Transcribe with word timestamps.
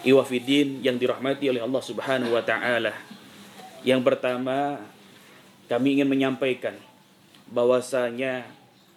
Iwafidin 0.00 0.80
yang 0.80 0.96
dirahmati 0.96 1.52
oleh 1.52 1.60
Allah 1.60 1.82
Subhanahu 1.84 2.32
wa 2.32 2.40
taala. 2.40 2.96
Yang 3.84 4.00
pertama, 4.00 4.80
kami 5.68 6.00
ingin 6.00 6.08
menyampaikan 6.08 6.76
bahwasanya 7.52 8.48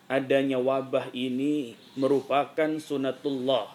adanya 0.08 0.62
wabah 0.62 1.12
ini 1.12 1.76
merupakan 2.00 2.80
sunatullah. 2.80 3.68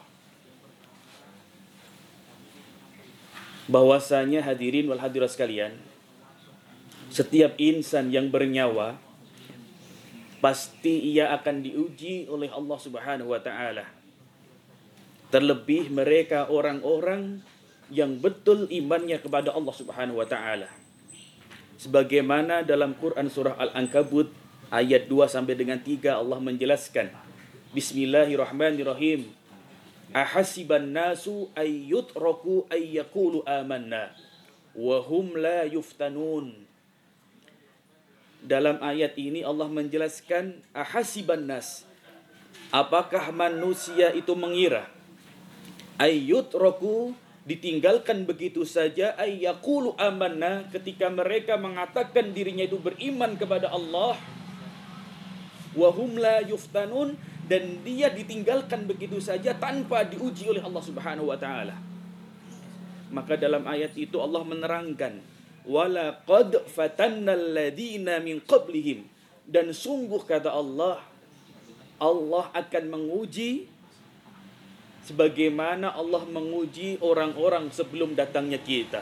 Bahwasanya 3.69 4.40
hadirin 4.40 4.88
wal 4.88 5.01
hadirat 5.01 5.29
sekalian, 5.29 5.76
setiap 7.13 7.53
insan 7.60 8.08
yang 8.08 8.33
bernyawa 8.33 8.97
pasti 10.40 11.13
ia 11.13 11.35
akan 11.37 11.60
diuji 11.60 12.24
oleh 12.31 12.49
Allah 12.49 12.79
Subhanahu 12.81 13.37
wa 13.37 13.40
taala. 13.42 13.97
Terlebih 15.29 15.92
mereka 15.92 16.48
orang-orang 16.48 17.45
yang 17.92 18.16
betul 18.16 18.65
imannya 18.73 19.21
kepada 19.21 19.52
Allah 19.52 19.75
Subhanahu 19.77 20.25
wa 20.25 20.25
taala. 20.25 20.73
Sebagaimana 21.77 22.65
dalam 22.65 22.97
Quran 22.97 23.29
surah 23.29 23.61
Al-Ankabut 23.61 24.33
ayat 24.73 25.05
2 25.05 25.29
sampai 25.29 25.52
dengan 25.52 25.77
3 25.85 26.16
Allah 26.16 26.41
menjelaskan 26.41 27.12
Bismillahirrahmanirrahim. 27.77 29.29
Ahasiban 30.16 30.97
nasu 30.97 31.52
ayyutraku 31.52 32.65
ayyakulu 32.73 33.45
amanna 33.45 34.16
wa 34.73 34.97
hum 35.05 35.37
la 35.37 35.69
yuftanun. 35.69 36.57
Dalam 38.41 38.80
ayat 38.80 39.13
ini 39.21 39.45
Allah 39.45 39.69
menjelaskan 39.69 40.65
ahasiban 40.73 41.45
nas. 41.45 41.85
Apakah 42.73 43.29
manusia 43.29 44.09
itu 44.16 44.33
mengira 44.33 44.88
ayyutraku 45.98 47.12
ditinggalkan 47.45 48.29
begitu 48.29 48.62
saja 48.62 49.19
ayyakulu 49.19 49.98
amanna 49.98 50.69
ketika 50.71 51.10
mereka 51.10 51.57
mengatakan 51.59 52.30
dirinya 52.30 52.65
itu 52.65 52.79
beriman 52.79 53.35
kepada 53.35 53.73
Allah 53.73 54.15
wahum 55.74 56.16
la 56.16 56.45
yuftanun 56.45 57.19
dan 57.49 57.80
dia 57.80 58.13
ditinggalkan 58.13 58.85
begitu 58.85 59.19
saja 59.19 59.57
tanpa 59.57 60.04
diuji 60.04 60.52
oleh 60.52 60.60
Allah 60.60 60.85
Subhanahu 60.85 61.32
wa 61.32 61.38
taala. 61.41 61.76
Maka 63.09 63.41
dalam 63.41 63.65
ayat 63.65 63.96
itu 63.96 64.20
Allah 64.20 64.44
menerangkan 64.44 65.16
wala 65.64 66.20
qad 66.28 66.60
fatannal 66.69 67.56
ladina 67.56 68.20
min 68.20 68.44
qablihim 68.44 69.08
dan 69.48 69.72
sungguh 69.72 70.20
kata 70.28 70.52
Allah 70.52 71.00
Allah 71.96 72.52
akan 72.52 72.84
menguji 72.92 73.64
sebagaimana 75.08 75.96
Allah 75.96 76.28
menguji 76.28 77.00
orang-orang 77.00 77.72
sebelum 77.72 78.12
datangnya 78.12 78.60
kita. 78.60 79.00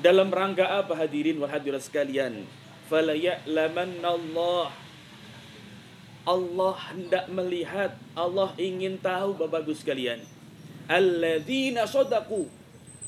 Dalam 0.00 0.32
rangka 0.32 0.64
apa 0.80 0.96
hadirin 0.96 1.36
wal 1.36 1.52
hadirat 1.52 1.84
sekalian? 1.84 2.48
Fala 2.88 3.12
Allah 3.12 4.72
Allah 6.28 6.76
hendak 6.92 7.32
melihat, 7.32 7.96
Allah 8.12 8.52
ingin 8.60 9.00
tahu 9.00 9.40
Bapak 9.40 9.64
Ibu 9.64 9.72
sekalian. 9.72 10.20
Alladzina 10.84 11.88
sodaku. 11.88 12.44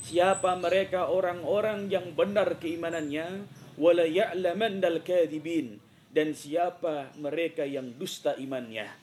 Siapa 0.03 0.57
mereka 0.57 1.07
orang-orang 1.07 1.87
yang 1.93 2.11
benar 2.17 2.57
keimanannya. 2.57 3.45
Wala 3.77 4.09
ya'lamannal 4.09 5.05
kadibin. 5.05 5.77
Dan 6.09 6.33
siapa 6.33 7.13
mereka 7.17 7.65
yang 7.65 7.93
dusta 7.97 8.33
imannya. 8.37 9.02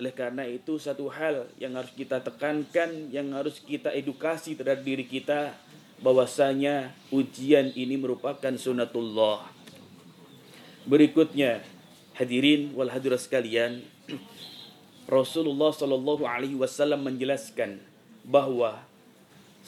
Oleh 0.00 0.16
karena 0.16 0.48
itu 0.48 0.80
satu 0.80 1.12
hal 1.12 1.44
yang 1.60 1.76
harus 1.76 1.92
kita 1.92 2.24
tekankan, 2.24 3.12
yang 3.12 3.36
harus 3.36 3.60
kita 3.60 3.92
edukasi 3.92 4.56
terhadap 4.56 4.80
diri 4.80 5.04
kita 5.04 5.52
bahwasanya 6.00 6.96
ujian 7.12 7.68
ini 7.76 8.00
merupakan 8.00 8.56
sunatullah. 8.56 9.44
Berikutnya, 10.88 11.60
hadirin 12.16 12.72
wal 12.72 12.88
hadirat 12.88 13.20
sekalian, 13.20 13.84
Rasulullah 15.04 15.68
Shallallahu 15.68 16.24
alaihi 16.24 16.56
wasallam 16.56 17.04
menjelaskan 17.04 17.84
bahwa 18.24 18.80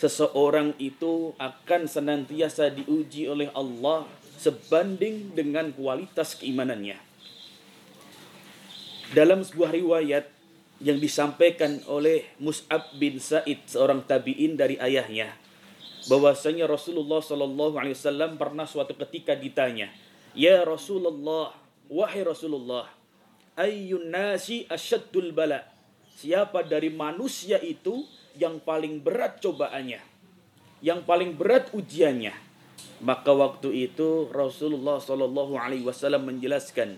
seseorang 0.01 0.73
itu 0.81 1.37
akan 1.37 1.85
senantiasa 1.85 2.73
diuji 2.73 3.29
oleh 3.29 3.53
Allah 3.53 4.09
sebanding 4.41 5.37
dengan 5.37 5.69
kualitas 5.77 6.41
keimanannya. 6.41 7.12
Dalam 9.13 9.45
sebuah 9.45 9.77
riwayat 9.77 10.25
yang 10.81 10.97
disampaikan 10.97 11.85
oleh 11.85 12.33
Mus'ab 12.41 12.97
bin 12.97 13.21
Said, 13.21 13.61
seorang 13.69 14.01
tabi'in 14.09 14.57
dari 14.57 14.81
ayahnya, 14.81 15.37
bahwasanya 16.09 16.65
Rasulullah 16.65 17.21
Shallallahu 17.21 17.77
Alaihi 17.77 17.93
Wasallam 17.93 18.41
pernah 18.41 18.65
suatu 18.65 18.97
ketika 18.97 19.37
ditanya, 19.37 19.93
Ya 20.33 20.65
Rasulullah, 20.65 21.53
wahai 21.93 22.25
Rasulullah, 22.25 22.89
ayyun 23.53 24.09
nasi 24.09 24.65
asyaddul 24.73 25.37
bala. 25.37 25.69
Siapa 26.17 26.65
dari 26.65 26.89
manusia 26.89 27.61
itu 27.61 28.09
yang 28.41 28.65
paling 28.65 29.05
berat 29.05 29.45
cobaannya? 29.45 30.01
Yang 30.81 31.01
paling 31.05 31.37
berat 31.37 31.69
ujiannya? 31.77 32.33
Maka 33.05 33.29
waktu 33.37 33.93
itu 33.93 34.33
Rasulullah 34.33 35.05
Shallallahu 35.05 35.53
Alaihi 35.61 35.85
Wasallam 35.85 36.33
menjelaskan, 36.33 36.97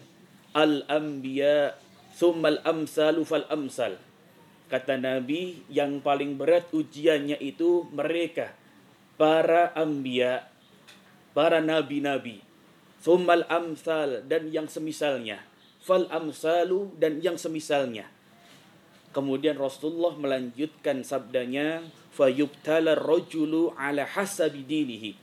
al-anbiya 0.54 1.74
Summal 2.14 2.62
amsalu 2.62 3.26
fal 3.26 3.42
amsal. 3.50 3.98
Kata 4.70 4.94
Nabi 4.94 5.66
yang 5.66 5.98
paling 5.98 6.38
berat 6.38 6.70
ujiannya 6.70 7.42
itu 7.42 7.90
mereka. 7.90 8.54
Para 9.18 9.74
ambia. 9.74 10.46
Para 11.34 11.58
nabi-nabi. 11.58 12.38
Summal 13.02 13.42
amsal 13.50 14.22
dan 14.30 14.54
yang 14.54 14.70
semisalnya. 14.70 15.42
Fal 15.82 16.06
amsalu 16.06 16.94
dan 16.96 17.18
yang 17.18 17.34
semisalnya. 17.34 18.06
Kemudian 19.10 19.58
Rasulullah 19.58 20.14
melanjutkan 20.14 21.02
sabdanya. 21.02 21.82
Fayubtala 22.14 22.94
rojulu 22.94 23.74
ala 23.74 24.06
hasabi 24.06 24.62
dinihi. 24.62 25.18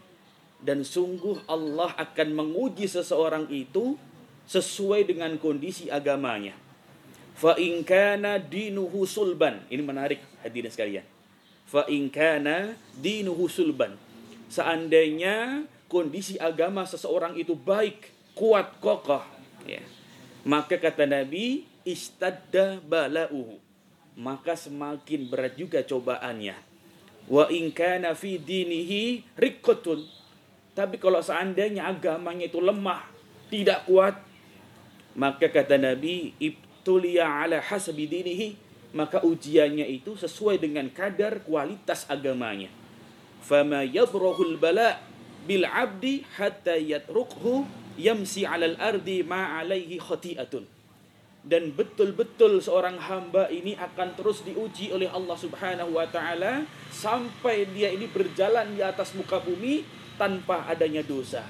Dan 0.60 0.84
sungguh 0.84 1.48
Allah 1.48 1.96
akan 1.96 2.36
menguji 2.36 2.86
seseorang 2.86 3.48
itu 3.48 3.96
sesuai 4.46 5.08
dengan 5.08 5.40
kondisi 5.42 5.90
agamanya. 5.90 6.61
Fa 7.42 7.58
in 7.58 7.82
kana 7.82 8.38
dinuhu 8.38 9.10
sulban. 9.10 9.66
Ini 9.66 9.82
menarik 9.82 10.22
hadirin 10.46 10.70
sekalian. 10.70 11.02
Fa 11.66 11.90
in 11.90 12.14
kana 12.14 12.78
dinuhu 13.02 13.50
sulban. 13.50 13.98
Seandainya 14.46 15.66
kondisi 15.90 16.38
agama 16.38 16.86
seseorang 16.86 17.34
itu 17.34 17.58
baik, 17.58 18.14
kuat, 18.38 18.78
kokoh, 18.78 19.26
ya. 19.66 19.82
Maka 20.46 20.78
kata 20.78 21.10
Nabi, 21.10 21.66
istadda 21.82 22.78
balauhu. 22.86 23.58
Maka 24.14 24.54
semakin 24.54 25.26
berat 25.26 25.58
juga 25.58 25.82
cobaannya. 25.82 26.54
Wa 27.26 27.50
in 27.50 27.74
kana 27.74 28.14
fi 28.14 28.38
dinihi 28.38 29.26
riqqatun. 29.34 30.06
Tapi 30.78 31.02
kalau 31.02 31.26
seandainya 31.26 31.90
agamanya 31.90 32.46
itu 32.46 32.62
lemah, 32.62 33.02
tidak 33.50 33.90
kuat, 33.90 34.14
maka 35.18 35.50
kata 35.50 35.82
Nabi, 35.82 36.38
tulia 36.82 37.26
ala 37.26 37.62
hasabi 37.62 38.06
dinihi 38.10 38.72
maka 38.92 39.24
ujiannya 39.24 39.88
itu 39.88 40.20
sesuai 40.20 40.60
dengan 40.60 40.88
kadar 40.92 41.44
kualitas 41.48 42.04
agamanya. 42.12 42.68
Fama 43.42 43.88
yabrahul 43.88 44.60
bala 44.60 45.00
bil 45.48 45.66
abdi 45.66 46.28
hatta 46.38 46.76
yatrukhu 46.78 47.66
yamsi 47.96 48.44
alal 48.44 48.76
ardi 48.78 49.24
ma 49.24 49.60
alaihi 49.60 49.98
khati'atun. 49.98 50.68
Dan 51.42 51.74
betul-betul 51.74 52.62
seorang 52.62 53.02
hamba 53.02 53.50
ini 53.50 53.74
akan 53.74 54.14
terus 54.14 54.46
diuji 54.46 54.94
oleh 54.94 55.10
Allah 55.10 55.34
Subhanahu 55.34 55.98
wa 55.98 56.06
taala 56.06 56.70
sampai 56.94 57.66
dia 57.74 57.90
ini 57.90 58.06
berjalan 58.06 58.78
di 58.78 58.86
atas 58.86 59.18
muka 59.18 59.42
bumi 59.42 59.82
tanpa 60.22 60.70
adanya 60.70 61.02
dosa. 61.02 61.42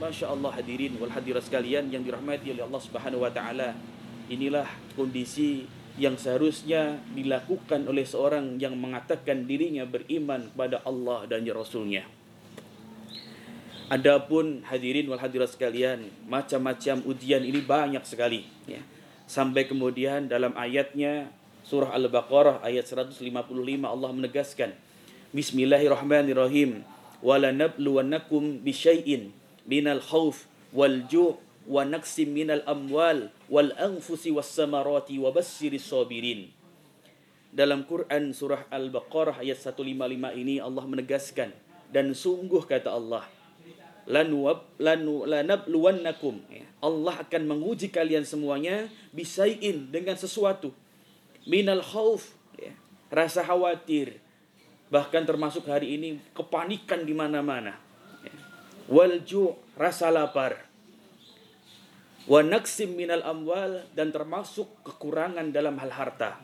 Masya 0.00 0.32
Allah 0.32 0.48
hadirin 0.48 0.96
wal 0.96 1.12
hadirat 1.12 1.44
sekalian 1.44 1.92
yang 1.92 2.00
dirahmati 2.00 2.56
oleh 2.56 2.64
Allah 2.64 2.80
Subhanahu 2.80 3.20
wa 3.20 3.28
taala. 3.28 3.76
Inilah 4.32 4.64
kondisi 4.96 5.68
yang 6.00 6.18
seharusnya 6.18 6.98
dilakukan 7.12 7.86
oleh 7.86 8.02
seorang 8.02 8.58
yang 8.58 8.74
mengatakan 8.74 9.46
dirinya 9.46 9.86
beriman 9.86 10.50
kepada 10.50 10.82
Allah 10.82 11.28
dan 11.30 11.46
Rasulnya. 11.46 12.02
Adapun 13.92 14.64
hadirin 14.64 15.06
wal 15.12 15.20
hadirat 15.20 15.52
sekalian, 15.52 16.08
macam-macam 16.24 17.04
ujian 17.04 17.44
ini 17.44 17.60
banyak 17.60 18.00
sekali. 18.08 18.48
Ya. 18.64 18.80
Sampai 19.28 19.68
kemudian 19.68 20.24
dalam 20.24 20.56
ayatnya 20.56 21.28
surah 21.68 21.92
Al-Baqarah 21.92 22.64
ayat 22.64 22.88
155 22.88 23.20
Allah 23.84 24.10
menegaskan, 24.10 24.72
Bismillahirrahmanirrahim. 25.36 26.80
Walanabluwannakum 27.20 28.64
bisyai'in 28.64 29.36
minal 29.68 30.00
khawf 30.00 30.48
wal 30.72 31.04
ju' 31.04 31.36
wa 31.68 31.84
naqsim 31.84 32.32
minal 32.32 32.64
amwal 32.64 33.33
wal 33.48 33.72
anfusi 33.76 34.32
was 34.32 34.48
samarati 34.48 35.20
wa 35.20 35.30
bassiris 35.32 35.88
sabirin. 35.88 36.50
dalam 37.54 37.86
Quran 37.86 38.34
surah 38.34 38.66
Al-Baqarah 38.66 39.38
ayat 39.38 39.62
155 39.62 40.34
ini 40.34 40.58
Allah 40.58 40.82
menegaskan 40.82 41.54
dan 41.94 42.10
sungguh 42.10 42.66
kata 42.66 42.90
Allah 42.90 43.22
lanuwab 44.10 44.68
lanu 44.76 45.24
lanabluwannakum 45.24 46.42
ya. 46.50 46.66
Allah 46.84 47.24
akan 47.24 47.42
menguji 47.48 47.88
kalian 47.88 48.26
semuanya 48.26 48.90
bisain 49.14 49.88
dengan 49.88 50.18
sesuatu 50.18 50.74
minal 51.48 51.80
khauf 51.80 52.34
ya. 52.58 52.74
rasa 53.08 53.40
khawatir 53.46 54.20
bahkan 54.92 55.24
termasuk 55.24 55.64
hari 55.64 55.96
ini 55.96 56.08
kepanikan 56.36 57.06
di 57.06 57.16
mana-mana 57.16 57.78
ya. 58.20 58.34
wal 58.90 59.22
rasa 59.78 60.12
lapar 60.12 60.63
wa 62.24 62.40
naksim 62.40 62.96
minal 62.96 63.20
amwal 63.24 63.84
dan 63.92 64.12
termasuk 64.12 64.68
kekurangan 64.84 65.52
dalam 65.52 65.76
hal 65.76 65.92
harta 65.92 66.40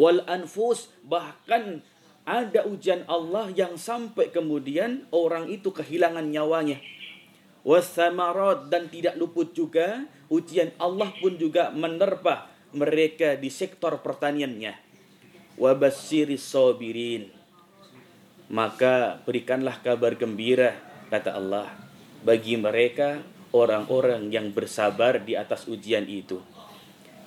wal 0.00 0.24
anfus 0.24 0.88
bahkan 1.04 1.84
ada 2.24 2.62
ujian 2.68 3.02
Allah 3.08 3.50
yang 3.52 3.74
sampai 3.80 4.30
kemudian 4.30 5.08
orang 5.10 5.50
itu 5.50 5.72
kehilangan 5.74 6.30
nyawanya. 6.30 6.78
Wasamarat 7.60 8.72
dan 8.72 8.88
tidak 8.88 9.20
luput 9.20 9.52
juga 9.52 10.08
ujian 10.32 10.72
Allah 10.80 11.12
pun 11.20 11.36
juga 11.36 11.68
menerpa 11.74 12.48
mereka 12.72 13.36
di 13.36 13.50
sektor 13.52 14.00
pertaniannya. 14.00 14.72
Wabasiris 15.60 16.46
sabirin. 16.54 17.28
Maka 18.46 19.20
berikanlah 19.26 19.82
kabar 19.82 20.16
gembira 20.16 20.78
kata 21.10 21.36
Allah 21.36 21.68
bagi 22.22 22.54
mereka 22.54 23.20
orang-orang 23.50 24.30
yang 24.30 24.50
bersabar 24.54 25.18
di 25.22 25.34
atas 25.34 25.66
ujian 25.66 26.06
itu. 26.06 26.38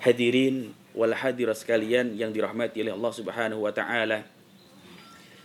Hadirin 0.00 0.76
wal 0.96 1.12
hadirat 1.12 1.58
sekalian 1.58 2.16
yang 2.16 2.32
dirahmati 2.32 2.84
oleh 2.84 2.92
Allah 2.92 3.12
Subhanahu 3.12 3.64
wa 3.64 3.72
taala. 3.72 4.24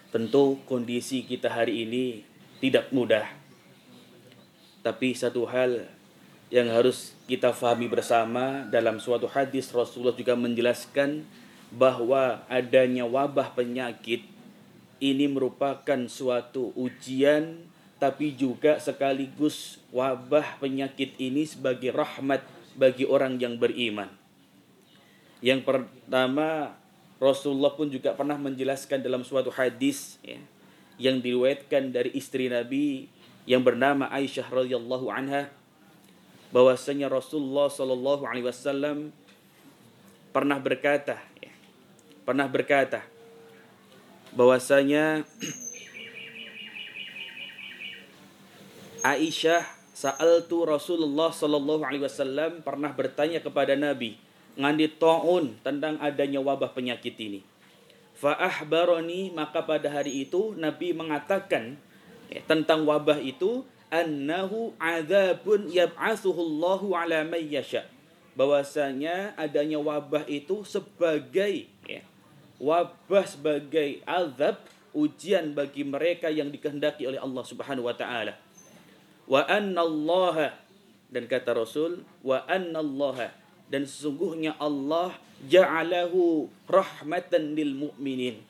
Tentu 0.10 0.58
kondisi 0.66 1.24
kita 1.24 1.52
hari 1.52 1.86
ini 1.86 2.06
tidak 2.60 2.90
mudah. 2.92 3.30
Tapi 4.82 5.14
satu 5.14 5.46
hal 5.46 5.86
yang 6.50 6.72
harus 6.74 7.14
kita 7.30 7.54
fahami 7.54 7.86
bersama 7.86 8.66
dalam 8.74 8.98
suatu 8.98 9.30
hadis 9.30 9.70
Rasulullah 9.70 10.18
juga 10.18 10.34
menjelaskan 10.34 11.22
bahwa 11.70 12.42
adanya 12.50 13.06
wabah 13.06 13.54
penyakit 13.54 14.26
ini 14.98 15.30
merupakan 15.30 16.10
suatu 16.10 16.74
ujian 16.74 17.69
tapi 18.00 18.32
juga 18.32 18.80
sekaligus 18.80 19.84
wabah 19.92 20.58
penyakit 20.64 21.20
ini 21.20 21.44
sebagai 21.44 21.92
rahmat 21.92 22.42
bagi 22.80 23.04
orang 23.04 23.36
yang 23.36 23.60
beriman. 23.60 24.08
Yang 25.44 25.68
pertama 25.68 26.80
Rasulullah 27.20 27.76
pun 27.76 27.92
juga 27.92 28.16
pernah 28.16 28.40
menjelaskan 28.40 29.04
dalam 29.04 29.28
suatu 29.28 29.52
hadis 29.52 30.16
ya, 30.24 30.40
yang 30.96 31.20
diriwayatkan 31.20 31.92
dari 31.92 32.16
istri 32.16 32.48
Nabi 32.48 33.12
yang 33.44 33.60
bernama 33.60 34.08
Aisyah 34.08 34.48
radhiyallahu 34.48 35.12
anha 35.12 35.52
bahwasanya 36.56 37.12
Rasulullah 37.12 37.68
sallallahu 37.68 38.24
alaihi 38.24 38.48
wasallam 38.48 39.12
pernah 40.32 40.56
berkata 40.56 41.20
ya, 41.44 41.52
pernah 42.24 42.48
berkata 42.48 43.04
bahwasanya 44.32 45.28
Aisyah 49.00 49.64
sa'altu 49.96 50.68
Rasulullah 50.68 51.32
sallallahu 51.32 51.84
alaihi 51.88 52.04
wasallam 52.04 52.60
pernah 52.64 52.92
bertanya 52.92 53.40
kepada 53.40 53.76
Nabi 53.76 54.20
ngandi 54.60 55.00
taun 55.00 55.56
tentang 55.64 55.96
adanya 56.04 56.44
wabah 56.44 56.76
penyakit 56.76 57.16
ini. 57.16 57.40
Fa'ahbaroni 58.20 59.32
maka 59.32 59.64
pada 59.64 59.88
hari 59.88 60.28
itu 60.28 60.52
Nabi 60.60 60.92
mengatakan 60.92 61.80
ya, 62.28 62.44
tentang 62.44 62.84
wabah 62.84 63.24
itu 63.24 63.64
annahu 63.88 64.76
adzabun 64.76 65.72
yab'atsuhullahu 65.72 66.92
ala 66.92 67.24
may 67.24 67.48
yasha. 67.48 67.88
Bahwasanya 68.36 69.40
adanya 69.40 69.80
wabah 69.80 70.28
itu 70.28 70.68
sebagai 70.68 71.72
ya, 71.88 72.04
wabah 72.60 73.24
sebagai 73.24 74.04
azab 74.04 74.60
ujian 74.92 75.56
bagi 75.56 75.88
mereka 75.88 76.28
yang 76.28 76.52
dikehendaki 76.52 77.08
oleh 77.08 77.20
Allah 77.20 77.44
Subhanahu 77.48 77.88
wa 77.88 77.96
taala. 77.96 78.36
Wa 79.30 79.46
annallaha 79.46 80.58
dan 81.14 81.30
kata 81.30 81.54
Rasul 81.54 82.02
wa 82.26 82.42
annallaha 82.50 83.30
dan 83.70 83.86
sesungguhnya 83.86 84.58
Allah 84.58 85.14
ja'alahu 85.46 86.50
rahmatan 86.66 87.54
lil 87.54 87.78
mu'minin. 87.78 88.42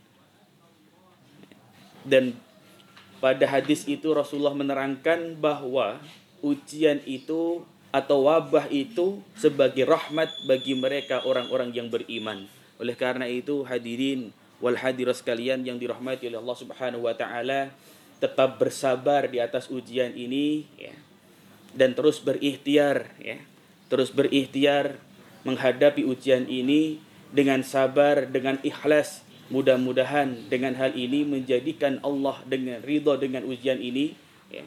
Dan 2.08 2.40
pada 3.20 3.44
hadis 3.44 3.84
itu 3.84 4.16
Rasulullah 4.16 4.56
menerangkan 4.56 5.36
bahwa 5.36 6.00
ujian 6.40 7.04
itu 7.04 7.68
atau 7.92 8.32
wabah 8.32 8.72
itu 8.72 9.20
sebagai 9.36 9.84
rahmat 9.84 10.32
bagi 10.48 10.80
mereka 10.80 11.20
orang-orang 11.28 11.76
yang 11.76 11.92
beriman. 11.92 12.48
Oleh 12.80 12.96
karena 12.96 13.28
itu 13.28 13.68
hadirin 13.68 14.32
wal 14.64 14.80
hadirat 14.80 15.20
sekalian 15.20 15.68
yang 15.68 15.76
dirahmati 15.76 16.32
oleh 16.32 16.40
Allah 16.40 16.58
Subhanahu 16.58 17.04
wa 17.04 17.16
taala 17.16 17.76
tetap 18.20 18.60
bersabar 18.60 19.32
di 19.32 19.40
atas 19.40 19.72
ujian 19.72 20.12
ini 20.14 20.68
ya. 20.76 20.96
Dan 21.72 21.96
terus 21.96 22.20
berikhtiar 22.20 23.16
ya. 23.18 23.40
Terus 23.90 24.14
berikhtiar 24.14 25.00
menghadapi 25.48 26.06
ujian 26.06 26.46
ini 26.46 27.00
dengan 27.32 27.64
sabar, 27.64 28.28
dengan 28.28 28.60
ikhlas. 28.62 29.26
Mudah-mudahan 29.50 30.46
dengan 30.46 30.78
hal 30.78 30.94
ini 30.94 31.26
menjadikan 31.26 31.98
Allah 32.06 32.38
dengan 32.46 32.86
ridho 32.86 33.18
dengan 33.18 33.48
ujian 33.50 33.82
ini. 33.82 34.14
Ya. 34.54 34.62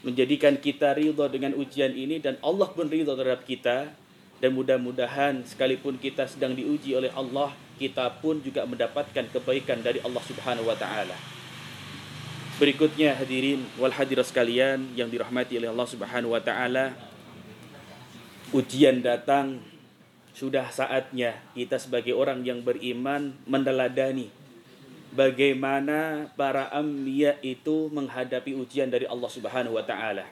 Menjadikan 0.00 0.56
kita 0.56 0.96
ridho 0.96 1.28
dengan 1.28 1.52
ujian 1.52 1.92
ini 1.92 2.24
dan 2.24 2.40
Allah 2.40 2.72
pun 2.72 2.88
ridho 2.88 3.12
terhadap 3.12 3.44
kita. 3.44 3.92
Dan 4.40 4.56
mudah-mudahan 4.56 5.44
sekalipun 5.44 6.00
kita 6.00 6.24
sedang 6.24 6.56
diuji 6.56 6.96
oleh 6.96 7.12
Allah, 7.12 7.52
kita 7.76 8.08
pun 8.24 8.40
juga 8.40 8.64
mendapatkan 8.64 9.28
kebaikan 9.28 9.84
dari 9.84 10.00
Allah 10.00 10.24
Subhanahu 10.24 10.64
wa 10.64 10.76
taala. 10.80 11.39
Berikutnya 12.60 13.16
hadirin 13.16 13.64
wal 13.80 13.88
hadirat 13.88 14.28
sekalian 14.28 14.92
yang 14.92 15.08
dirahmati 15.08 15.56
oleh 15.56 15.72
Allah 15.72 15.88
Subhanahu 15.88 16.36
wa 16.36 16.44
taala, 16.44 16.92
ujian 18.52 19.00
datang, 19.00 19.64
sudah 20.36 20.68
saatnya 20.68 21.40
kita 21.56 21.80
sebagai 21.80 22.12
orang 22.12 22.44
yang 22.44 22.60
beriman 22.60 23.32
meneladani 23.48 24.28
bagaimana 25.10 26.30
para 26.38 26.70
ambiya 26.70 27.40
itu 27.42 27.90
menghadapi 27.90 28.54
ujian 28.54 28.92
dari 28.92 29.08
Allah 29.08 29.30
Subhanahu 29.30 29.74
wa 29.74 29.84
taala. 29.84 30.26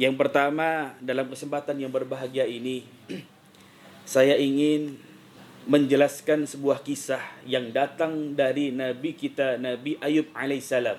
Yang 0.00 0.14
pertama, 0.16 0.96
dalam 1.04 1.28
kesempatan 1.28 1.76
yang 1.76 1.92
berbahagia 1.92 2.48
ini 2.48 2.88
saya 4.08 4.40
ingin 4.40 4.96
menjelaskan 5.66 6.46
sebuah 6.48 6.82
kisah 6.82 7.22
yang 7.46 7.70
datang 7.70 8.34
dari 8.34 8.74
nabi 8.74 9.14
kita 9.14 9.62
Nabi 9.62 9.94
Ayub 10.02 10.26
alaihissalam 10.34 10.98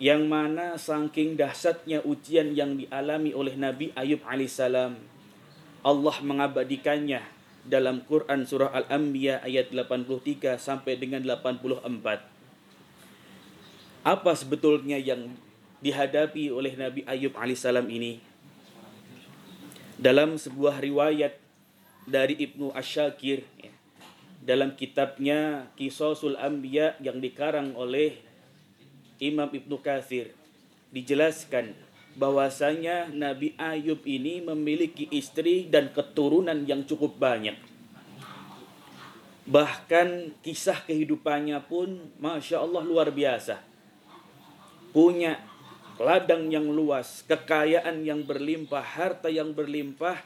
yang 0.00 0.24
mana 0.28 0.76
saking 0.80 1.36
dahsyatnya 1.36 2.04
ujian 2.04 2.52
yang 2.56 2.76
dialami 2.80 3.36
oleh 3.36 3.56
Nabi 3.56 3.92
Ayub 3.92 4.24
alaihissalam 4.24 4.96
Allah 5.84 6.16
mengabadikannya 6.24 7.20
dalam 7.66 8.04
Quran 8.08 8.48
surah 8.48 8.72
Al-Anbiya 8.72 9.44
ayat 9.44 9.68
83 9.72 10.56
sampai 10.56 10.96
dengan 10.96 11.20
84 11.24 12.36
apa 14.06 14.32
sebetulnya 14.38 15.02
yang 15.02 15.34
dihadapi 15.82 16.48
oleh 16.54 16.78
Nabi 16.78 17.02
Ayub 17.10 17.34
alaihissalam 17.34 17.90
ini? 17.90 18.22
Dalam 19.98 20.38
sebuah 20.38 20.78
riwayat 20.78 21.45
dari 22.06 22.38
Ibnu 22.38 22.70
Asyakir 22.70 23.42
ya, 23.58 23.72
dalam 24.46 24.78
kitabnya 24.78 25.66
Kisosul 25.74 26.38
Anbiya 26.38 26.94
yang 27.02 27.18
dikarang 27.18 27.74
oleh 27.74 28.14
Imam 29.18 29.50
Ibnu 29.50 29.82
Kathir 29.82 30.30
dijelaskan 30.94 31.74
bahwasanya 32.16 33.12
Nabi 33.12 33.52
Ayub 33.60 34.00
ini 34.06 34.40
memiliki 34.40 35.10
istri 35.12 35.68
dan 35.68 35.92
keturunan 35.92 36.64
yang 36.64 36.86
cukup 36.86 37.18
banyak. 37.20 37.58
Bahkan 39.46 40.40
kisah 40.42 40.82
kehidupannya 40.86 41.60
pun 41.66 42.10
Masya 42.18 42.62
Allah 42.62 42.82
luar 42.82 43.12
biasa. 43.12 43.62
Punya 44.90 45.38
ladang 46.00 46.48
yang 46.48 46.66
luas, 46.66 47.22
kekayaan 47.28 48.02
yang 48.02 48.24
berlimpah, 48.24 48.82
harta 48.82 49.28
yang 49.28 49.52
berlimpah, 49.52 50.18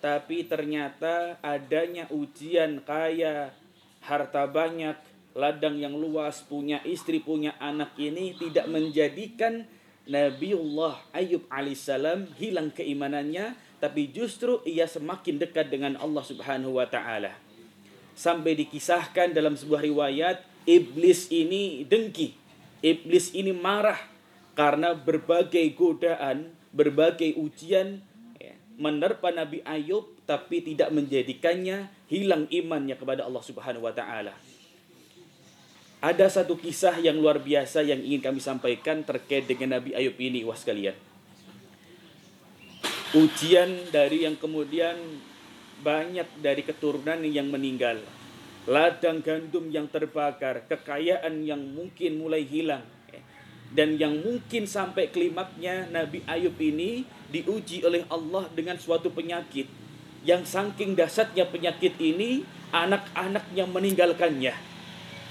tapi 0.00 0.48
ternyata 0.48 1.36
adanya 1.44 2.08
ujian 2.08 2.80
kaya, 2.80 3.52
harta 4.00 4.48
banyak, 4.48 4.96
ladang 5.36 5.76
yang 5.76 5.92
luas, 5.92 6.40
punya 6.40 6.80
istri, 6.88 7.20
punya 7.20 7.52
anak 7.60 7.92
ini 8.00 8.32
tidak 8.34 8.66
menjadikan 8.66 9.68
Nabiullah 10.08 10.98
Ayub 11.12 11.44
alaihissalam 11.52 12.34
hilang 12.40 12.72
keimanannya, 12.72 13.54
tapi 13.78 14.10
justru 14.10 14.64
ia 14.64 14.88
semakin 14.88 15.38
dekat 15.38 15.68
dengan 15.68 15.94
Allah 16.00 16.24
Subhanahu 16.24 16.80
wa 16.80 16.88
taala. 16.88 17.36
sampai 18.20 18.52
dikisahkan 18.52 19.32
dalam 19.32 19.56
sebuah 19.56 19.80
riwayat 19.80 20.44
iblis 20.68 21.32
ini 21.32 21.88
dengki. 21.88 22.36
Iblis 22.84 23.32
ini 23.32 23.52
marah 23.56 23.96
karena 24.52 24.92
berbagai 24.92 25.64
godaan, 25.72 26.52
berbagai 26.72 27.32
ujian 27.40 28.04
menerpa 28.80 29.28
Nabi 29.28 29.60
Ayub 29.68 30.08
tapi 30.24 30.64
tidak 30.64 30.88
menjadikannya 30.88 31.92
hilang 32.08 32.48
imannya 32.48 32.96
kepada 32.96 33.28
Allah 33.28 33.44
Subhanahu 33.44 33.84
wa 33.84 33.92
taala. 33.92 34.32
Ada 36.00 36.40
satu 36.40 36.56
kisah 36.56 36.96
yang 36.96 37.20
luar 37.20 37.44
biasa 37.44 37.84
yang 37.84 38.00
ingin 38.00 38.24
kami 38.24 38.40
sampaikan 38.40 39.04
terkait 39.04 39.44
dengan 39.44 39.76
Nabi 39.76 39.92
Ayub 39.92 40.16
ini, 40.16 40.40
was 40.48 40.64
kalian. 40.64 40.96
Ujian 43.12 43.92
dari 43.92 44.24
yang 44.24 44.40
kemudian 44.40 44.96
banyak 45.84 46.40
dari 46.40 46.64
keturunan 46.64 47.20
yang 47.20 47.52
meninggal. 47.52 48.00
Ladang 48.64 49.20
gandum 49.20 49.68
yang 49.68 49.92
terbakar, 49.92 50.64
kekayaan 50.72 51.44
yang 51.44 51.60
mungkin 51.60 52.16
mulai 52.16 52.48
hilang. 52.48 52.86
Dan 53.68 54.00
yang 54.00 54.24
mungkin 54.24 54.64
sampai 54.64 55.12
klimaknya 55.12 55.84
Nabi 55.92 56.24
Ayub 56.24 56.56
ini 56.56 57.04
diuji 57.30 57.86
oleh 57.86 58.04
Allah 58.10 58.50
dengan 58.52 58.76
suatu 58.76 59.08
penyakit. 59.08 59.70
Yang 60.26 60.52
saking 60.52 60.98
dasarnya 60.98 61.48
penyakit 61.48 61.96
ini, 61.96 62.44
anak-anaknya 62.74 63.64
meninggalkannya. 63.64 64.52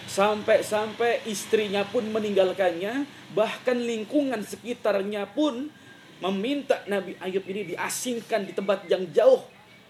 Sampai-sampai 0.09 1.29
istrinya 1.29 1.85
pun 1.85 2.09
meninggalkannya, 2.09 3.05
bahkan 3.37 3.77
lingkungan 3.77 4.41
sekitarnya 4.41 5.29
pun 5.29 5.69
meminta 6.17 6.81
Nabi 6.89 7.13
Ayub 7.21 7.45
ini 7.45 7.75
diasingkan 7.75 8.49
di 8.49 8.57
tempat 8.57 8.89
yang 8.89 9.05
jauh 9.13 9.45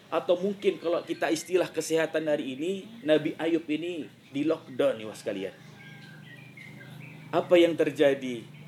atau 0.09 0.35
mungkin 0.41 0.81
kalau 0.81 1.05
kita 1.05 1.29
istilah 1.29 1.69
kesehatan 1.69 2.25
hari 2.25 2.57
ini, 2.57 2.83
Nabi 3.05 3.37
Ayub 3.37 3.63
ini 3.69 4.09
di 4.33 4.41
lockdown 4.41 4.97
nih 4.97 5.05
was 5.05 5.21
kalian. 5.21 5.53
Apa 7.29 7.55
yang 7.61 7.77
terjadi? 7.77 8.58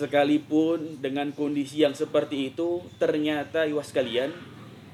Sekalipun 0.00 0.96
dengan 1.04 1.28
kondisi 1.28 1.84
yang 1.84 1.92
seperti 1.92 2.48
itu, 2.48 2.80
ternyata 2.96 3.68
was 3.68 3.92
kalian, 3.92 4.32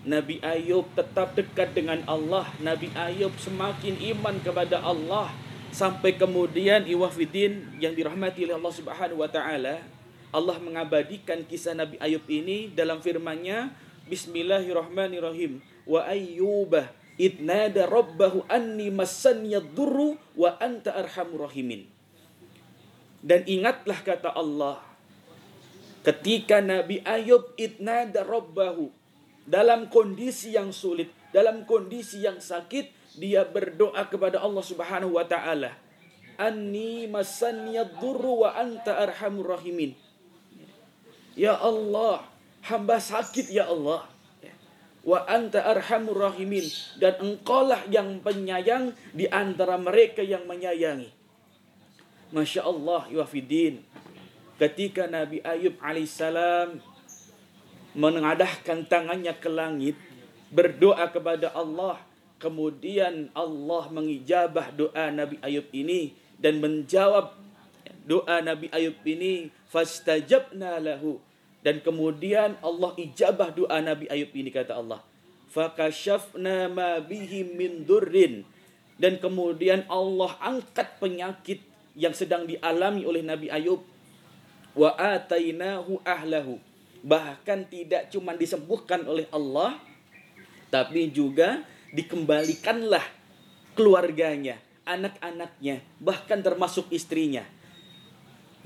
Nabi 0.02 0.42
Ayub 0.42 0.82
tetap 0.98 1.38
dekat 1.38 1.78
dengan 1.78 2.02
Allah. 2.10 2.50
Nabi 2.58 2.90
Ayub 2.90 3.30
semakin 3.38 4.02
iman 4.02 4.34
kepada 4.42 4.82
Allah 4.82 5.30
sampai 5.70 6.18
kemudian 6.18 6.90
iwafidin 6.90 7.78
yang 7.78 7.94
dirahmati 7.94 8.50
oleh 8.50 8.58
Allah 8.58 8.75
Subhanahu 8.75 9.22
wa 9.22 9.30
taala 9.30 9.78
Allah 10.34 10.58
mengabadikan 10.58 11.46
kisah 11.46 11.78
Nabi 11.78 12.02
Ayub 12.02 12.26
ini 12.26 12.75
dalam 12.75 12.98
firman-Nya 12.98 13.70
Bismillahirrahmanirrahim 14.10 15.62
wa 15.86 16.02
ayyuba 16.02 16.90
idnada 17.14 17.86
rabbahu 17.86 18.42
anni 18.50 18.90
massanya 18.90 19.62
durru 19.62 20.18
wa 20.34 20.58
anta 20.58 20.98
arhamur 20.98 21.46
rahimin. 21.46 21.86
Dan 23.22 23.46
ingatlah 23.46 24.02
kata 24.02 24.34
Allah 24.34 24.96
ketika 26.06 26.62
Nabi 26.62 27.02
Ayub 27.02 27.58
idnada 27.58 28.22
rabbahu 28.22 28.94
dalam 29.42 29.90
kondisi 29.90 30.54
yang 30.54 30.70
sulit, 30.70 31.10
dalam 31.34 31.66
kondisi 31.66 32.22
yang 32.22 32.38
sakit, 32.38 33.18
dia 33.18 33.42
berdoa 33.42 34.06
kepada 34.06 34.38
Allah 34.38 34.62
Subhanahu 34.62 35.18
wa 35.18 35.26
taala. 35.26 35.75
Anni 36.38 37.10
durru 37.98 38.46
wa 38.46 38.54
anta 38.54 39.02
arhamur 39.02 39.58
rahimin. 39.58 39.98
Ya 41.34 41.58
Allah, 41.58 42.22
hamba 42.62 43.02
sakit 43.02 43.50
ya 43.50 43.66
Allah 43.66 44.06
wa 45.06 45.22
anta 45.30 45.62
arhamur 45.62 46.18
rahimin 46.18 46.66
dan 46.98 47.14
engkaulah 47.22 47.86
yang 47.86 48.18
penyayang 48.20 48.90
di 49.14 49.30
antara 49.30 49.78
mereka 49.78 50.20
yang 50.20 50.44
menyayangi. 50.50 51.14
Masya 52.34 52.66
Allah 52.66 53.06
yuafidin. 53.14 53.86
Ketika 54.56 55.04
Nabi 55.04 55.44
Ayub 55.44 55.76
alaihissalam 55.84 56.80
mengadahkan 57.96 58.88
tangannya 58.88 59.36
ke 59.36 59.48
langit, 59.52 59.96
berdoa 60.48 61.08
kepada 61.12 61.52
Allah, 61.52 62.00
kemudian 62.40 63.28
Allah 63.36 63.84
mengijabah 63.92 64.72
doa 64.72 65.12
Nabi 65.12 65.36
Ayub 65.44 65.68
ini 65.72 66.16
dan 66.40 66.60
menjawab 66.60 67.36
doa 68.08 68.40
Nabi 68.40 68.72
Ayub 68.72 68.96
ini 69.04 69.52
fastajabna 69.68 70.80
lahu 70.80 71.20
dan 71.66 71.82
kemudian 71.82 72.54
Allah 72.62 72.94
ijabah 72.94 73.50
doa 73.50 73.82
Nabi 73.82 74.06
Ayub 74.06 74.30
ini 74.38 74.54
kata 74.54 74.78
Allah. 74.78 75.02
Fakashafna 75.50 76.70
ma 76.70 77.02
bihi 77.02 77.42
min 77.42 77.82
durrin. 77.82 78.46
Dan 79.02 79.18
kemudian 79.18 79.82
Allah 79.90 80.38
angkat 80.38 81.02
penyakit 81.02 81.58
yang 81.98 82.14
sedang 82.14 82.46
dialami 82.46 83.02
oleh 83.02 83.26
Nabi 83.26 83.50
Ayub. 83.50 83.82
Wa 84.76 84.92
atainahu 84.92 86.04
ahlahu. 86.04 86.61
Bahkan 87.00 87.73
tidak 87.73 88.12
cuma 88.12 88.37
disembuhkan 88.37 89.00
oleh 89.09 89.25
Allah, 89.33 89.80
tapi 90.68 91.09
juga 91.09 91.64
dikembalikanlah 91.97 93.04
keluarganya, 93.73 94.61
anak-anaknya, 94.85 95.80
bahkan 96.02 96.42
termasuk 96.45 96.90
istrinya 96.92 97.47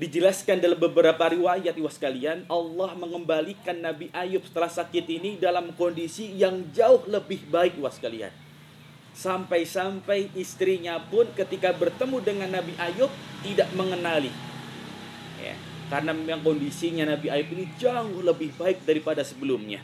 Dijelaskan 0.01 0.57
dalam 0.57 0.81
beberapa 0.81 1.29
riwayat 1.29 1.77
iwas 1.77 2.01
kalian, 2.01 2.41
Allah 2.49 2.89
mengembalikan 2.97 3.77
Nabi 3.77 4.09
Ayub 4.09 4.41
setelah 4.41 4.73
sakit 4.73 5.05
ini 5.05 5.37
dalam 5.37 5.77
kondisi 5.77 6.25
yang 6.41 6.73
jauh 6.73 7.05
lebih 7.05 7.45
baik 7.45 7.77
iwas 7.77 8.01
kalian. 8.01 8.33
Sampai-sampai 9.13 10.33
istrinya 10.33 10.97
pun 11.05 11.29
ketika 11.37 11.69
bertemu 11.77 12.17
dengan 12.17 12.49
Nabi 12.49 12.73
Ayub 12.81 13.13
tidak 13.45 13.69
mengenali. 13.77 14.33
Karena 15.91 16.15
memang 16.15 16.39
kondisinya 16.39 17.03
Nabi 17.03 17.27
Ayub 17.27 17.51
ini 17.51 17.67
jauh 17.75 18.23
lebih 18.23 18.55
baik 18.55 18.87
daripada 18.87 19.27
sebelumnya. 19.27 19.83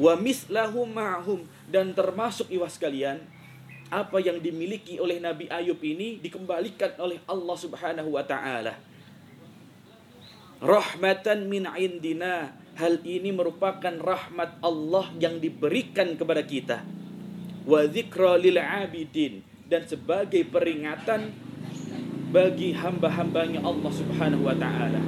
Wa 0.00 0.16
mislahum 0.16 0.88
ma'hum 0.88 1.44
dan 1.68 1.92
termasuk 1.92 2.48
iwas 2.48 2.80
kalian 2.80 3.20
apa 3.92 4.16
yang 4.18 4.40
dimiliki 4.40 4.96
oleh 4.96 5.20
Nabi 5.20 5.46
Ayub 5.52 5.76
ini 5.84 6.16
dikembalikan 6.24 6.96
oleh 6.96 7.20
Allah 7.28 7.56
Subhanahu 7.60 8.16
wa 8.16 8.24
taala 8.24 8.74
rahmatan 10.64 11.46
min 11.46 11.68
indina. 11.76 12.56
Hal 12.74 13.06
ini 13.06 13.30
merupakan 13.30 13.94
rahmat 14.02 14.58
Allah 14.58 15.06
yang 15.22 15.38
diberikan 15.38 16.18
kepada 16.18 16.42
kita. 16.42 16.82
Wa 17.62 17.86
dzikra 17.86 18.34
lil 18.34 18.58
abidin 18.58 19.46
dan 19.70 19.86
sebagai 19.86 20.42
peringatan 20.50 21.30
bagi 22.34 22.74
hamba-hambanya 22.74 23.62
Allah 23.62 23.92
Subhanahu 23.94 24.50
wa 24.50 24.58
taala. 24.58 24.98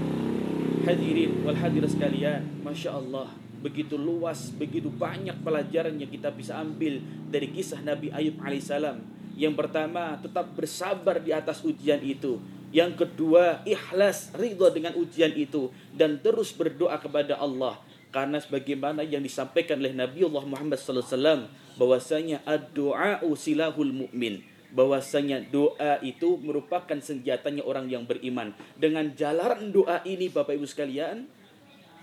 Hadirin 0.86 1.42
wal 1.42 1.58
hadirat 1.58 1.90
sekalian, 1.90 2.62
Masya 2.62 2.94
Allah 2.94 3.26
begitu 3.58 3.98
luas, 3.98 4.54
begitu 4.54 4.86
banyak 4.86 5.34
pelajaran 5.42 5.98
yang 5.98 6.06
kita 6.06 6.30
bisa 6.30 6.54
ambil 6.62 7.02
dari 7.26 7.50
kisah 7.50 7.82
Nabi 7.82 8.14
Ayub 8.14 8.38
alaihissalam. 8.38 9.02
Yang 9.34 9.58
pertama, 9.58 10.14
tetap 10.22 10.54
bersabar 10.54 11.18
di 11.18 11.34
atas 11.34 11.66
ujian 11.66 11.98
itu. 11.98 12.38
Yang 12.70 13.02
kedua, 13.02 13.66
ikhlas 13.66 14.30
ridho 14.38 14.70
dengan 14.70 14.94
ujian 14.94 15.34
itu 15.34 15.74
dan 15.98 16.22
terus 16.22 16.54
berdoa 16.54 16.94
kepada 17.02 17.34
Allah 17.42 17.82
karena 18.14 18.38
sebagaimana 18.38 19.02
yang 19.02 19.26
disampaikan 19.26 19.82
oleh 19.82 19.90
Nabi 19.90 20.22
Allah 20.22 20.46
Muhammad 20.46 20.78
wasallam 20.78 21.50
bahwasanya 21.74 22.46
ad-du'a 22.46 23.18
silahul 23.34 24.06
mu'min 24.06 24.55
bahwasanya 24.74 25.44
doa 25.46 25.98
itu 26.02 26.38
merupakan 26.40 26.98
senjatanya 26.98 27.62
orang 27.62 27.86
yang 27.90 28.06
beriman. 28.06 28.54
Dengan 28.78 29.12
jalaran 29.14 29.70
doa 29.70 30.02
ini 30.02 30.30
Bapak 30.30 30.58
Ibu 30.58 30.66
sekalian, 30.66 31.28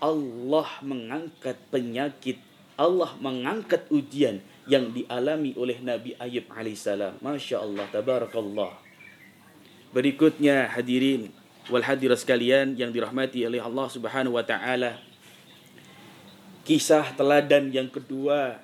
Allah 0.04 0.70
mengangkat 0.84 1.56
penyakit, 1.72 2.40
Allah 2.76 3.16
mengangkat 3.20 3.88
ujian 3.88 4.44
yang 4.68 4.92
dialami 4.92 5.56
oleh 5.56 5.80
Nabi 5.84 6.16
Ayub 6.20 6.48
alaihissalam. 6.52 7.20
Masya 7.20 7.64
Allah, 7.64 7.86
tabarakallah. 7.92 8.72
Berikutnya 9.94 10.72
hadirin 10.74 11.30
wal 11.72 11.86
hadirat 11.86 12.20
sekalian 12.20 12.76
yang 12.76 12.92
dirahmati 12.92 13.46
oleh 13.48 13.62
Allah 13.62 13.88
Subhanahu 13.88 14.36
wa 14.36 14.44
taala. 14.44 15.00
Kisah 16.64 17.12
teladan 17.16 17.70
yang 17.76 17.92
kedua 17.92 18.60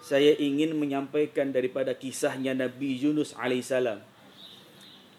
saya 0.00 0.32
ingin 0.36 0.76
menyampaikan 0.76 1.52
daripada 1.52 1.92
kisahnya 1.92 2.56
Nabi 2.56 2.96
Yunus 2.96 3.36
alaihissalam. 3.36 4.00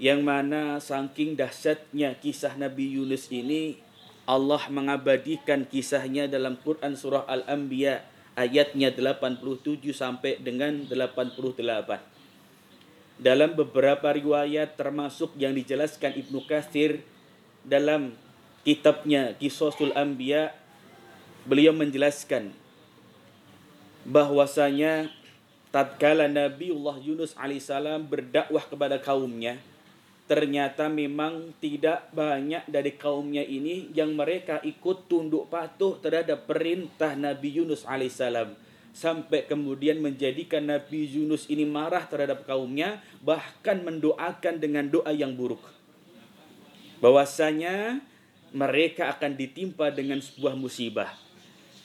Yang 0.01 0.19
mana 0.25 0.81
saking 0.81 1.37
dahsyatnya 1.37 2.17
kisah 2.17 2.57
Nabi 2.57 2.97
Yunus 2.97 3.29
ini 3.29 3.77
Allah 4.25 4.65
mengabadikan 4.73 5.69
kisahnya 5.69 6.25
dalam 6.25 6.57
Quran 6.57 6.97
surah 6.97 7.29
Al-Anbiya 7.29 8.01
ayatnya 8.33 8.89
87 8.89 9.93
sampai 9.93 10.41
dengan 10.41 10.89
88 10.89 12.11
dalam 13.21 13.53
beberapa 13.53 14.09
riwayat 14.09 14.73
termasuk 14.73 15.37
yang 15.37 15.53
dijelaskan 15.53 16.17
Ibnu 16.17 16.41
Katsir 16.49 17.05
dalam 17.61 18.17
kitabnya 18.65 19.37
Qisasul 19.37 19.93
Anbiya 19.93 20.57
beliau 21.45 21.69
menjelaskan 21.69 22.49
bahwasanya 24.05 25.09
tatkala 25.69 26.25
Nabiullah 26.27 26.99
Yunus 26.99 27.37
alaihissalam 27.37 28.09
berdakwah 28.09 28.65
kepada 28.65 28.97
kaumnya, 28.97 29.61
ternyata 30.25 30.87
memang 30.87 31.53
tidak 31.61 32.09
banyak 32.15 32.65
dari 32.67 32.95
kaumnya 32.95 33.43
ini 33.45 33.91
yang 33.93 34.15
mereka 34.15 34.59
ikut 34.63 35.05
tunduk 35.11 35.51
patuh 35.51 35.99
terhadap 36.01 36.47
perintah 36.47 37.13
Nabi 37.13 37.61
Yunus 37.61 37.85
alaihissalam 37.85 38.55
sampai 38.91 39.47
kemudian 39.47 40.03
menjadikan 40.03 40.67
Nabi 40.67 41.07
Yunus 41.07 41.47
ini 41.47 41.63
marah 41.63 42.03
terhadap 42.11 42.43
kaumnya 42.43 42.99
bahkan 43.23 43.79
mendoakan 43.79 44.59
dengan 44.59 44.91
doa 44.91 45.15
yang 45.15 45.31
buruk. 45.31 45.63
Bahwasanya 46.99 48.03
mereka 48.51 49.09
akan 49.15 49.39
ditimpa 49.39 49.89
dengan 49.95 50.19
sebuah 50.19 50.59
musibah 50.59 51.30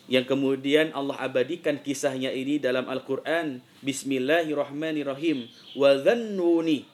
yang 0.06 0.22
kemudian 0.22 0.94
Allah 0.94 1.18
abadikan 1.18 1.82
kisahnya 1.82 2.30
ini 2.30 2.62
dalam 2.62 2.86
Al-Quran. 2.86 3.58
Bismillahirrahmanirrahim. 3.82 5.50
Wa 5.74 5.98
dhannuni 5.98 6.86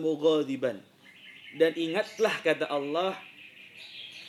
mughadiban. 0.00 0.80
Dan 1.52 1.72
ingatlah 1.76 2.32
kata 2.40 2.64
Allah 2.72 3.12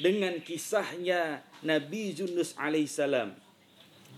dengan 0.04 0.36
kisahnya 0.44 1.40
Nabi 1.64 2.12
Yunus 2.12 2.60
alaihissalam. 2.60 3.32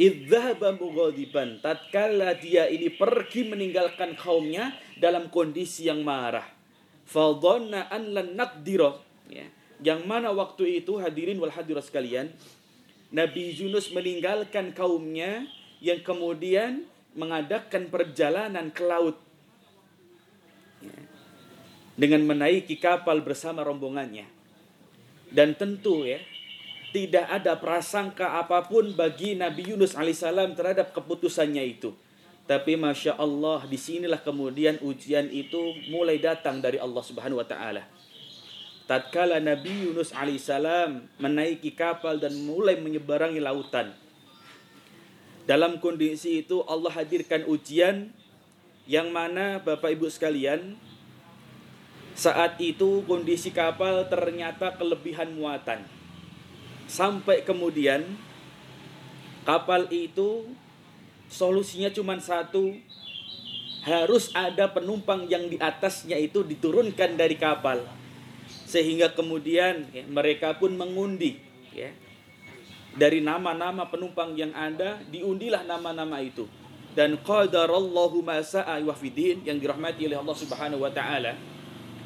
Idzahaba 0.01 0.73
mughadiban. 0.73 1.61
Tatkala 1.61 2.33
dia 2.41 2.65
ini 2.73 2.89
pergi 2.89 3.45
meninggalkan 3.45 4.17
kaumnya 4.17 4.73
dalam 4.97 5.29
kondisi 5.29 5.85
yang 5.85 6.01
marah. 6.01 6.49
Fadhanna 7.05 7.85
an 7.93 8.17
lan. 8.17 8.33
Ya. 9.29 9.45
Yang 9.85 10.01
mana 10.09 10.33
waktu 10.33 10.81
itu 10.81 10.97
hadirin 10.97 11.37
wal 11.37 11.53
hadirat 11.53 11.85
sekalian 11.85 12.33
Nabi 13.13 13.53
Yunus 13.53 13.93
meninggalkan 13.93 14.73
kaumnya 14.73 15.45
yang 15.83 16.01
kemudian 16.01 16.87
mengadakan 17.13 17.87
perjalanan 17.87 18.73
ke 18.73 18.83
laut 18.83 19.17
ya. 20.81 20.97
dengan 21.95 22.25
menaiki 22.25 22.75
kapal 22.81 23.21
bersama 23.21 23.61
rombongannya. 23.61 24.25
Dan 25.29 25.53
tentu 25.53 26.05
ya, 26.05 26.21
tidak 26.95 27.27
ada 27.27 27.59
prasangka 27.59 28.39
apa 28.39 28.65
pun 28.65 28.95
bagi 28.95 29.35
Nabi 29.35 29.75
Yunus 29.75 29.93
alaihissalam 29.93 30.55
terhadap 30.57 30.95
keputusannya 30.95 31.63
itu. 31.65 31.93
Tapi 32.45 32.77
masya 32.77 33.17
Allah 33.17 33.65
di 33.65 33.73
sinilah 33.73 34.21
kemudian 34.21 34.77
ujian 34.85 35.25
itu 35.33 35.57
mulai 35.89 36.21
datang 36.21 36.61
dari 36.61 36.77
Allah 36.77 37.01
Subhanahu 37.01 37.41
Wa 37.41 37.47
Taala 37.49 37.94
tatkala 38.85 39.41
Nabi 39.41 39.89
Yunus 39.89 40.13
alaihissalam 40.13 41.09
menaiki 41.17 41.73
kapal 41.73 42.21
dan 42.21 42.33
mulai 42.45 42.77
menyeberangi 42.77 43.41
lautan. 43.41 43.93
Dalam 45.45 45.77
kondisi 45.77 46.41
itu 46.41 46.65
Allah 46.65 46.89
hadirkan 46.93 47.45
ujian 47.45 48.09
yang 48.89 49.09
mana 49.13 49.61
Bapak 49.61 49.93
Ibu 49.93 50.09
sekalian 50.09 50.77
saat 52.17 52.57
itu 52.61 53.05
kondisi 53.05 53.53
kapal 53.53 54.05
ternyata 54.09 54.73
kelebihan 54.77 55.33
muatan. 55.33 55.85
Sampai 56.85 57.41
kemudian 57.41 58.05
kapal 59.45 59.89
itu 59.89 60.49
solusinya 61.29 61.89
cuma 61.89 62.17
satu 62.21 62.73
harus 63.85 64.33
ada 64.33 64.69
penumpang 64.69 65.29
yang 65.29 65.45
di 65.45 65.61
atasnya 65.61 66.17
itu 66.17 66.41
diturunkan 66.41 67.17
dari 67.17 67.37
kapal 67.37 67.85
sehingga 68.75 69.15
kemudian 69.15 69.87
ya, 69.95 70.03
mereka 70.03 70.59
pun 70.59 70.75
mengundi 70.75 71.39
ya. 71.71 71.95
Dari 72.95 73.23
nama-nama 73.23 73.87
penumpang 73.87 74.35
yang 74.35 74.51
ada 74.51 74.99
diundilah 75.07 75.63
nama-nama 75.63 76.19
itu. 76.19 76.43
Dan 76.95 77.19
qadarallahu 77.23 78.23
ma 78.23 78.39
sa'a 78.39 78.79
yang 78.79 79.57
dirahmati 79.59 80.07
oleh 80.07 80.15
Allah 80.19 80.35
Subhanahu 80.35 80.83
wa 80.83 80.91
taala 80.91 81.35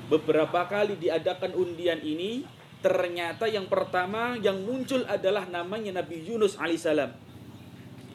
beberapa 0.09 0.65
kali 0.65 0.97
diadakan 0.97 1.53
undian 1.53 2.01
ini 2.01 2.41
ternyata 2.81 3.45
yang 3.45 3.69
pertama 3.69 4.33
yang 4.41 4.65
muncul 4.65 5.05
adalah 5.05 5.45
namanya 5.45 6.01
Nabi 6.01 6.25
Yunus 6.25 6.57
alaihissalam 6.57 7.13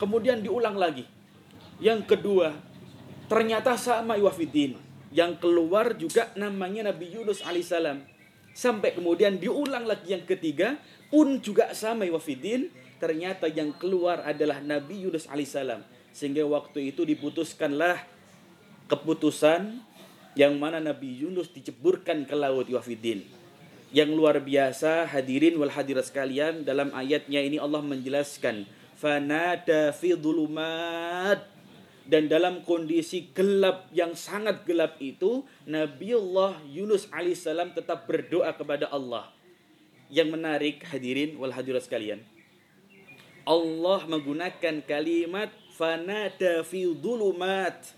kemudian 0.03 0.43
diulang 0.43 0.75
lagi. 0.75 1.07
Yang 1.79 2.11
kedua 2.11 2.59
ternyata 3.31 3.79
sama 3.79 4.19
wafidin 4.19 4.75
yang 5.15 5.39
keluar 5.39 5.95
juga 5.95 6.35
namanya 6.35 6.91
Nabi 6.91 7.15
Yunus 7.15 7.47
alaihissalam 7.47 8.14
Sampai 8.55 8.95
kemudian 8.95 9.37
diulang 9.43 9.83
lagi 9.83 10.15
yang 10.15 10.23
ketiga 10.23 10.79
pun 11.11 11.43
juga 11.43 11.75
sama 11.75 12.07
wafidin. 12.07 12.71
Ternyata 13.03 13.51
yang 13.51 13.75
keluar 13.75 14.23
adalah 14.23 14.63
Nabi 14.63 15.05
Yunus 15.05 15.27
alaihissalam. 15.27 15.83
Sehingga 16.15 16.47
waktu 16.47 16.95
itu 16.95 17.03
diputuskanlah 17.03 17.99
keputusan 18.87 19.83
yang 20.39 20.55
mana 20.59 20.79
Nabi 20.79 21.27
Yunus 21.27 21.51
diceburkan 21.51 22.23
ke 22.27 22.35
laut 22.39 22.71
wafidin. 22.71 23.27
Yang 23.95 24.11
luar 24.15 24.43
biasa 24.43 25.07
hadirin 25.07 25.55
wal 25.55 25.71
hadirat 25.71 26.11
sekalian 26.11 26.67
dalam 26.67 26.91
ayatnya 26.95 27.39
ini 27.43 27.63
Allah 27.63 27.79
menjelaskan 27.83 28.67
fanada 28.99 29.95
fi 29.95 30.19
dhulumat 30.19 31.54
dan 32.05 32.29
dalam 32.29 32.61
kondisi 32.61 33.33
gelap 33.33 33.89
yang 33.89 34.13
sangat 34.13 34.69
gelap 34.69 35.01
itu 35.01 35.41
Nabiullah 35.65 36.61
Yunus 36.69 37.09
alaihissalam 37.09 37.73
tetap 37.73 38.05
berdoa 38.05 38.53
kepada 38.53 38.93
Allah. 38.93 39.33
Yang 40.13 40.29
menarik 40.37 40.77
hadirin 40.85 41.41
wal 41.41 41.57
hadirat 41.57 41.89
sekalian. 41.89 42.21
Allah 43.49 44.05
menggunakan 44.05 44.85
kalimat 44.85 45.49
fanada 45.73 46.61
fi 46.61 46.85
dhulumat. 46.93 47.97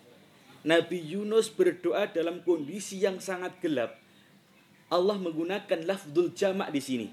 Nabi 0.62 0.98
Yunus 1.02 1.50
berdoa 1.50 2.06
dalam 2.10 2.42
kondisi 2.46 3.02
yang 3.02 3.18
sangat 3.18 3.58
gelap. 3.58 3.98
Allah 4.86 5.18
menggunakan 5.18 5.82
lafzul 5.82 6.30
jamak 6.30 6.70
di 6.70 6.78
sini. 6.78 7.08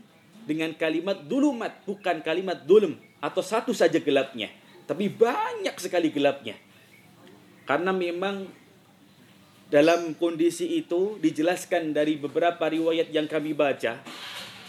Dengan 0.46 0.78
kalimat 0.78 1.26
dulumat 1.26 1.86
bukan 1.90 2.22
kalimat 2.22 2.70
dulum 2.70 3.02
atau 3.18 3.42
satu 3.42 3.74
saja 3.74 3.98
gelapnya. 3.98 4.54
Tapi 4.86 5.10
banyak 5.10 5.74
sekali 5.82 6.14
gelapnya 6.14 6.54
karena 7.64 7.96
memang 7.96 8.48
dalam 9.72 10.14
kondisi 10.20 10.78
itu 10.78 11.18
dijelaskan 11.18 11.98
dari 11.98 12.20
beberapa 12.20 12.70
riwayat 12.70 13.10
yang 13.10 13.26
kami 13.26 13.58
baca, 13.58 14.04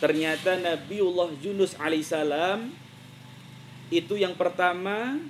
ternyata 0.01 0.57
Nabiullah 0.57 1.35
Yunus 1.45 1.77
alaihissalam 1.77 2.73
itu 3.93 4.15
yang 4.17 4.33
pertama 4.39 5.21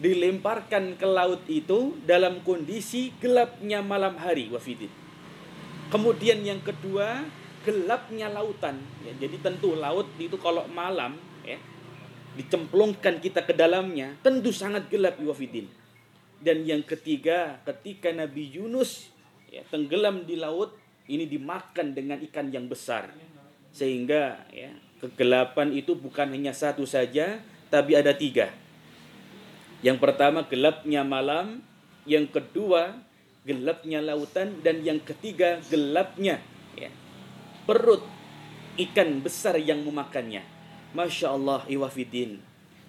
dilemparkan 0.00 0.96
ke 0.96 1.06
laut 1.06 1.44
itu 1.46 1.94
dalam 2.08 2.40
kondisi 2.42 3.12
gelapnya 3.20 3.84
malam 3.84 4.16
hari 4.16 4.48
wafidin. 4.48 4.90
Kemudian 5.92 6.42
yang 6.42 6.58
kedua 6.64 7.22
gelapnya 7.62 8.32
lautan. 8.32 8.80
Ya, 9.04 9.12
jadi 9.20 9.38
tentu 9.44 9.76
laut 9.76 10.08
itu 10.18 10.34
kalau 10.40 10.66
malam 10.72 11.14
ya 11.44 11.60
dicemplungkan 12.34 13.22
kita 13.22 13.46
ke 13.46 13.54
dalamnya 13.54 14.18
tentu 14.24 14.50
sangat 14.50 14.90
gelap 14.90 15.14
wafidin 15.22 15.70
dan 16.40 16.64
yang 16.66 16.82
ketiga, 16.82 17.60
ketika 17.68 18.10
Nabi 18.10 18.50
Yunus 18.50 19.10
ya, 19.52 19.62
tenggelam 19.70 20.26
di 20.26 20.34
laut, 20.40 20.74
ini 21.06 21.28
dimakan 21.28 21.92
dengan 21.92 22.18
ikan 22.30 22.48
yang 22.48 22.66
besar. 22.66 23.12
Sehingga 23.74 24.48
ya, 24.50 24.72
kegelapan 25.04 25.74
itu 25.76 25.92
bukan 25.98 26.32
hanya 26.32 26.56
satu 26.56 26.88
saja, 26.88 27.42
tapi 27.68 27.98
ada 27.98 28.14
tiga. 28.14 28.50
Yang 29.84 30.00
pertama 30.00 30.46
gelapnya 30.48 31.04
malam, 31.04 31.60
yang 32.08 32.24
kedua 32.24 32.96
gelapnya 33.44 34.00
lautan, 34.00 34.64
dan 34.64 34.80
yang 34.80 34.96
ketiga 35.04 35.60
gelapnya 35.68 36.40
ya, 36.72 36.88
perut 37.68 38.00
ikan 38.80 39.20
besar 39.20 39.60
yang 39.60 39.84
memakannya. 39.84 40.40
Masya 40.94 41.34
Allah, 41.34 41.66
iwafidin. 41.68 42.40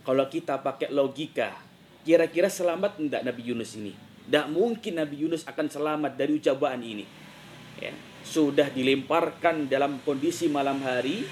Kalau 0.06 0.30
kita 0.30 0.62
pakai 0.62 0.94
logika, 0.94 1.65
Kira-kira 2.06 2.54
selamat 2.54 3.02
tidak 3.02 3.26
Nabi 3.26 3.42
Yunus 3.50 3.74
ini? 3.82 3.90
Tidak 4.30 4.54
mungkin 4.54 5.02
Nabi 5.02 5.26
Yunus 5.26 5.42
akan 5.50 5.66
selamat 5.66 6.14
dari 6.14 6.38
ucapan 6.38 6.78
ini. 6.78 7.02
Ya, 7.82 7.98
sudah 8.22 8.70
dilemparkan 8.70 9.66
dalam 9.66 9.98
kondisi 10.06 10.46
malam 10.46 10.86
hari 10.86 11.26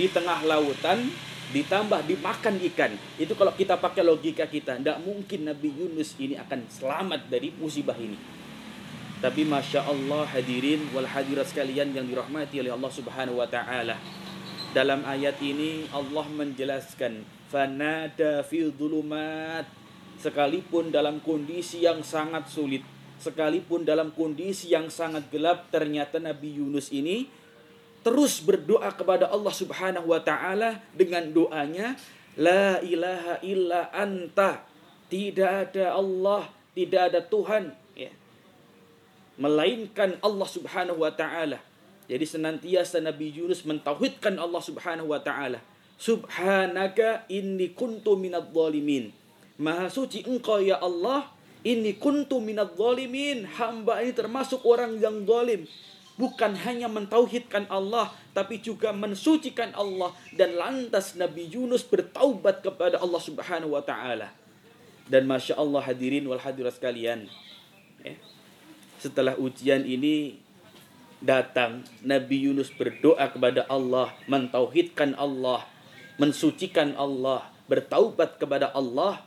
di 0.00 0.08
tengah 0.08 0.40
lautan 0.48 1.12
ditambah 1.52 2.08
dimakan 2.08 2.56
ikan. 2.72 2.96
Itu 3.20 3.36
kalau 3.36 3.52
kita 3.52 3.76
pakai 3.76 4.00
logika 4.00 4.48
kita, 4.48 4.80
tidak 4.80 4.96
mungkin 5.04 5.44
Nabi 5.44 5.68
Yunus 5.68 6.16
ini 6.16 6.40
akan 6.40 6.72
selamat 6.72 7.28
dari 7.28 7.52
musibah 7.60 7.94
ini. 8.00 8.16
Tapi 9.20 9.44
masya 9.44 9.84
Allah 9.84 10.24
hadirin 10.24 10.88
wal 10.96 11.04
hadirat 11.04 11.52
sekalian 11.52 11.92
yang 11.92 12.08
dirahmati 12.08 12.64
oleh 12.64 12.72
Allah 12.72 12.92
Subhanahu 12.92 13.44
wa 13.44 13.48
taala. 13.48 14.00
Dalam 14.72 15.04
ayat 15.04 15.36
ini 15.44 15.84
Allah 15.92 16.24
menjelaskan 16.32 17.28
fi 18.48 18.58
dhulumat 18.72 19.83
sekalipun 20.24 20.88
dalam 20.88 21.20
kondisi 21.20 21.84
yang 21.84 22.00
sangat 22.00 22.48
sulit, 22.48 22.80
sekalipun 23.20 23.84
dalam 23.84 24.08
kondisi 24.16 24.72
yang 24.72 24.88
sangat 24.88 25.28
gelap, 25.28 25.68
ternyata 25.68 26.16
Nabi 26.16 26.56
Yunus 26.56 26.88
ini 26.88 27.28
terus 28.00 28.40
berdoa 28.40 28.88
kepada 28.96 29.28
Allah 29.28 29.52
Subhanahu 29.52 30.12
wa 30.12 30.20
taala 30.20 30.80
dengan 30.96 31.28
doanya 31.28 31.96
la 32.40 32.80
ilaha 32.80 33.40
illa 33.44 33.88
anta 33.92 34.64
tidak 35.12 35.72
ada 35.72 35.96
Allah, 35.96 36.48
tidak 36.72 37.12
ada 37.12 37.20
Tuhan 37.20 37.76
ya. 37.92 38.12
Melainkan 39.36 40.16
Allah 40.24 40.48
Subhanahu 40.48 41.04
wa 41.04 41.12
taala. 41.12 41.60
Jadi 42.04 42.24
senantiasa 42.28 43.00
Nabi 43.00 43.32
Yunus 43.32 43.64
mentauhidkan 43.64 44.36
Allah 44.36 44.60
Subhanahu 44.60 45.12
wa 45.12 45.20
taala. 45.20 45.60
Subhanaka 45.96 47.28
inni 47.30 47.72
kuntu 47.72 48.16
minadh 48.18 48.52
dhalimin. 48.52 49.23
Maha 49.54 49.86
suci 49.86 50.26
engkau 50.26 50.58
ya 50.58 50.82
Allah, 50.82 51.30
inni 51.62 51.94
kuntu 51.94 52.42
minadh 52.42 52.74
dhalimin. 52.74 53.46
Hamba 53.46 54.02
ini 54.02 54.10
termasuk 54.10 54.66
orang 54.66 54.98
yang 54.98 55.22
zalim. 55.22 55.66
Bukan 56.14 56.54
hanya 56.62 56.86
mentauhidkan 56.86 57.66
Allah, 57.66 58.14
tapi 58.34 58.62
juga 58.62 58.94
mensucikan 58.94 59.74
Allah. 59.74 60.14
Dan 60.34 60.54
lantas 60.58 61.18
Nabi 61.18 61.50
Yunus 61.50 61.82
bertaubat 61.82 62.62
kepada 62.62 63.02
Allah 63.02 63.22
subhanahu 63.22 63.74
wa 63.74 63.82
ta'ala. 63.82 64.30
Dan 65.10 65.26
Masya 65.26 65.58
Allah 65.58 65.82
hadirin 65.82 66.26
wal 66.26 66.38
hadirat 66.38 66.78
sekalian. 66.78 67.26
Ya. 68.02 68.14
Setelah 69.02 69.36
ujian 69.36 69.82
ini 69.84 70.38
datang, 71.20 71.82
Nabi 72.00 72.46
Yunus 72.48 72.72
berdoa 72.72 73.26
kepada 73.28 73.66
Allah, 73.66 74.14
mentauhidkan 74.30 75.18
Allah, 75.18 75.66
mensucikan 76.16 76.94
Allah, 76.94 77.50
bertaubat 77.66 78.38
kepada 78.38 78.70
Allah. 78.72 79.20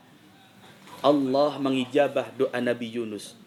Allah 1.05 1.61
mengijabah 1.61 2.33
doa 2.33 2.57
Nabi 2.57 2.89
Yunus. 2.89 3.37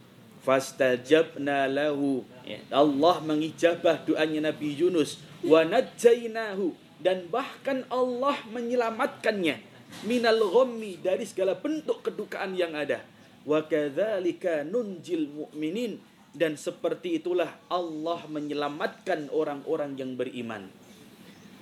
Fastajabna 0.47 1.67
lahu. 1.67 2.23
Ya, 2.47 2.63
Allah 2.71 3.19
mengijabah 3.21 4.07
doanya 4.07 4.53
Nabi 4.53 4.79
Yunus. 4.79 5.19
Wa 5.43 5.67
najjainahu 5.67 6.73
dan 7.03 7.27
bahkan 7.29 7.83
Allah 7.91 8.39
menyelamatkannya. 8.49 9.67
Minal 10.07 10.39
ghammi 10.39 11.03
dari 11.03 11.27
segala 11.27 11.59
bentuk 11.59 12.07
kedukaan 12.07 12.55
yang 12.55 12.79
ada. 12.79 13.03
Wa 13.43 13.67
kadzalika 13.67 14.63
nunjil 14.63 15.27
mu'minin. 15.27 15.99
Dan 16.31 16.55
seperti 16.55 17.19
itulah 17.19 17.51
Allah 17.67 18.23
menyelamatkan 18.31 19.35
orang-orang 19.35 19.99
yang 19.99 20.15
beriman. 20.15 20.71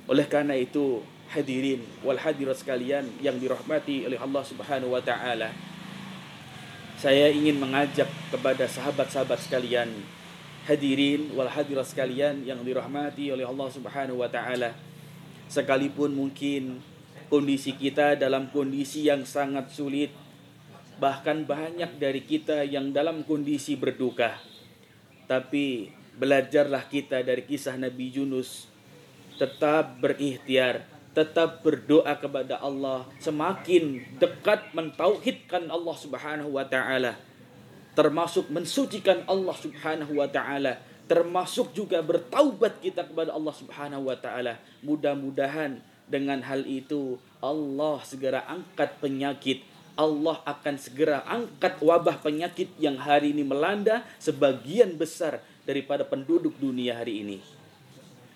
Oleh 0.05 0.29
karena 0.29 0.53
itu 0.53 1.01
hadirin 1.33 1.81
wal 2.05 2.21
hadirat 2.21 2.61
sekalian 2.61 3.09
yang 3.21 3.37
dirahmati 3.41 4.05
oleh 4.09 4.17
Allah 4.21 4.45
Subhanahu 4.45 4.97
wa 4.97 5.01
taala 5.05 5.53
saya 6.99 7.31
ingin 7.31 7.63
mengajak 7.63 8.11
kepada 8.35 8.67
sahabat-sahabat 8.67 9.39
sekalian, 9.39 9.87
hadirin 10.67 11.31
wal 11.31 11.47
hadirat 11.47 11.87
sekalian 11.87 12.43
yang 12.43 12.59
dirahmati 12.67 13.31
oleh 13.31 13.47
Allah 13.47 13.71
Subhanahu 13.71 14.19
wa 14.19 14.27
taala. 14.27 14.75
Sekalipun 15.47 16.11
mungkin 16.11 16.83
kondisi 17.31 17.79
kita 17.79 18.19
dalam 18.19 18.51
kondisi 18.51 19.07
yang 19.07 19.23
sangat 19.23 19.71
sulit, 19.71 20.11
bahkan 20.99 21.47
banyak 21.47 22.03
dari 22.03 22.27
kita 22.27 22.67
yang 22.67 22.91
dalam 22.91 23.23
kondisi 23.23 23.79
berduka. 23.79 24.35
Tapi 25.31 25.95
belajarlah 26.19 26.91
kita 26.91 27.23
dari 27.23 27.47
kisah 27.47 27.79
Nabi 27.79 28.11
Yunus 28.11 28.67
tetap 29.39 30.03
berikhtiar 30.03 30.98
tetap 31.19 31.67
berdoa 31.67 32.15
kepada 32.15 32.63
Allah, 32.63 33.03
semakin 33.19 34.07
dekat 34.23 34.71
mentauhidkan 34.71 35.67
Allah 35.67 35.97
Subhanahu 35.99 36.55
wa 36.55 36.63
taala, 36.63 37.19
termasuk 37.99 38.47
mensucikan 38.55 39.27
Allah 39.27 39.59
Subhanahu 39.59 40.15
wa 40.15 40.31
taala, 40.31 40.79
termasuk 41.11 41.75
juga 41.75 41.99
bertaubat 42.07 42.79
kita 42.79 43.03
kepada 43.03 43.35
Allah 43.35 43.51
Subhanahu 43.51 44.07
wa 44.07 44.15
taala. 44.15 44.63
Mudah-mudahan 44.87 45.83
dengan 46.07 46.39
hal 46.47 46.63
itu 46.71 47.19
Allah 47.43 47.99
segera 48.07 48.47
angkat 48.47 49.03
penyakit 49.03 49.67
Allah 49.99 50.39
akan 50.47 50.79
segera 50.79 51.27
angkat 51.27 51.83
wabah 51.83 52.23
penyakit 52.23 52.71
yang 52.79 52.95
hari 52.95 53.35
ini 53.35 53.43
melanda 53.43 54.07
sebagian 54.23 54.95
besar 54.95 55.43
daripada 55.67 56.07
penduduk 56.07 56.55
dunia 56.63 56.95
hari 56.95 57.27
ini. 57.27 57.58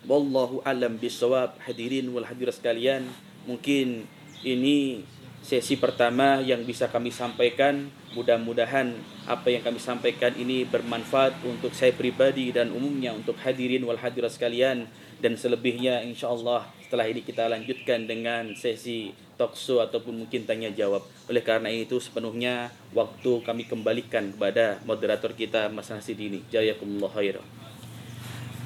Wallahu 0.02 0.58
alam 0.66 0.98
bisawab 0.98 1.62
hadirin 1.62 2.10
wal 2.10 2.26
hadirat 2.26 2.58
sekalian. 2.58 3.06
Mungkin 3.46 4.02
ini 4.42 5.06
sesi 5.46 5.78
pertama 5.78 6.42
yang 6.42 6.66
bisa 6.66 6.90
kami 6.90 7.14
sampaikan. 7.14 7.86
Mudah-mudahan 8.10 8.98
apa 9.30 9.46
yang 9.54 9.62
kami 9.62 9.78
sampaikan 9.78 10.34
ini 10.34 10.66
bermanfaat 10.66 11.46
untuk 11.46 11.70
saya 11.70 11.94
pribadi 11.94 12.50
dan 12.50 12.74
umumnya 12.74 13.14
untuk 13.14 13.38
hadirin 13.46 13.86
wal 13.86 13.94
hadirat 13.94 14.34
sekalian 14.34 14.90
dan 15.22 15.38
selebihnya 15.38 16.02
insya 16.02 16.34
Allah 16.34 16.66
setelah 16.82 17.06
ini 17.06 17.22
kita 17.22 17.46
lanjutkan 17.46 18.04
dengan 18.10 18.58
sesi 18.58 19.14
talkshow 19.38 19.86
ataupun 19.86 20.26
mungkin 20.26 20.42
tanya 20.50 20.74
jawab. 20.74 21.06
Oleh 21.30 21.46
karena 21.46 21.70
itu 21.70 22.02
sepenuhnya 22.02 22.74
waktu 22.90 23.38
kami 23.46 23.70
kembalikan 23.70 24.34
kepada 24.34 24.82
moderator 24.82 25.30
kita 25.30 25.70
Mas 25.70 25.94
Nasidini. 25.94 26.42
Jazakumullah 26.50 27.14
khairan. 27.14 27.61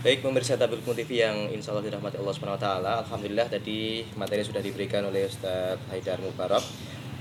Baik 0.05 0.21
pemirsa 0.21 0.61
tabel 0.61 0.85
TV 0.85 1.25
yang 1.25 1.49
insya 1.49 1.73
Allah 1.73 1.89
dirahmati 1.89 2.21
Allah 2.21 2.37
Taala. 2.61 2.93
Alhamdulillah 3.01 3.49
tadi 3.49 4.05
materi 4.21 4.45
sudah 4.45 4.61
diberikan 4.61 5.01
oleh 5.09 5.25
Ustadz 5.25 5.89
Haidar 5.89 6.21
Mubarak 6.21 6.61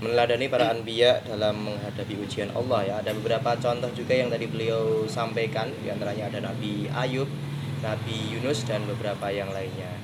meneladani 0.04 0.52
para 0.52 0.76
anbiya 0.76 1.24
dalam 1.24 1.72
menghadapi 1.72 2.20
ujian 2.20 2.52
Allah 2.52 2.84
ya. 2.84 2.94
Ada 3.00 3.16
beberapa 3.16 3.56
contoh 3.56 3.88
juga 3.96 4.20
yang 4.20 4.28
tadi 4.28 4.52
beliau 4.52 5.08
sampaikan, 5.08 5.72
di 5.72 5.88
antaranya 5.88 6.28
ada 6.28 6.52
Nabi 6.52 6.92
Ayub, 6.92 7.32
Nabi 7.80 8.36
Yunus 8.36 8.68
dan 8.68 8.84
beberapa 8.84 9.32
yang 9.32 9.56
lainnya. 9.56 9.96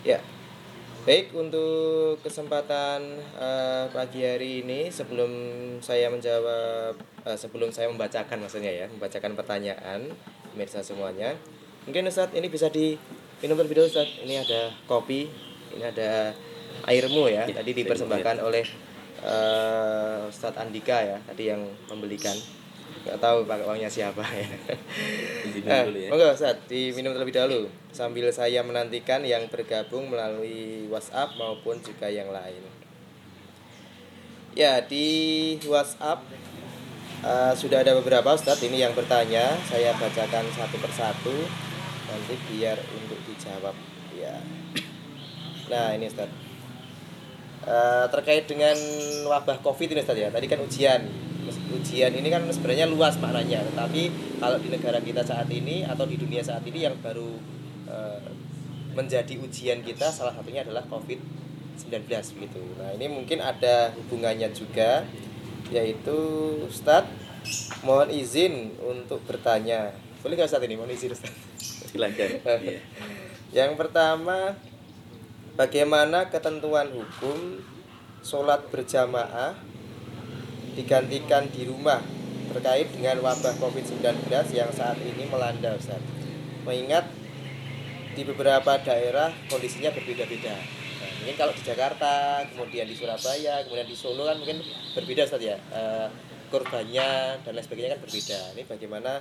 Ya, 0.07 0.23
baik 1.03 1.35
untuk 1.35 2.23
kesempatan 2.23 3.19
uh, 3.35 3.91
pagi 3.91 4.23
hari 4.23 4.63
ini 4.63 4.87
sebelum 4.87 5.27
saya 5.83 6.07
menjawab 6.07 6.95
uh, 7.27 7.35
sebelum 7.35 7.75
saya 7.75 7.91
membacakan 7.91 8.39
maksudnya 8.45 8.71
ya 8.71 8.85
membacakan 8.87 9.35
pertanyaan 9.35 10.07
pemirsa 10.53 10.79
semuanya 10.79 11.35
mungkin 11.87 12.11
Ustadz 12.11 12.35
ini 12.35 12.51
bisa 12.51 12.67
diminum 12.67 13.55
terlebih 13.55 13.79
dahulu 13.79 13.89
Ustadz. 13.89 14.19
Ini 14.27 14.43
ada 14.43 14.75
kopi 14.85 15.31
ini 15.73 15.83
ada 15.87 16.35
airmu 16.85 17.31
ya, 17.31 17.47
ya 17.47 17.63
tadi 17.63 17.71
dipersembahkan 17.73 18.43
oleh 18.43 18.67
uh, 19.23 20.27
Ustadz 20.27 20.59
Andika 20.59 20.99
ya 21.01 21.17
tadi 21.23 21.49
yang 21.49 21.63
membelikan. 21.87 22.35
Nggak 23.07 23.23
tahu 23.23 23.47
pakai 23.47 23.63
uangnya 23.63 23.87
siapa 23.87 24.19
ya. 24.19 24.47
eh, 25.63 25.83
ya. 25.87 26.09
Monggo 26.11 26.27
Ustadz 26.35 26.67
diminum 26.67 27.15
terlebih 27.15 27.39
dahulu. 27.39 27.71
Sambil 27.95 28.27
saya 28.35 28.59
menantikan 28.67 29.23
yang 29.23 29.47
bergabung 29.47 30.11
melalui 30.11 30.91
WhatsApp 30.91 31.39
maupun 31.39 31.79
juga 31.79 32.11
yang 32.11 32.27
lain. 32.35 32.59
Ya 34.57 34.83
di 34.83 35.55
WhatsApp 35.69 36.19
uh, 37.23 37.53
sudah 37.55 37.79
ada 37.79 37.95
beberapa 37.95 38.35
Ustadz. 38.35 38.65
Ini 38.67 38.89
yang 38.89 38.93
bertanya 38.97 39.55
saya 39.71 39.95
bacakan 39.95 40.43
satu 40.51 40.75
persatu 40.81 41.35
nanti 42.07 42.33
biar 42.49 42.77
untuk 42.79 43.19
dijawab 43.27 43.75
ya. 44.15 44.35
Nah 45.67 45.95
ini 45.95 46.07
Ustaz. 46.07 46.31
Uh, 47.67 48.07
terkait 48.07 48.47
dengan 48.47 48.75
wabah 49.27 49.59
covid 49.59 49.91
ini 49.91 49.99
Ustaz 50.01 50.17
ya. 50.17 50.31
Tadi 50.31 50.45
kan 50.47 50.59
ujian. 50.63 51.01
Ujian 51.47 52.11
ini 52.11 52.27
kan 52.27 52.43
sebenarnya 52.51 52.91
luas 52.91 53.15
maknanya 53.23 53.63
tapi 53.71 54.11
kalau 54.35 54.59
di 54.59 54.67
negara 54.67 54.99
kita 54.99 55.23
saat 55.23 55.47
ini 55.47 55.87
atau 55.87 56.03
di 56.03 56.19
dunia 56.19 56.43
saat 56.43 56.59
ini 56.67 56.83
yang 56.83 56.99
baru 56.99 57.39
uh, 57.87 58.27
menjadi 58.97 59.37
ujian 59.39 59.79
kita 59.85 60.11
salah 60.11 60.35
satunya 60.35 60.67
adalah 60.67 60.83
covid 60.91 61.21
19 61.77 62.09
begitu 62.35 62.61
nah 62.81 62.91
ini 62.97 63.07
mungkin 63.07 63.39
ada 63.39 63.93
hubungannya 63.95 64.49
juga 64.51 65.07
yaitu 65.69 66.17
Ustadz 66.65 67.13
mohon 67.85 68.09
izin 68.11 68.75
untuk 68.81 69.23
bertanya 69.23 69.93
boleh 70.23 70.35
nggak 70.37 70.49
saat 70.49 70.63
ini 70.65 70.75
mohon 70.79 70.91
izin 70.91 71.13
Ustadz 71.13 71.91
silakan 71.93 72.29
iya. 72.65 72.79
yang 73.53 73.77
pertama 73.79 74.57
bagaimana 75.57 76.29
ketentuan 76.29 76.91
hukum 76.93 77.61
sholat 78.21 78.67
berjamaah 78.69 79.55
digantikan 80.77 81.49
di 81.49 81.65
rumah 81.65 81.97
terkait 82.53 82.87
dengan 82.93 83.21
wabah 83.21 83.53
COVID-19 83.59 84.29
yang 84.53 84.71
saat 84.71 84.97
ini 85.01 85.25
melanda 85.29 85.73
Ustaz. 85.75 85.99
Mengingat 86.63 87.05
di 88.17 88.25
beberapa 88.25 88.77
daerah 88.81 89.29
kondisinya 89.49 89.93
berbeda-beda. 89.93 90.57
Nah, 90.57 91.11
mungkin 91.21 91.35
kalau 91.37 91.53
di 91.53 91.61
Jakarta, 91.61 92.41
kemudian 92.49 92.89
di 92.89 92.97
Surabaya, 92.97 93.61
kemudian 93.65 93.85
di 93.85 93.93
Solo 93.93 94.25
kan 94.25 94.37
mungkin 94.41 94.61
berbeda 94.97 95.29
Ustaz 95.29 95.43
ya. 95.43 95.57
E, 95.69 95.81
korbannya 96.49 97.41
dan 97.43 97.51
lain 97.51 97.65
sebagainya 97.65 97.97
kan 97.97 98.01
berbeda. 98.07 98.39
Ini 98.57 98.63
bagaimana 98.65 99.11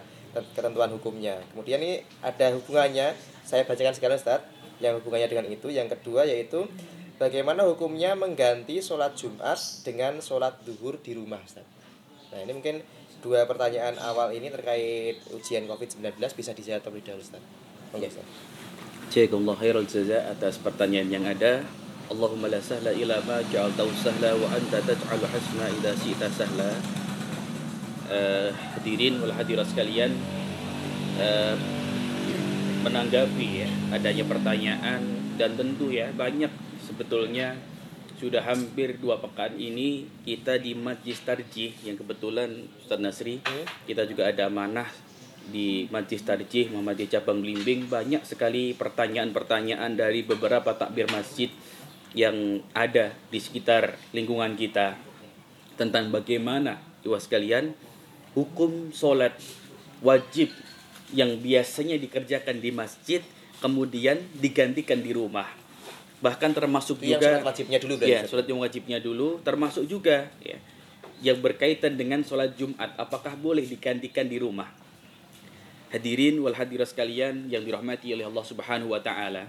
ketentuan 0.53 0.91
hukumnya. 0.93 1.41
Kemudian 1.53 1.81
ini 1.81 2.03
ada 2.21 2.53
hubungannya, 2.53 3.17
saya 3.47 3.63
bacakan 3.65 3.95
sekarang 3.97 4.19
Ustaz, 4.19 4.43
yang 4.83 5.01
hubungannya 5.01 5.29
dengan 5.29 5.47
itu. 5.49 5.69
Yang 5.73 5.97
kedua 5.97 6.29
yaitu 6.29 6.69
bagaimana 7.17 7.65
hukumnya 7.65 8.13
mengganti 8.13 8.81
sholat 8.81 9.17
Jumat 9.17 9.57
dengan 9.85 10.21
sholat 10.21 10.61
duhur 10.65 11.01
di 11.01 11.17
rumah 11.17 11.41
Ustaz. 11.41 11.65
Nah 12.33 12.43
ini 12.45 12.53
mungkin 12.53 12.85
dua 13.25 13.49
pertanyaan 13.49 13.97
awal 14.03 14.31
ini 14.37 14.53
terkait 14.53 15.19
ujian 15.33 15.65
COVID-19 15.65 16.21
bisa 16.37 16.53
dijawab 16.53 16.85
terlebih 16.85 17.05
dahulu 17.09 17.25
Ustaz. 17.25 17.43
Ustaz. 17.97 18.27
Jazakallah 19.07 19.55
khairul 19.57 19.89
jaza 19.89 20.19
atas 20.29 20.59
pertanyaan 20.61 21.09
yang 21.09 21.25
ada. 21.25 21.65
Allahumma 22.07 22.47
la 22.47 22.63
sahla 22.63 22.95
ila 22.95 23.19
ma 23.27 23.43
ja'altahu 23.43 23.91
sahla 23.99 24.35
wa 24.39 24.47
anta 24.55 24.79
hasna 24.79 25.67
idza 25.75 26.29
sahla. 26.31 27.06
Uh, 28.07 28.55
hadirin 28.79 29.19
wal 29.19 29.35
hadirat 29.35 29.67
sekalian 29.67 30.15
uh, 31.19 31.59
menanggapi 32.87 33.67
ya 33.67 33.69
adanya 33.91 34.23
pertanyaan 34.23 35.03
dan 35.35 35.59
tentu 35.59 35.91
ya 35.91 36.15
banyak 36.15 36.55
sebetulnya 36.87 37.59
sudah 38.17 38.47
hampir 38.47 38.97
dua 39.03 39.19
pekan 39.19 39.59
ini 39.59 40.07
kita 40.25 40.57
di 40.57 40.79
Majlis 40.79 41.21
Tarjih 41.27 41.75
yang 41.83 41.99
kebetulan 41.99 42.71
Ustaz 42.79 43.03
Nasri 43.03 43.43
kita 43.85 44.07
juga 44.07 44.31
ada 44.31 44.47
amanah 44.47 44.87
di 45.51 45.91
Majlis 45.91 46.23
Tarjih 46.23 46.71
Muhammadiyah 46.73 47.19
Cabang 47.21 47.43
Blimbing 47.43 47.91
banyak 47.91 48.23
sekali 48.25 48.73
pertanyaan-pertanyaan 48.73 49.99
dari 49.99 50.23
beberapa 50.23 50.79
takbir 50.79 51.11
masjid 51.11 51.51
yang 52.17 52.65
ada 52.73 53.13
di 53.29 53.37
sekitar 53.43 54.01
lingkungan 54.17 54.57
kita 54.57 54.97
tentang 55.77 56.09
bagaimana 56.09 56.81
iwas 57.05 57.29
sekalian 57.29 57.77
hukum 58.37 58.93
sholat 58.93 59.33
wajib 60.05 60.53
yang 61.17 61.41
biasanya 61.41 61.97
dikerjakan 61.97 62.61
di 62.61 62.69
masjid 62.69 63.25
kemudian 63.65 64.21
digantikan 64.37 65.01
di 65.01 65.17
rumah. 65.17 65.49
Bahkan 66.21 66.53
termasuk 66.53 67.01
Itu 67.01 67.17
juga 67.17 67.41
sholat 67.41 67.49
wajibnya 67.49 67.79
dulu 67.81 67.95
ya 68.05 68.21
sholat 68.29 68.47
yang 68.47 68.61
wajibnya 68.61 68.99
dulu. 69.01 69.29
Termasuk 69.41 69.89
juga 69.89 70.29
ya 70.45 70.61
yang 71.25 71.41
berkaitan 71.41 71.97
dengan 71.97 72.21
sholat 72.21 72.53
Jumat. 72.61 72.93
Apakah 73.01 73.33
boleh 73.41 73.65
digantikan 73.65 74.29
di 74.29 74.37
rumah? 74.37 74.69
Hadirin 75.89 76.37
wal 76.45 76.53
hadirat 76.53 76.93
sekalian 76.93 77.49
yang 77.49 77.65
dirahmati 77.65 78.13
oleh 78.13 78.29
Allah 78.29 78.45
Subhanahu 78.45 78.93
wa 78.93 79.01
taala. 79.01 79.49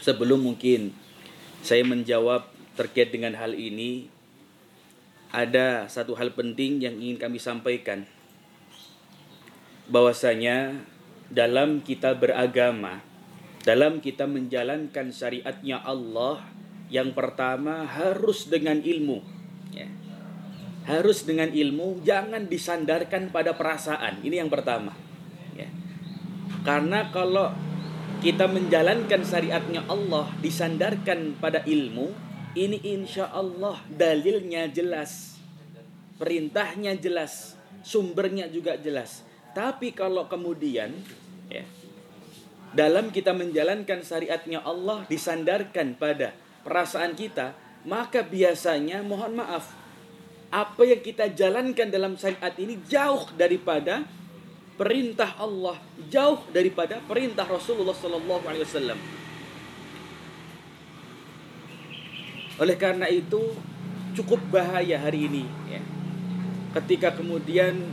Sebelum 0.00 0.40
mungkin 0.40 0.96
saya 1.60 1.84
menjawab 1.84 2.48
terkait 2.78 3.12
dengan 3.12 3.36
hal 3.36 3.52
ini 3.52 4.08
ada 5.28 5.84
satu 5.92 6.16
hal 6.16 6.32
penting 6.32 6.80
yang 6.80 6.96
ingin 6.96 7.20
kami 7.20 7.36
sampaikan 7.36 8.08
bahwasanya 9.88 10.84
dalam 11.28 11.84
kita 11.84 12.16
beragama 12.16 13.04
dalam 13.64 14.00
kita 14.00 14.24
menjalankan 14.24 15.12
syariatnya 15.12 15.84
Allah 15.84 16.40
yang 16.88 17.12
pertama 17.12 17.84
harus 17.84 18.48
dengan 18.48 18.80
ilmu 18.80 19.20
ya. 19.76 19.88
harus 20.88 21.28
dengan 21.28 21.52
ilmu 21.52 22.00
jangan 22.00 22.48
disandarkan 22.48 23.28
pada 23.28 23.52
perasaan 23.52 24.24
ini 24.24 24.40
yang 24.40 24.48
pertama 24.48 24.96
ya. 25.52 25.68
karena 26.64 27.12
kalau 27.12 27.52
kita 28.24 28.48
menjalankan 28.48 29.20
syariatnya 29.20 29.84
Allah 29.84 30.32
disandarkan 30.40 31.36
pada 31.36 31.60
ilmu 31.68 32.27
ini 32.58 32.82
insya 32.82 33.30
Allah 33.30 33.78
dalilnya 33.86 34.66
jelas. 34.66 35.38
Perintahnya 36.18 36.98
jelas. 36.98 37.54
Sumbernya 37.86 38.50
juga 38.50 38.74
jelas. 38.74 39.22
Tapi 39.54 39.94
kalau 39.94 40.26
kemudian 40.26 40.90
ya 41.46 41.62
dalam 42.74 43.08
kita 43.14 43.32
menjalankan 43.32 44.04
syariatnya 44.04 44.60
Allah 44.60 45.06
disandarkan 45.08 45.96
pada 45.96 46.36
perasaan 46.66 47.16
kita 47.16 47.56
maka 47.88 48.20
biasanya 48.20 49.00
mohon 49.00 49.40
maaf 49.40 49.72
apa 50.52 50.82
yang 50.84 51.00
kita 51.00 51.32
jalankan 51.32 51.88
dalam 51.88 52.20
syariat 52.20 52.52
ini 52.60 52.76
jauh 52.84 53.24
daripada 53.36 54.04
perintah 54.76 55.36
Allah 55.40 55.76
jauh 56.08 56.40
daripada 56.52 57.00
perintah 57.04 57.44
Rasulullah 57.44 57.96
Sallallahu 57.96 58.44
Alaihi 58.48 58.64
Wasallam. 58.64 58.98
Oleh 62.58 62.74
karena 62.74 63.06
itu 63.06 63.54
cukup 64.18 64.42
bahaya 64.50 64.98
hari 64.98 65.30
ini 65.30 65.46
ya. 65.70 65.82
Ketika 66.74 67.14
kemudian 67.14 67.86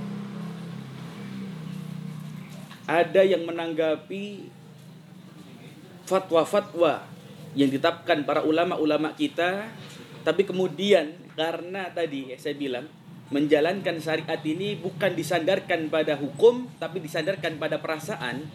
ada 2.85 3.21
yang 3.25 3.45
menanggapi 3.45 4.49
fatwa-fatwa 6.05 7.05
yang 7.57 7.69
ditetapkan 7.73 8.25
para 8.25 8.45
ulama-ulama 8.45 9.17
kita 9.17 9.69
tapi 10.21 10.45
kemudian 10.45 11.13
karena 11.33 11.89
tadi 11.93 12.33
ya, 12.33 12.37
saya 12.37 12.53
bilang 12.57 12.85
menjalankan 13.33 13.97
syariat 13.97 14.37
ini 14.45 14.77
bukan 14.77 15.17
disandarkan 15.17 15.89
pada 15.89 16.13
hukum 16.13 16.69
tapi 16.77 17.01
disandarkan 17.01 17.57
pada 17.57 17.81
perasaan 17.81 18.45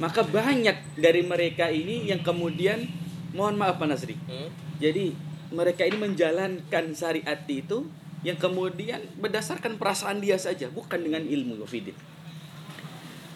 maka 0.00 0.24
banyak 0.24 0.96
dari 0.96 1.20
mereka 1.20 1.68
ini 1.68 2.08
yang 2.08 2.24
kemudian 2.24 2.88
mohon 3.36 3.60
maaf 3.60 3.76
Pak 3.76 3.84
Nasri 3.84 4.16
hmm? 4.16 4.80
jadi 4.80 5.12
mereka 5.54 5.86
ini 5.86 5.96
menjalankan 5.96 6.84
syariat 6.92 7.40
itu 7.46 7.86
yang 8.26 8.36
kemudian 8.36 9.00
berdasarkan 9.20 9.78
perasaan 9.78 10.18
dia 10.18 10.36
saja 10.36 10.66
bukan 10.68 11.00
dengan 11.00 11.22
ilmu 11.22 11.62
Wafidin 11.62 11.96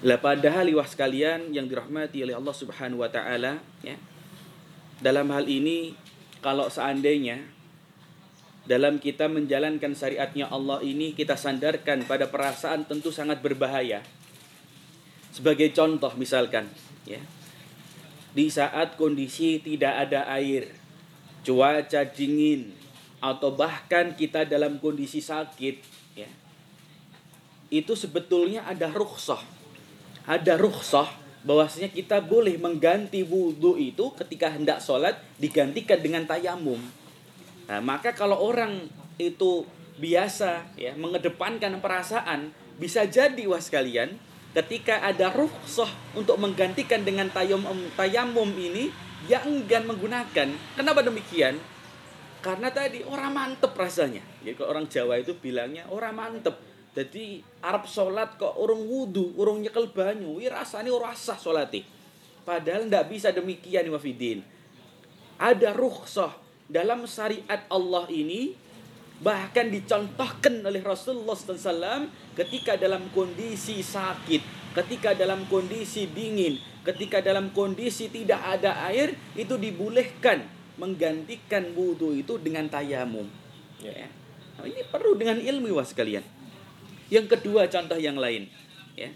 lah 0.02 0.18
padahal 0.18 0.66
liwah 0.70 0.86
sekalian 0.86 1.54
yang 1.54 1.66
dirahmati 1.66 2.22
oleh 2.22 2.34
Allah 2.34 2.54
Subhanahu 2.54 3.02
wa 3.02 3.10
taala 3.10 3.62
ya 3.82 3.94
dalam 4.98 5.30
hal 5.30 5.46
ini 5.46 5.94
kalau 6.42 6.66
seandainya 6.70 7.58
dalam 8.68 9.00
kita 9.00 9.32
menjalankan 9.32 9.96
syariatnya 9.96 10.52
Allah 10.52 10.84
ini 10.84 11.16
kita 11.16 11.40
sandarkan 11.40 12.04
pada 12.04 12.28
perasaan 12.28 12.84
tentu 12.84 13.08
sangat 13.08 13.40
berbahaya. 13.40 14.04
Sebagai 15.32 15.72
contoh 15.72 16.12
misalkan, 16.20 16.68
ya. 17.08 17.16
Di 18.36 18.52
saat 18.52 19.00
kondisi 19.00 19.64
tidak 19.64 20.08
ada 20.08 20.28
air, 20.36 20.68
cuaca 21.42 22.02
dingin 22.08 22.74
atau 23.18 23.50
bahkan 23.50 24.14
kita 24.14 24.46
dalam 24.46 24.78
kondisi 24.78 25.18
sakit, 25.18 25.76
ya. 26.14 26.30
Itu 27.68 27.98
sebetulnya 27.98 28.64
ada 28.64 28.88
rukhsah. 28.88 29.42
Ada 30.28 30.56
rukhsah 30.56 31.08
bahwasanya 31.42 31.90
kita 31.90 32.22
boleh 32.22 32.56
mengganti 32.60 33.24
wudhu 33.24 33.78
itu 33.80 34.12
ketika 34.14 34.52
hendak 34.52 34.78
sholat 34.82 35.18
digantikan 35.40 35.98
dengan 36.02 36.26
tayamum 36.28 36.80
Nah, 37.68 37.84
maka 37.84 38.16
kalau 38.16 38.40
orang 38.40 38.88
itu 39.20 39.68
biasa 40.00 40.72
ya 40.80 40.96
mengedepankan 40.96 41.84
perasaan, 41.84 42.48
bisa 42.80 43.04
jadi 43.04 43.44
was 43.44 43.68
kalian 43.68 44.16
ketika 44.56 45.04
ada 45.04 45.28
rukhsah 45.28 45.92
untuk 46.16 46.40
menggantikan 46.40 47.04
dengan 47.04 47.28
tayamum 47.28 47.92
tayamum 47.92 48.48
ini 48.56 48.88
yang 49.26 49.42
enggan 49.42 49.88
menggunakan. 49.88 50.48
Kenapa 50.78 51.00
demikian? 51.02 51.58
Karena 52.38 52.70
tadi 52.70 53.02
orang 53.02 53.34
mantep 53.34 53.74
rasanya. 53.74 54.22
Jadi 54.46 54.54
kalau 54.54 54.78
orang 54.78 54.86
Jawa 54.86 55.18
itu 55.18 55.34
bilangnya 55.34 55.90
orang 55.90 56.14
mantep. 56.14 56.54
Jadi 56.94 57.42
Arab 57.62 57.86
sholat 57.90 58.38
kok 58.38 58.54
orang 58.54 58.78
wudhu, 58.78 59.34
orang 59.38 59.62
nyekel 59.62 59.90
banyu, 59.90 60.38
wih 60.38 60.50
rasanya 60.50 60.94
orang 60.94 61.14
sah 61.18 61.38
sholati. 61.38 61.82
Padahal 62.46 62.86
tidak 62.86 63.06
bisa 63.10 63.28
demikian 63.34 63.90
wafidin. 63.90 64.42
Ada 65.38 65.74
rukhsah 65.74 66.34
dalam 66.66 67.06
syariat 67.06 67.66
Allah 67.70 68.06
ini 68.10 68.54
bahkan 69.18 69.66
dicontohkan 69.66 70.62
oleh 70.62 70.78
Rasulullah 70.78 71.34
SAW 71.34 72.06
ketika 72.38 72.78
dalam 72.78 73.10
kondisi 73.10 73.82
sakit, 73.82 74.72
ketika 74.78 75.14
dalam 75.14 75.46
kondisi 75.50 76.06
dingin, 76.06 76.58
ketika 76.88 77.20
dalam 77.20 77.52
kondisi 77.52 78.08
tidak 78.08 78.40
ada 78.40 78.88
air 78.88 79.12
itu 79.36 79.60
dibolehkan 79.60 80.48
menggantikan 80.80 81.76
wudhu 81.76 82.16
itu 82.16 82.40
dengan 82.40 82.64
tayamum. 82.70 83.28
Ya. 83.82 84.08
Nah, 84.56 84.64
ini 84.64 84.80
perlu 84.88 85.14
dengan 85.18 85.36
ilmu 85.36 85.76
was 85.76 85.92
sekalian. 85.92 86.24
Yang 87.12 87.36
kedua 87.36 87.68
contoh 87.68 88.00
yang 88.00 88.16
lain, 88.16 88.48
ya. 88.96 89.12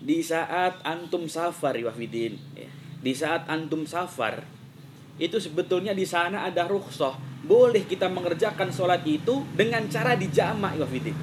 Di 0.00 0.20
saat 0.20 0.80
antum 0.84 1.28
safar 1.28 1.76
wafidin, 1.80 2.36
ya. 2.56 2.68
Di 3.00 3.12
saat 3.12 3.44
antum 3.46 3.84
safar, 3.84 4.44
itu 5.16 5.36
sebetulnya 5.40 5.96
di 5.96 6.04
sana 6.04 6.44
ada 6.44 6.68
rukhsah 6.68 7.16
boleh 7.46 7.86
kita 7.86 8.10
mengerjakan 8.10 8.74
sholat 8.74 9.06
itu 9.06 9.46
dengan 9.54 9.86
cara 9.86 10.18
dijamak 10.18 10.76
ya. 10.76 11.14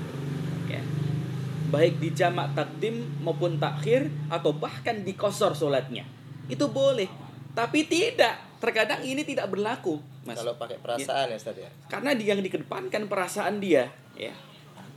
Baik 1.74 1.98
dijamak 1.98 2.54
takdim 2.54 3.02
maupun 3.26 3.58
takhir 3.58 4.14
atau 4.30 4.54
bahkan 4.54 5.02
dikosor 5.02 5.58
sholatnya 5.58 6.06
itu 6.46 6.70
boleh 6.70 7.10
tapi 7.58 7.86
tidak. 7.90 8.54
Terkadang 8.64 9.04
ini 9.04 9.28
tidak 9.28 9.52
berlaku 9.52 10.00
mas. 10.24 10.40
Kalau 10.40 10.56
pakai 10.56 10.80
perasaan 10.80 11.28
ya, 11.28 11.36
ya 11.36 11.38
Ustaz 11.42 11.58
ya? 11.60 11.70
Karena 11.92 12.16
dia 12.16 12.32
yang 12.32 12.40
dikedepankan 12.40 13.12
perasaan 13.12 13.60
dia 13.60 13.92
ya. 14.16 14.32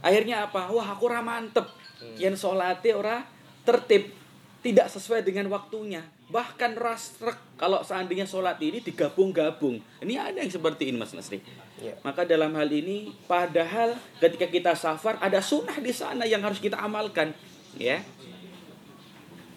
Akhirnya 0.05 0.47
apa? 0.47 0.71
Wah 0.71 0.95
aku 0.95 1.11
ramantep 1.11 1.67
Hmm. 1.97 2.17
Yang 2.21 2.45
salate 2.45 2.93
ora 2.93 3.25
tertib, 3.65 4.13
tidak 4.61 4.93
sesuai 4.93 5.25
dengan 5.25 5.49
waktunya. 5.49 6.05
Bahkan 6.27 6.75
rasrek 6.75 7.39
kalau 7.55 7.87
seandainya 7.87 8.27
sholat 8.27 8.59
ini 8.59 8.83
digabung-gabung. 8.83 9.79
Ini 10.03 10.15
ada 10.19 10.43
yang 10.43 10.51
seperti 10.51 10.91
ini 10.91 10.99
Mas 10.99 11.15
Nasri. 11.15 11.39
Ya. 11.79 11.95
Maka 12.03 12.27
dalam 12.27 12.51
hal 12.59 12.67
ini 12.73 13.15
padahal 13.31 13.95
ketika 14.19 14.51
kita 14.51 14.73
safar 14.75 15.21
ada 15.23 15.39
sunnah 15.39 15.79
di 15.79 15.95
sana 15.95 16.27
yang 16.27 16.43
harus 16.43 16.59
kita 16.59 16.81
amalkan, 16.83 17.31
ya. 17.79 18.03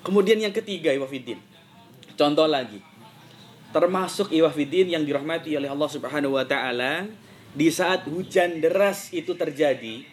Kemudian 0.05 0.38
yang 0.38 0.53
ketiga 0.53 0.93
Iwafidin. 0.93 1.41
Contoh 2.13 2.45
lagi. 2.45 2.84
Termasuk 3.73 4.29
Iwafidin 4.29 4.93
yang 4.93 5.03
dirahmati 5.08 5.55
oleh 5.58 5.71
Allah 5.71 5.89
Subhanahu 5.89 6.38
wa 6.38 6.45
taala 6.45 7.10
di 7.49 7.71
saat 7.73 8.05
hujan 8.05 8.62
deras 8.62 9.10
itu 9.10 9.34
terjadi, 9.34 10.05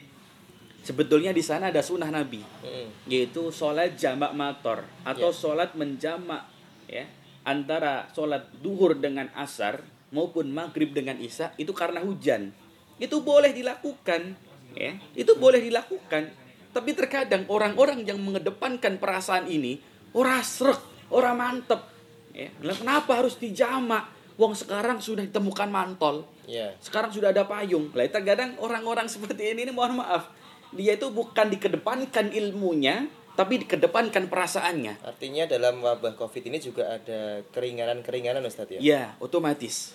sebetulnya 0.87 1.35
di 1.35 1.43
sana 1.43 1.75
ada 1.75 1.83
sunnah 1.83 2.09
Nabi 2.09 2.39
Hmm. 2.63 2.87
yaitu 3.11 3.51
sholat 3.51 3.99
jamak 3.99 4.31
mator 4.33 4.87
atau 5.03 5.35
Ya. 5.35 5.35
sholat 5.35 5.75
menjamak 5.75 6.47
ya 6.87 7.03
antara 7.43 8.07
sholat 8.15 8.47
duhur 8.63 8.95
dengan 8.95 9.27
asar 9.35 9.83
maupun 10.15 10.55
maghrib 10.55 10.95
dengan 10.95 11.19
isya 11.19 11.51
itu 11.59 11.75
karena 11.75 11.99
hujan 11.99 12.55
itu 13.03 13.19
boleh 13.21 13.51
dilakukan 13.51 14.39
ya 14.79 14.95
itu 15.19 15.35
boleh 15.35 15.59
dilakukan 15.59 16.31
tapi 16.71 16.95
terkadang 16.95 17.43
orang-orang 17.51 18.07
yang 18.07 18.23
mengedepankan 18.23 19.03
perasaan 19.03 19.51
ini 19.51 19.83
ora 20.15 20.39
srek 20.39 21.11
ora 21.11 21.35
mantep 21.35 21.83
ya 22.31 22.47
kenapa 22.63 23.19
harus 23.19 23.35
dijamak 23.37 24.07
wong 24.37 24.53
sekarang 24.55 25.03
sudah 25.03 25.27
ditemukan 25.27 25.67
mantol 25.67 26.23
Ya. 26.47 26.71
sekarang 26.79 27.11
sudah 27.11 27.35
ada 27.35 27.43
payung. 27.43 27.91
Lah 27.91 28.07
terkadang 28.07 28.55
orang-orang 28.63 29.11
seperti 29.11 29.51
ini, 29.51 29.67
ini 29.67 29.75
mohon 29.75 29.99
maaf, 29.99 30.31
dia 30.75 30.99
itu 30.99 31.11
bukan 31.13 31.53
dikedepankan 31.53 32.35
ilmunya, 32.35 33.07
tapi 33.37 33.61
dikedepankan 33.63 34.33
perasaannya. 34.33 35.05
Artinya 35.05 35.45
dalam 35.45 35.85
wabah 35.85 36.17
Covid 36.17 36.49
ini 36.49 36.59
juga 36.59 36.97
ada 36.97 37.45
keringanan-keringanan 37.53 38.41
Ustadz 38.49 38.79
ya? 38.79 38.81
Ya, 38.81 39.03
otomatis. 39.21 39.93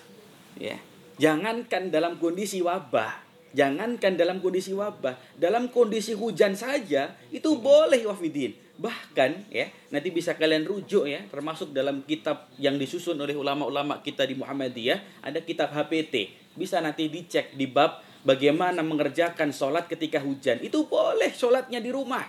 Ya. 0.54 0.78
Jangankan 1.18 1.90
dalam 1.90 2.16
kondisi 2.22 2.62
wabah, 2.62 3.20
jangankan 3.52 4.16
dalam 4.16 4.40
kondisi 4.40 4.72
wabah, 4.72 5.18
dalam 5.36 5.68
kondisi 5.68 6.16
hujan 6.16 6.56
saja 6.56 7.12
itu 7.34 7.58
boleh 7.58 8.06
wafidin. 8.08 8.56
Bahkan 8.80 9.52
ya, 9.52 9.68
nanti 9.92 10.08
bisa 10.08 10.38
kalian 10.38 10.64
rujuk 10.64 11.04
ya, 11.04 11.20
termasuk 11.28 11.74
dalam 11.76 12.02
kitab 12.08 12.48
yang 12.56 12.80
disusun 12.80 13.18
oleh 13.20 13.36
ulama-ulama 13.36 14.00
kita 14.00 14.24
di 14.24 14.38
Muhammadiyah, 14.38 15.20
ada 15.20 15.42
kitab 15.44 15.74
HPT. 15.74 16.32
Bisa 16.56 16.80
nanti 16.80 17.10
dicek 17.12 17.52
di 17.52 17.68
bab 17.68 18.00
bagaimana 18.22 18.80
mengerjakan 18.82 19.50
sholat 19.50 19.86
ketika 19.90 20.22
hujan. 20.22 20.62
Itu 20.62 20.86
boleh 20.86 21.30
sholatnya 21.34 21.82
di 21.82 21.90
rumah. 21.90 22.24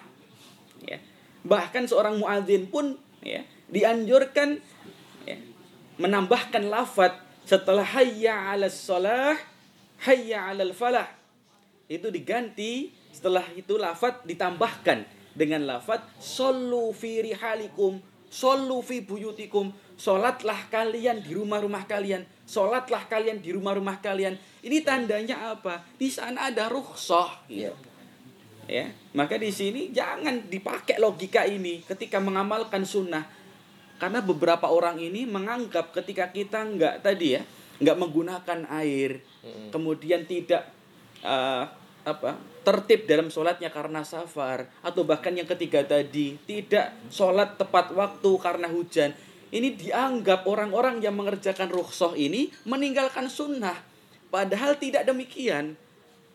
Ya. 0.83 0.99
Bahkan 1.43 1.87
seorang 1.89 2.19
muadzin 2.19 2.67
pun 2.67 2.97
ya, 3.23 3.43
dianjurkan 3.67 4.59
ya, 5.27 5.37
menambahkan 5.99 6.67
lafat 6.67 7.19
setelah 7.43 7.83
hayya 7.83 8.55
'alas 8.55 8.75
shalah, 8.79 9.35
hayya 10.07 10.51
'alal 10.51 10.71
falah. 10.71 11.07
Itu 11.91 12.09
diganti 12.09 12.95
setelah 13.11 13.43
itu 13.53 13.75
lafat 13.75 14.23
ditambahkan 14.23 15.03
dengan 15.35 15.67
lafat 15.67 16.01
sallu 16.17 16.95
fi 16.95 17.21
rihalikum, 17.21 17.99
sallu 18.31 18.79
fi 18.81 19.03
buyutikum. 19.03 19.75
Salatlah 19.93 20.57
kalian 20.73 21.21
di 21.21 21.37
rumah-rumah 21.37 21.85
kalian, 21.85 22.25
salatlah 22.49 23.05
kalian 23.05 23.39
di 23.43 23.53
rumah-rumah 23.53 24.01
kalian. 24.01 24.39
Ini 24.63 24.79
tandanya 24.81 25.51
apa? 25.51 25.83
Di 25.99 26.07
sana 26.07 26.47
ada 26.47 26.71
rukhsah. 26.71 27.51
Iya. 27.51 27.75
Ya, 28.63 28.87
maka 29.11 29.35
di 29.35 29.51
sini 29.51 29.91
jangan 29.91 30.47
dipakai 30.47 30.95
logika 30.95 31.43
ini 31.43 31.83
ketika 31.83 32.23
mengamalkan 32.23 32.87
sunnah 32.87 33.27
karena 33.99 34.23
beberapa 34.23 34.71
orang 34.71 35.03
ini 35.03 35.27
menganggap 35.27 35.91
ketika 35.91 36.31
kita 36.31 36.63
nggak 36.63 37.03
tadi 37.03 37.39
ya 37.39 37.43
nggak 37.83 37.97
menggunakan 37.99 38.59
air 38.79 39.19
kemudian 39.71 40.23
tidak 40.23 40.67
eh, 41.23 41.63
apa 42.03 42.35
tertib 42.63 43.07
dalam 43.07 43.31
sholatnya 43.31 43.71
karena 43.71 44.03
safar 44.03 44.67
atau 44.83 45.07
bahkan 45.07 45.31
yang 45.35 45.47
ketiga 45.47 45.83
tadi 45.83 46.35
tidak 46.43 46.91
sholat 47.07 47.55
tepat 47.55 47.95
waktu 47.95 48.31
karena 48.39 48.67
hujan 48.67 49.15
ini 49.55 49.75
dianggap 49.75 50.43
orang-orang 50.47 50.99
yang 50.99 51.15
mengerjakan 51.15 51.71
rukhsah 51.71 52.15
ini 52.19 52.51
meninggalkan 52.67 53.31
sunnah 53.31 53.75
padahal 54.33 54.73
tidak 54.81 55.05
demikian. 55.05 55.77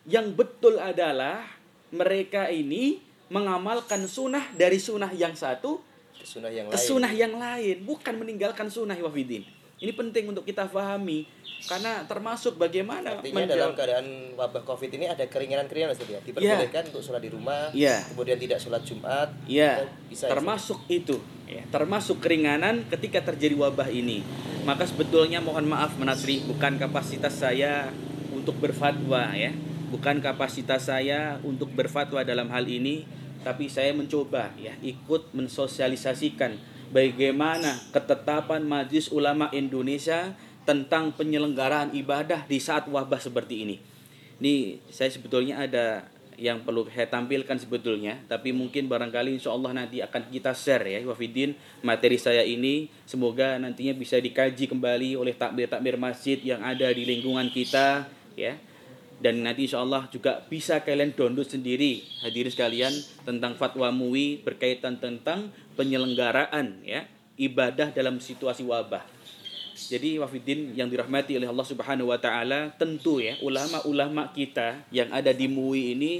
Yang 0.06 0.38
betul 0.38 0.78
adalah 0.78 1.44
mereka 1.90 2.46
ini 2.48 3.02
mengamalkan 3.28 4.06
sunnah 4.06 4.46
dari 4.54 4.78
sunnah 4.78 5.10
yang 5.12 5.34
satu 5.34 5.82
Ke 6.16 6.24
sunnah 6.24 6.48
yang 6.48 6.70
ke 6.70 6.78
lain. 6.78 6.86
sunnah 6.86 7.12
yang 7.12 7.34
lain. 7.36 7.82
Bukan 7.84 8.14
meninggalkan 8.16 8.70
sunnah 8.70 8.96
wafidin 8.96 9.57
ini 9.78 9.92
penting 9.94 10.26
untuk 10.26 10.42
kita 10.42 10.66
pahami 10.66 11.22
karena 11.66 12.06
termasuk 12.06 12.54
bagaimana 12.54 13.18
Artinya 13.18 13.46
dalam 13.50 13.74
keadaan 13.74 14.34
wabah 14.38 14.62
Covid 14.62 14.94
ini 14.94 15.10
ada 15.10 15.26
keringanan-keringanan 15.26 15.94
Ustadz 15.94 16.14
ya? 16.14 16.20
Diperbolehkan 16.22 16.94
untuk 16.94 17.02
sholat 17.02 17.22
di 17.22 17.30
rumah, 17.34 17.74
Iya. 17.74 18.06
kemudian 18.14 18.38
tidak 18.38 18.58
sholat 18.62 18.82
Jumat. 18.86 19.34
Ya, 19.50 19.82
Bisa, 20.06 20.30
termasuk 20.30 20.86
itu, 20.86 21.18
ya, 21.50 21.66
termasuk 21.74 22.22
keringanan 22.22 22.86
ketika 22.86 23.26
terjadi 23.26 23.58
wabah 23.58 23.90
ini. 23.90 24.22
Maka 24.62 24.86
sebetulnya 24.86 25.42
mohon 25.42 25.66
maaf 25.66 25.98
Menasri, 25.98 26.46
bukan 26.46 26.78
kapasitas 26.78 27.42
saya 27.42 27.90
untuk 28.30 28.54
berfatwa 28.62 29.34
ya, 29.34 29.50
bukan 29.90 30.22
kapasitas 30.22 30.86
saya 30.86 31.42
untuk 31.42 31.74
berfatwa 31.74 32.22
dalam 32.22 32.46
hal 32.54 32.70
ini, 32.70 33.02
tapi 33.42 33.66
saya 33.66 33.90
mencoba 33.94 34.54
ya 34.58 34.78
ikut 34.78 35.34
mensosialisasikan 35.34 36.77
bagaimana 36.92 37.76
ketetapan 37.92 38.64
Majelis 38.64 39.12
Ulama 39.12 39.48
Indonesia 39.52 40.36
tentang 40.68 41.16
penyelenggaraan 41.16 41.96
ibadah 41.96 42.44
di 42.44 42.60
saat 42.60 42.88
wabah 42.88 43.20
seperti 43.20 43.64
ini. 43.64 43.76
Ini 44.38 44.78
saya 44.92 45.08
sebetulnya 45.08 45.64
ada 45.64 46.04
yang 46.38 46.62
perlu 46.62 46.86
saya 46.86 47.10
tampilkan 47.10 47.58
sebetulnya, 47.58 48.22
tapi 48.30 48.54
mungkin 48.54 48.86
barangkali 48.86 49.42
insya 49.42 49.50
Allah 49.50 49.74
nanti 49.74 49.98
akan 49.98 50.30
kita 50.30 50.54
share 50.54 50.86
ya, 50.86 51.02
Wafidin, 51.02 51.58
materi 51.82 52.14
saya 52.14 52.46
ini. 52.46 52.86
Semoga 53.02 53.58
nantinya 53.58 53.90
bisa 53.98 54.22
dikaji 54.22 54.70
kembali 54.70 55.18
oleh 55.18 55.34
takmir-takmir 55.34 55.98
masjid 55.98 56.38
yang 56.38 56.62
ada 56.62 56.94
di 56.94 57.02
lingkungan 57.02 57.50
kita, 57.50 58.06
ya. 58.38 58.54
Dan 59.18 59.42
nanti 59.42 59.66
insya 59.66 59.82
Allah 59.82 60.06
juga 60.14 60.46
bisa 60.46 60.78
kalian 60.78 61.10
download 61.10 61.50
sendiri 61.50 62.06
hadirin 62.22 62.54
sekalian 62.54 62.94
tentang 63.26 63.58
fatwa 63.58 63.90
MUI 63.90 64.38
berkaitan 64.46 64.94
tentang 65.02 65.50
penyelenggaraan 65.78 66.82
ya 66.82 67.06
ibadah 67.38 67.94
dalam 67.94 68.18
situasi 68.18 68.66
wabah. 68.66 69.06
Jadi 69.78 70.18
wafidin 70.18 70.74
yang 70.74 70.90
dirahmati 70.90 71.38
oleh 71.38 71.46
Allah 71.46 71.62
Subhanahu 71.62 72.10
wa 72.10 72.18
taala, 72.18 72.74
tentu 72.74 73.22
ya 73.22 73.38
ulama-ulama 73.46 74.34
kita 74.34 74.82
yang 74.90 75.06
ada 75.14 75.30
di 75.30 75.46
MUI 75.46 75.94
ini 75.94 76.12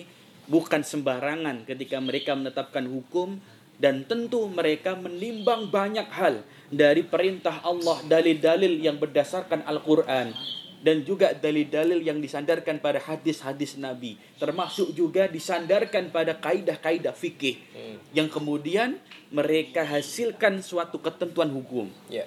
bukan 0.47 0.87
sembarangan 0.87 1.66
ketika 1.66 1.99
mereka 1.99 2.38
menetapkan 2.38 2.87
hukum 2.87 3.42
dan 3.83 4.07
tentu 4.07 4.47
mereka 4.47 4.94
menimbang 4.94 5.66
banyak 5.75 6.07
hal 6.07 6.47
dari 6.71 7.03
perintah 7.03 7.59
Allah, 7.66 7.99
dalil-dalil 8.07 8.79
yang 8.79 8.94
berdasarkan 8.94 9.66
Al-Qur'an 9.66 10.31
dan 10.79 11.03
juga 11.03 11.35
dalil-dalil 11.35 12.07
yang 12.07 12.23
disandarkan 12.23 12.79
pada 12.79 13.03
hadis-hadis 13.03 13.75
Nabi, 13.79 14.14
termasuk 14.38 14.95
juga 14.95 15.27
disandarkan 15.27 16.14
pada 16.14 16.38
kaidah-kaidah 16.38 17.14
fikih 17.14 17.57
Hmm. 17.75 17.97
yang 18.14 18.29
kemudian 18.31 18.99
mereka 19.35 19.83
hasilkan 19.83 20.62
suatu 20.62 21.03
ketentuan 21.03 21.51
hukum. 21.51 21.91
Ya. 22.07 22.27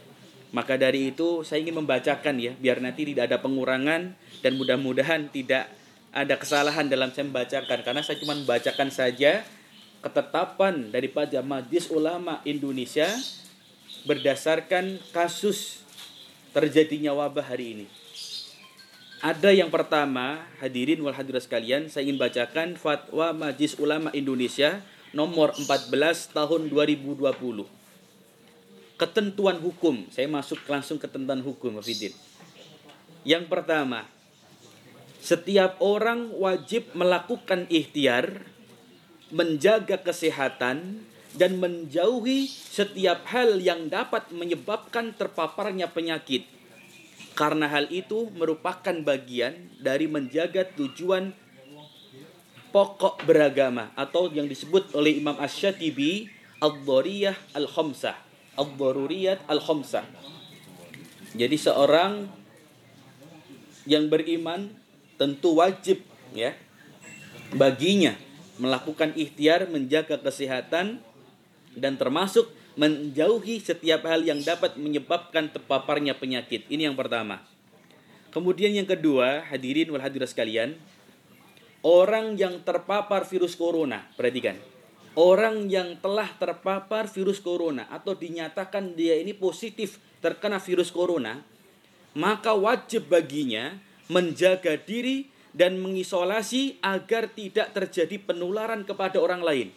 Maka 0.52 0.76
dari 0.76 1.16
itu 1.16 1.48
saya 1.48 1.64
ingin 1.64 1.80
membacakan 1.80 2.36
ya 2.36 2.52
biar 2.60 2.84
nanti 2.84 3.08
tidak 3.08 3.32
ada 3.32 3.40
pengurangan 3.40 4.20
dan 4.44 4.52
mudah-mudahan 4.60 5.32
tidak 5.32 5.72
ada 6.12 6.36
kesalahan 6.36 6.92
dalam 6.92 7.08
saya 7.16 7.24
membacakan 7.32 7.80
karena 7.88 8.04
saya 8.04 8.20
cuma 8.20 8.36
membacakan 8.36 8.92
saja 8.92 9.48
ketetapan 10.04 10.92
daripada 10.92 11.40
Majelis 11.40 11.88
Ulama 11.88 12.44
Indonesia 12.44 13.08
berdasarkan 14.04 15.00
kasus 15.16 15.86
terjadinya 16.52 17.16
wabah 17.16 17.48
hari 17.48 17.80
ini. 17.80 18.01
Ada 19.22 19.54
yang 19.54 19.70
pertama, 19.70 20.50
hadirin 20.58 20.98
wal 21.06 21.14
hadirat 21.14 21.46
sekalian, 21.46 21.94
saya 21.94 22.10
ingin 22.10 22.18
bacakan 22.18 22.74
fatwa 22.74 23.30
Majelis 23.38 23.78
Ulama 23.78 24.10
Indonesia 24.18 24.82
nomor 25.14 25.54
14 25.54 25.94
tahun 26.34 26.66
2020 26.74 27.22
ketentuan 28.98 29.58
hukum. 29.62 30.10
Saya 30.10 30.26
masuk 30.26 30.62
langsung 30.66 30.98
ke 30.98 31.10
ketentuan 31.10 31.42
hukum, 31.42 31.78
Hafidin. 31.78 32.14
Yang 33.22 33.46
pertama, 33.46 34.10
setiap 35.22 35.78
orang 35.82 36.34
wajib 36.38 36.90
melakukan 36.98 37.70
ikhtiar, 37.70 38.46
menjaga 39.30 40.02
kesehatan, 40.02 41.02
dan 41.38 41.52
menjauhi 41.62 42.50
setiap 42.50 43.26
hal 43.30 43.58
yang 43.58 43.86
dapat 43.86 44.34
menyebabkan 44.34 45.14
terpaparnya 45.14 45.90
penyakit. 45.90 46.61
Karena 47.32 47.72
hal 47.72 47.88
itu 47.90 48.28
merupakan 48.36 48.94
bagian 49.02 49.56
dari 49.80 50.06
menjaga 50.06 50.68
tujuan 50.76 51.32
pokok 52.72 53.24
beragama 53.28 53.92
atau 54.00 54.32
yang 54.32 54.48
disebut 54.48 54.96
oleh 54.96 55.20
Imam 55.20 55.36
Ash-Shatibi 55.40 56.32
ad-dhariyah 56.60 57.36
al-khamsah. 57.56 58.16
Ad-daruriyat 58.60 59.48
al-khamsah. 59.48 60.04
Jadi 61.32 61.56
seorang 61.56 62.28
yang 63.88 64.12
beriman 64.12 64.70
tentu 65.16 65.58
wajib 65.58 66.04
ya 66.36 66.54
baginya 67.56 68.14
melakukan 68.62 69.16
ikhtiar 69.16 69.66
menjaga 69.72 70.20
kesehatan 70.22 71.02
dan 71.74 71.94
termasuk 71.96 72.52
menjauhi 72.80 73.60
setiap 73.60 74.08
hal 74.08 74.24
yang 74.24 74.40
dapat 74.40 74.80
menyebabkan 74.80 75.52
terpaparnya 75.52 76.16
penyakit. 76.16 76.68
Ini 76.72 76.92
yang 76.92 76.96
pertama. 76.96 77.44
Kemudian 78.32 78.72
yang 78.72 78.88
kedua, 78.88 79.44
hadirin 79.44 79.92
wal 79.92 80.00
hadirat 80.00 80.32
sekalian, 80.32 80.80
orang 81.84 82.40
yang 82.40 82.64
terpapar 82.64 83.28
virus 83.28 83.60
corona, 83.60 84.08
perhatikan. 84.16 84.56
Orang 85.12 85.68
yang 85.68 86.00
telah 86.00 86.32
terpapar 86.40 87.12
virus 87.12 87.44
corona 87.44 87.84
atau 87.92 88.16
dinyatakan 88.16 88.96
dia 88.96 89.20
ini 89.20 89.36
positif 89.36 90.00
terkena 90.24 90.64
virus 90.64 90.88
corona, 90.88 91.44
maka 92.16 92.56
wajib 92.56 93.12
baginya 93.12 93.76
menjaga 94.08 94.80
diri 94.80 95.28
dan 95.52 95.84
mengisolasi 95.84 96.80
agar 96.80 97.28
tidak 97.36 97.76
terjadi 97.76 98.24
penularan 98.24 98.88
kepada 98.88 99.20
orang 99.20 99.44
lain. 99.44 99.68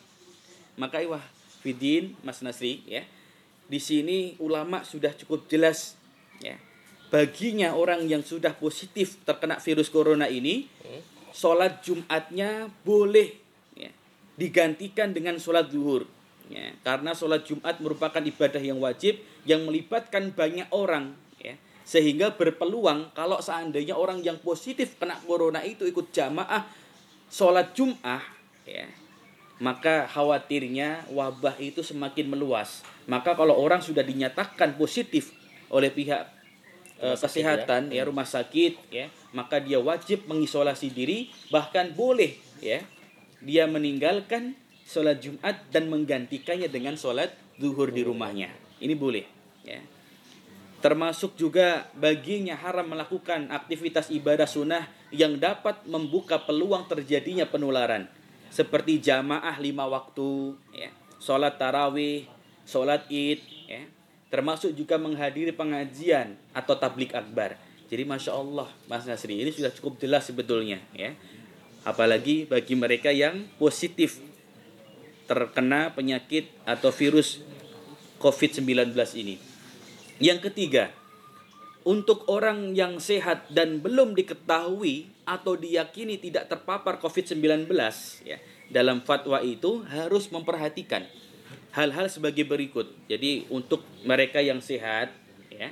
Maka 0.78 1.02
wah 1.10 1.33
Fidin 1.64 2.12
Mas 2.20 2.44
Nasri 2.44 2.84
ya. 2.84 3.00
Di 3.64 3.80
sini 3.80 4.36
ulama 4.36 4.84
sudah 4.84 5.16
cukup 5.16 5.48
jelas 5.48 5.96
ya. 6.44 6.60
Baginya 7.08 7.72
orang 7.72 8.04
yang 8.04 8.20
sudah 8.20 8.52
positif 8.58 9.22
terkena 9.24 9.56
virus 9.62 9.88
corona 9.88 10.26
ini, 10.26 10.66
sholat 11.30 11.78
Jumatnya 11.86 12.66
boleh 12.82 13.38
ya, 13.78 13.86
digantikan 14.34 15.14
dengan 15.14 15.38
sholat 15.38 15.70
zuhur. 15.70 16.10
Ya, 16.50 16.74
karena 16.82 17.14
sholat 17.14 17.46
Jumat 17.46 17.78
merupakan 17.78 18.18
ibadah 18.18 18.58
yang 18.58 18.82
wajib 18.82 19.16
yang 19.46 19.62
melibatkan 19.62 20.34
banyak 20.34 20.66
orang 20.74 21.14
ya, 21.38 21.54
sehingga 21.86 22.34
berpeluang 22.34 23.14
kalau 23.14 23.38
seandainya 23.38 23.94
orang 23.94 24.20
yang 24.20 24.36
positif 24.42 24.98
kena 24.98 25.16
corona 25.22 25.62
itu 25.62 25.86
ikut 25.86 26.10
jamaah 26.10 26.66
sholat 27.30 27.72
Jum'ah 27.78 28.20
ya, 28.66 28.90
maka 29.62 30.10
khawatirnya 30.10 31.06
wabah 31.14 31.54
itu 31.62 31.86
semakin 31.86 32.26
meluas. 32.26 32.82
Maka 33.06 33.38
kalau 33.38 33.54
orang 33.54 33.78
sudah 33.78 34.02
dinyatakan 34.02 34.74
positif 34.74 35.30
oleh 35.70 35.94
pihak 35.94 36.26
uh, 36.98 37.14
kesehatan 37.14 37.94
ya. 37.94 38.02
ya 38.02 38.10
rumah 38.10 38.26
sakit 38.26 38.74
ya, 38.90 39.06
maka 39.30 39.62
dia 39.62 39.78
wajib 39.78 40.26
mengisolasi 40.26 40.90
diri 40.90 41.30
bahkan 41.54 41.94
boleh 41.94 42.34
ya 42.58 42.82
dia 43.44 43.68
meninggalkan 43.70 44.58
sholat 44.88 45.20
Jumat 45.22 45.68
dan 45.70 45.86
menggantikannya 45.92 46.66
dengan 46.66 46.98
sholat 46.98 47.30
zuhur 47.60 47.94
di 47.94 48.02
rumahnya. 48.02 48.50
Ini 48.82 48.94
boleh 48.98 49.24
ya. 49.62 49.78
Termasuk 50.82 51.40
juga 51.40 51.88
baginya 51.96 52.60
haram 52.60 52.84
melakukan 52.92 53.48
aktivitas 53.48 54.12
ibadah 54.12 54.44
sunnah 54.44 54.84
yang 55.08 55.40
dapat 55.40 55.80
membuka 55.88 56.36
peluang 56.44 56.84
terjadinya 56.84 57.48
penularan 57.48 58.04
seperti 58.54 59.02
jamaah 59.02 59.58
lima 59.58 59.82
waktu, 59.90 60.54
ya, 60.70 60.94
sholat 61.18 61.58
tarawih, 61.58 62.22
sholat 62.62 63.02
id, 63.10 63.42
ya, 63.66 63.82
termasuk 64.30 64.70
juga 64.78 64.94
menghadiri 64.94 65.50
pengajian 65.50 66.38
atau 66.54 66.78
tablik 66.78 67.10
akbar. 67.18 67.58
Jadi 67.90 68.06
masya 68.06 68.30
Allah, 68.38 68.70
Mas 68.86 69.10
Nasri 69.10 69.42
ini 69.42 69.50
sudah 69.50 69.74
cukup 69.74 69.98
jelas 69.98 70.30
sebetulnya, 70.30 70.78
ya. 70.94 71.18
Apalagi 71.82 72.46
bagi 72.46 72.78
mereka 72.78 73.10
yang 73.10 73.50
positif 73.58 74.22
terkena 75.26 75.90
penyakit 75.90 76.46
atau 76.62 76.94
virus 76.94 77.42
COVID-19 78.22 78.94
ini. 79.18 79.36
Yang 80.22 80.48
ketiga, 80.48 80.94
untuk 81.84 82.24
orang 82.32 82.72
yang 82.72 82.96
sehat 82.96 83.52
dan 83.52 83.84
belum 83.84 84.16
diketahui 84.16 85.12
atau 85.28 85.56
diyakini 85.56 86.16
tidak 86.16 86.48
terpapar 86.48 86.96
COVID-19 86.96 87.68
ya 88.24 88.40
dalam 88.72 89.04
fatwa 89.04 89.44
itu 89.44 89.84
harus 89.92 90.32
memperhatikan 90.32 91.04
hal-hal 91.76 92.08
sebagai 92.08 92.48
berikut. 92.48 92.88
Jadi 93.06 93.44
untuk 93.52 93.84
mereka 94.00 94.40
yang 94.40 94.64
sehat 94.64 95.12
ya 95.52 95.68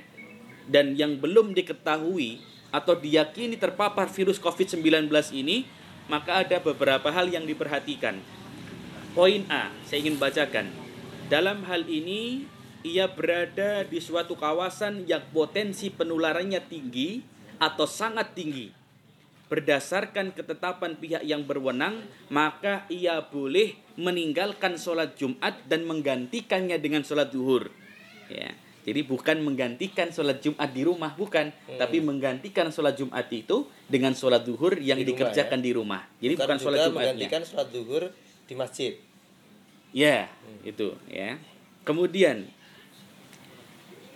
dan 0.69 0.93
yang 0.93 1.17
belum 1.17 1.57
diketahui 1.57 2.39
atau 2.69 2.93
diyakini 2.93 3.57
terpapar 3.57 4.05
virus 4.09 4.37
COVID-19 4.37 5.09
ini 5.33 5.65
maka 6.05 6.45
ada 6.45 6.61
beberapa 6.61 7.09
hal 7.09 7.31
yang 7.31 7.47
diperhatikan. 7.49 8.21
Poin 9.13 9.45
A, 9.49 9.69
saya 9.85 10.01
ingin 10.01 10.17
bacakan. 10.17 10.69
Dalam 11.29 11.63
hal 11.69 11.85
ini 11.87 12.45
ia 12.83 13.07
berada 13.07 13.87
di 13.87 13.99
suatu 14.03 14.35
kawasan 14.35 15.07
yang 15.07 15.23
potensi 15.31 15.89
penularannya 15.89 16.59
tinggi 16.67 17.23
atau 17.59 17.87
sangat 17.87 18.35
tinggi 18.35 18.83
berdasarkan 19.53 20.33
ketetapan 20.33 20.97
pihak 20.97 21.21
yang 21.21 21.45
berwenang, 21.45 22.01
maka 22.33 22.89
ia 22.89 23.21
boleh 23.21 23.77
meninggalkan 24.01 24.81
sholat 24.81 25.13
Jumat 25.13 25.61
dan 25.69 25.85
menggantikannya 25.85 26.81
dengan 26.81 27.05
sholat 27.05 27.29
zuhur. 27.29 27.69
Ya. 28.33 28.57
Jadi 28.83 29.05
bukan 29.05 29.45
menggantikan 29.45 30.09
sholat 30.09 30.41
Jumat 30.41 30.73
di 30.73 30.81
rumah, 30.81 31.13
bukan, 31.13 31.53
hmm. 31.53 31.77
tapi 31.77 32.01
menggantikan 32.01 32.73
sholat 32.73 32.97
Jumat 32.97 33.29
itu 33.29 33.69
dengan 33.85 34.17
sholat 34.17 34.41
zuhur 34.43 34.75
yang 34.81 34.97
di 34.97 35.13
dikerjakan 35.13 35.61
ya? 35.61 35.65
di 35.69 35.71
rumah. 35.71 36.01
Jadi 36.17 36.33
bukan, 36.33 36.47
bukan 36.49 36.57
sholat 36.57 36.79
Jumatnya. 36.89 36.97
Menggantikan 36.97 37.41
sholat 37.45 37.67
zuhur 37.69 38.03
di 38.49 38.53
masjid. 38.57 38.93
Ya, 39.93 40.27
hmm. 40.27 40.65
itu 40.65 40.87
ya. 41.07 41.37
Kemudian 41.85 42.49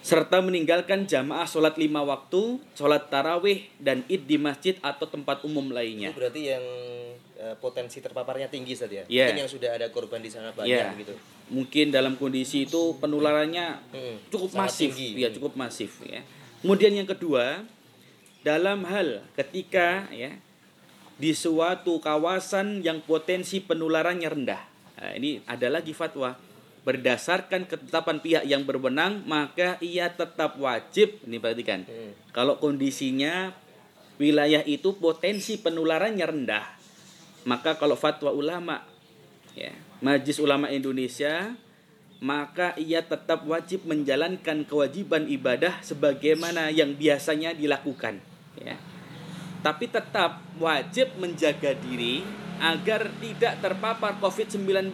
serta 0.08 0.40
meninggalkan 0.40 1.04
jamaah 1.04 1.44
sholat 1.44 1.76
lima 1.76 2.00
waktu, 2.00 2.64
sholat 2.72 3.12
tarawih 3.12 3.68
dan 3.76 4.08
id 4.08 4.24
di 4.24 4.40
masjid 4.40 4.80
atau 4.80 5.04
tempat 5.04 5.44
umum 5.44 5.68
lainnya. 5.68 6.16
Itu 6.16 6.24
berarti 6.24 6.42
yang 6.48 6.64
uh, 7.36 7.56
potensi 7.60 8.00
terpaparnya 8.00 8.48
tinggi 8.48 8.72
saja. 8.72 9.04
Ya? 9.04 9.06
Yeah. 9.12 9.36
Mungkin 9.36 9.44
yang 9.44 9.52
sudah 9.52 9.70
ada 9.76 9.92
korban 9.92 10.24
di 10.24 10.32
sana 10.32 10.56
banyak 10.56 10.72
yeah. 10.72 10.96
gitu. 10.96 11.12
Mungkin 11.52 11.92
dalam 11.92 12.16
kondisi 12.16 12.64
itu 12.64 12.96
penularannya 13.04 13.84
hmm. 13.92 14.32
cukup 14.32 14.56
Sangat 14.56 14.72
masif, 14.72 14.96
tinggi. 14.96 15.20
ya 15.20 15.28
cukup 15.36 15.60
masif 15.60 15.92
ya. 16.08 16.24
Kemudian 16.64 16.96
yang 16.96 17.08
kedua, 17.08 17.68
dalam 18.48 18.88
hal 18.88 19.28
ketika 19.36 20.08
ya 20.16 20.32
di 21.20 21.36
suatu 21.36 22.00
kawasan 22.00 22.80
yang 22.80 23.04
potensi 23.04 23.60
penularannya 23.60 24.30
rendah. 24.32 24.62
Nah, 24.98 25.12
ini 25.20 25.44
ada 25.44 25.68
lagi 25.68 25.92
fatwa 25.92 26.47
berdasarkan 26.88 27.68
ketetapan 27.68 28.24
pihak 28.24 28.44
yang 28.48 28.64
berwenang 28.64 29.28
maka 29.28 29.76
ia 29.84 30.08
tetap 30.08 30.56
wajib. 30.56 31.20
Ini 31.28 31.44
perhatikan. 31.44 31.84
Hmm. 31.84 32.16
kalau 32.32 32.56
kondisinya 32.64 33.52
wilayah 34.16 34.64
itu 34.64 34.96
potensi 34.96 35.60
penularannya 35.60 36.24
rendah 36.24 36.66
maka 37.44 37.76
kalau 37.76 38.00
fatwa 38.00 38.32
ulama 38.32 38.88
ya 39.54 39.72
Majlis 39.98 40.38
Ulama 40.38 40.70
Indonesia 40.70 41.58
maka 42.18 42.74
ia 42.82 43.06
tetap 43.06 43.46
wajib 43.46 43.86
menjalankan 43.86 44.66
kewajiban 44.66 45.30
ibadah 45.30 45.82
sebagaimana 45.86 46.74
yang 46.74 46.98
biasanya 46.98 47.54
dilakukan 47.54 48.22
ya. 48.58 48.78
Tapi 49.62 49.90
tetap 49.90 50.42
wajib 50.62 51.18
menjaga 51.18 51.74
diri 51.78 52.22
agar 52.58 53.10
tidak 53.22 53.62
terpapar 53.62 54.18
COVID-19 54.18 54.94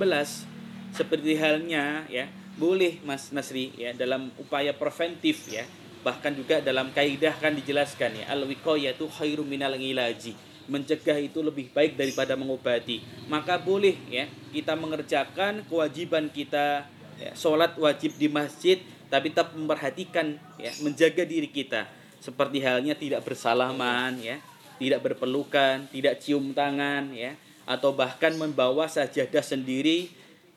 seperti 0.93 1.35
halnya 1.35 2.05
ya 2.07 2.29
boleh 2.53 3.01
Mas 3.01 3.33
Nasri 3.33 3.73
ya 3.73 3.91
dalam 3.97 4.29
upaya 4.37 4.71
preventif 4.71 5.49
ya. 5.49 5.65
Bahkan 6.03 6.35
juga 6.35 6.59
dalam 6.59 6.91
kaidah 6.91 7.33
kan 7.39 7.55
dijelaskan 7.55 8.23
ya 8.23 8.25
al 8.29 8.43
wiqayatu 8.45 9.07
khairu 9.07 9.41
minal 9.47 9.73
ilaji 9.73 10.35
mencegah 10.63 11.19
itu 11.19 11.43
lebih 11.43 11.75
baik 11.75 11.99
daripada 11.99 12.39
mengobati. 12.39 13.03
Maka 13.27 13.59
boleh 13.59 13.99
ya 14.07 14.31
kita 14.55 14.79
mengerjakan 14.79 15.67
kewajiban 15.67 16.31
kita 16.31 16.87
ya, 17.19 17.31
sholat 17.35 17.75
wajib 17.75 18.15
di 18.15 18.31
masjid 18.31 18.79
tapi 19.11 19.29
tetap 19.31 19.51
memperhatikan 19.55 20.39
ya 20.55 20.71
menjaga 20.79 21.27
diri 21.27 21.51
kita. 21.51 21.87
Seperti 22.23 22.63
halnya 22.63 22.95
tidak 22.95 23.27
bersalaman 23.27 24.15
ya 24.23 24.39
tidak 24.79 24.99
berpelukan 25.03 25.87
tidak 25.91 26.19
cium 26.19 26.51
tangan 26.51 27.11
ya 27.15 27.35
atau 27.63 27.95
bahkan 27.95 28.35
membawa 28.35 28.91
sajadah 28.91 29.43
sendiri 29.43 30.11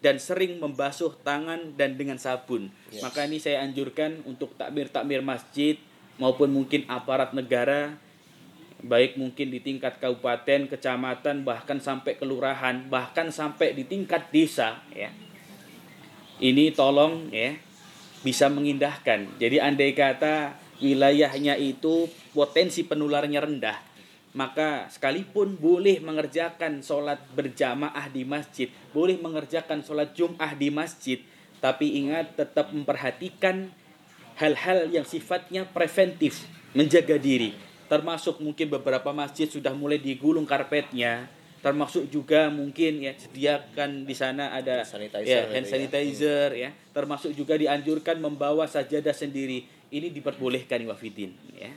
dan 0.04 0.20
sering 0.20 0.60
membasuh 0.60 1.16
tangan 1.24 1.74
dan 1.74 1.96
dengan 1.96 2.20
sabun. 2.20 2.68
Yes. 2.92 3.02
Maka 3.02 3.24
ini 3.24 3.40
saya 3.40 3.64
anjurkan 3.64 4.22
untuk 4.28 4.54
takmir-takmir 4.60 5.24
masjid 5.24 5.80
maupun 6.20 6.52
mungkin 6.52 6.84
aparat 6.88 7.32
negara 7.32 7.96
baik 8.86 9.16
mungkin 9.16 9.50
di 9.50 9.60
tingkat 9.64 9.98
kabupaten, 9.98 10.68
kecamatan, 10.68 11.42
bahkan 11.42 11.80
sampai 11.80 12.20
kelurahan, 12.20 12.86
bahkan 12.86 13.32
sampai 13.32 13.72
di 13.72 13.88
tingkat 13.88 14.28
desa 14.30 14.84
ya. 14.92 15.10
Ini 16.36 16.76
tolong 16.76 17.32
ya 17.32 17.56
bisa 18.20 18.52
mengindahkan. 18.52 19.40
Jadi 19.40 19.56
andai 19.58 19.96
kata 19.96 20.56
wilayahnya 20.78 21.56
itu 21.56 22.06
potensi 22.36 22.84
penularannya 22.84 23.40
rendah, 23.40 23.78
maka 24.36 24.84
sekalipun 24.92 25.56
boleh 25.56 25.96
mengerjakan 26.04 26.84
sholat 26.84 27.16
berjamaah 27.32 28.12
di 28.12 28.28
masjid, 28.28 28.68
boleh 28.92 29.16
mengerjakan 29.16 29.80
sholat 29.80 30.12
jum'ah 30.12 30.52
di 30.52 30.68
masjid, 30.68 31.24
tapi 31.64 31.96
ingat 32.04 32.36
tetap 32.36 32.68
memperhatikan 32.68 33.72
hal-hal 34.36 34.92
yang 34.92 35.08
sifatnya 35.08 35.64
preventif, 35.64 36.44
menjaga 36.76 37.16
diri. 37.16 37.56
Termasuk 37.88 38.44
mungkin 38.44 38.68
beberapa 38.68 39.08
masjid 39.16 39.48
sudah 39.48 39.72
mulai 39.72 39.96
digulung 39.96 40.44
karpetnya, 40.44 41.32
termasuk 41.64 42.04
juga 42.12 42.52
mungkin 42.52 43.00
ya 43.00 43.16
sediakan 43.16 44.04
di 44.04 44.12
sana 44.12 44.52
ada 44.52 44.84
Sanitizer 44.84 45.24
ya, 45.24 45.48
gitu 45.48 45.54
hand 45.56 45.64
ya. 45.64 45.70
sanitizer 45.72 46.50
ya. 46.52 46.70
Termasuk 46.92 47.32
juga 47.32 47.56
dianjurkan 47.56 48.20
membawa 48.20 48.68
sajadah 48.68 49.16
sendiri. 49.16 49.64
Ini 49.88 50.12
diperbolehkan 50.12 50.84
wafidin 50.84 51.32
ya. 51.56 51.72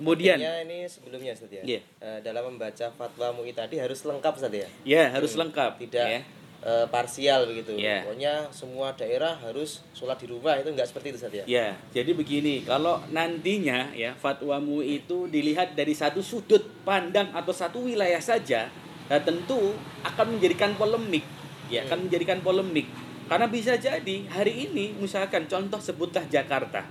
Kemudian 0.00 0.40
Artinya 0.40 0.54
ini 0.64 0.78
sebelumnya 0.88 1.36
Ustaz 1.36 1.52
ya. 1.52 1.62
Iya. 1.62 1.80
Eh, 2.00 2.18
dalam 2.24 2.48
membaca 2.48 2.86
fatwa 2.90 3.26
MUI 3.36 3.52
tadi 3.52 3.76
harus 3.76 4.00
lengkap 4.00 4.32
Ustaz 4.32 4.48
ya. 4.50 4.68
ya 4.82 5.12
harus 5.12 5.36
Hmm, 5.36 5.44
lengkap 5.44 5.72
Tidak 5.76 6.06
ya. 6.08 6.20
eh, 6.60 6.86
parsial 6.88 7.44
begitu. 7.44 7.76
Iya. 7.76 8.04
Pokoknya 8.04 8.32
semua 8.48 8.92
daerah 8.92 9.36
harus 9.36 9.84
sholat 9.92 10.16
di 10.16 10.26
rumah 10.26 10.56
itu 10.56 10.68
enggak 10.68 10.88
seperti 10.88 11.12
itu 11.12 11.16
Ustaz 11.20 11.32
ya. 11.32 11.44
Ya, 11.44 11.66
jadi 11.90 12.12
begini, 12.12 12.64
kalau 12.64 13.00
nantinya 13.08 13.92
ya 13.92 14.12
fatwamu 14.14 14.80
itu 14.80 15.24
dilihat 15.26 15.72
dari 15.72 15.92
satu 15.92 16.20
sudut 16.20 16.64
pandang 16.82 17.28
atau 17.30 17.52
satu 17.52 17.84
wilayah 17.84 18.20
saja, 18.20 18.72
nah 19.06 19.20
tentu 19.20 19.76
akan 20.00 20.36
menjadikan 20.36 20.72
polemik, 20.74 21.24
ya 21.68 21.84
akan 21.84 22.08
menjadikan 22.08 22.40
polemik. 22.40 22.88
Karena 23.24 23.46
bisa 23.46 23.76
jadi 23.76 24.26
hari 24.26 24.66
ini 24.66 24.96
misalkan 24.96 25.46
contoh 25.46 25.78
sebutlah 25.78 26.26
Jakarta, 26.26 26.82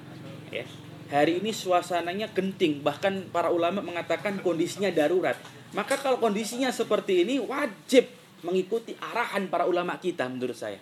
ya. 0.49 0.63
Hari 1.09 1.41
ini 1.41 1.49
suasananya 1.49 2.29
genting, 2.29 2.85
bahkan 2.85 3.25
para 3.33 3.49
ulama 3.49 3.81
mengatakan 3.81 4.37
kondisinya 4.45 4.93
darurat. 4.93 5.33
Maka 5.73 5.97
kalau 5.97 6.21
kondisinya 6.21 6.69
seperti 6.69 7.25
ini 7.25 7.41
wajib 7.41 8.05
mengikuti 8.45 8.93
arahan 9.01 9.49
para 9.49 9.65
ulama 9.65 9.97
kita 9.97 10.29
menurut 10.29 10.53
saya. 10.53 10.77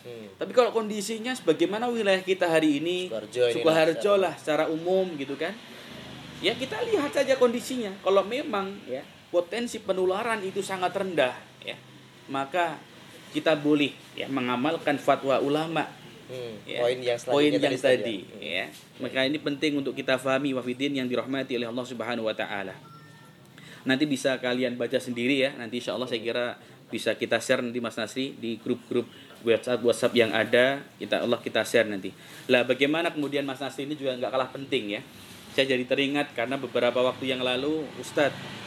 Hmm. 0.00 0.32
Tapi 0.40 0.52
kalau 0.56 0.72
kondisinya 0.72 1.36
sebagaimana 1.36 1.92
wilayah 1.92 2.24
kita 2.24 2.48
hari 2.48 2.80
ini, 2.80 3.12
Sukoharjo 3.28 4.16
lah 4.16 4.32
secara 4.40 4.64
umum 4.72 5.12
gitu 5.20 5.36
kan. 5.36 5.52
Ya 6.40 6.56
kita 6.56 6.80
lihat 6.88 7.12
saja 7.12 7.36
kondisinya. 7.36 7.92
Kalau 8.00 8.24
memang 8.24 8.80
ya 8.88 9.04
potensi 9.28 9.76
penularan 9.76 10.40
itu 10.40 10.64
sangat 10.64 10.96
rendah 10.96 11.36
ya, 11.60 11.76
maka 12.32 12.80
kita 13.36 13.52
boleh 13.52 13.92
ya 14.16 14.24
mengamalkan 14.32 14.96
fatwa 14.96 15.36
ulama 15.44 15.84
Hmm. 16.26 16.54
ya. 16.66 16.78
Poin 16.82 16.98
yang 16.98 17.18
poin 17.22 17.50
yang 17.54 17.62
ya. 17.62 17.78
tadi 17.78 18.18
ya. 18.42 18.66
Maka 18.98 19.26
ini 19.26 19.38
penting 19.38 19.78
untuk 19.78 19.94
kita 19.94 20.18
fahami 20.18 20.52
wafidin 20.52 20.98
yang 20.98 21.06
dirahmati 21.06 21.54
oleh 21.54 21.70
Allah 21.70 21.86
Subhanahu 21.86 22.26
wa 22.26 22.34
taala. 22.34 22.74
Nanti 23.86 24.04
bisa 24.10 24.34
kalian 24.42 24.74
baca 24.74 24.98
sendiri 24.98 25.46
ya. 25.46 25.54
Nanti 25.54 25.78
insya 25.78 25.94
Allah 25.94 26.10
saya 26.10 26.18
kira 26.18 26.58
bisa 26.90 27.14
kita 27.14 27.38
share 27.38 27.62
nanti 27.62 27.78
Mas 27.78 27.94
Nasri 27.94 28.34
di 28.34 28.58
grup-grup 28.58 29.06
WhatsApp 29.46 29.82
WhatsApp 29.86 30.12
yang 30.18 30.34
ada. 30.34 30.82
Kita 30.98 31.22
Allah 31.22 31.38
kita 31.38 31.62
share 31.62 31.86
nanti. 31.86 32.10
Lah 32.50 32.66
bagaimana 32.66 33.14
kemudian 33.14 33.46
Mas 33.46 33.62
Nasri 33.62 33.86
ini 33.86 33.94
juga 33.94 34.18
nggak 34.18 34.30
kalah 34.34 34.50
penting 34.50 34.98
ya. 34.98 35.02
Saya 35.54 35.72
jadi 35.72 35.86
teringat 35.86 36.34
karena 36.34 36.58
beberapa 36.58 37.00
waktu 37.00 37.32
yang 37.32 37.40
lalu 37.40 37.86
Ustadz 37.96 38.66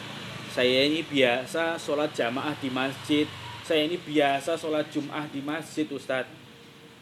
saya 0.50 0.82
ini 0.82 1.06
biasa 1.06 1.78
sholat 1.78 2.10
jamaah 2.10 2.58
di 2.58 2.74
masjid. 2.74 3.22
Saya 3.62 3.86
ini 3.86 3.94
biasa 4.02 4.58
sholat 4.58 4.90
jum'ah 4.90 5.30
di 5.30 5.38
masjid 5.38 5.86
Ustadz. 5.86 6.39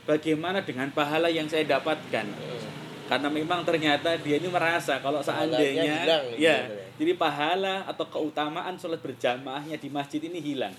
Bagaimana 0.08 0.64
dengan 0.64 0.88
pahala 0.88 1.28
yang 1.28 1.44
saya 1.44 1.68
dapatkan? 1.68 2.26
Hmm. 2.26 2.66
karena 3.08 3.32
memang 3.32 3.64
ternyata 3.64 4.20
dia 4.20 4.36
ini 4.36 4.52
merasa 4.52 5.00
kalau 5.00 5.24
seandainya 5.24 6.04
hilang 6.04 6.24
gitu 6.28 6.44
ya 6.44 6.60
ya. 6.60 6.92
jadi 7.00 7.16
pahala 7.16 7.88
atau 7.88 8.04
keutamaan 8.04 8.76
sholat 8.76 9.00
berjamaahnya 9.00 9.80
di 9.80 9.88
masjid 9.88 10.20
ini 10.20 10.44
hilang 10.44 10.76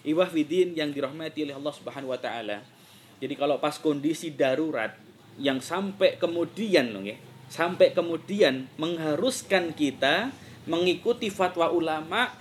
Iwah 0.00 0.32
fidin 0.32 0.72
yang 0.72 0.88
dirahmati 0.96 1.44
oleh 1.44 1.52
Allah 1.52 1.74
Subhanahu 1.76 2.12
wa 2.12 2.20
taala. 2.20 2.64
Jadi 3.20 3.36
kalau 3.36 3.60
pas 3.60 3.76
kondisi 3.76 4.32
darurat 4.32 4.96
yang 5.36 5.60
sampai 5.60 6.16
kemudian 6.16 6.88
loh 6.96 7.04
ya, 7.04 7.20
sampai 7.52 7.92
kemudian 7.92 8.64
mengharuskan 8.80 9.76
kita 9.76 10.32
mengikuti 10.64 11.28
fatwa 11.28 11.68
ulama 11.68 12.32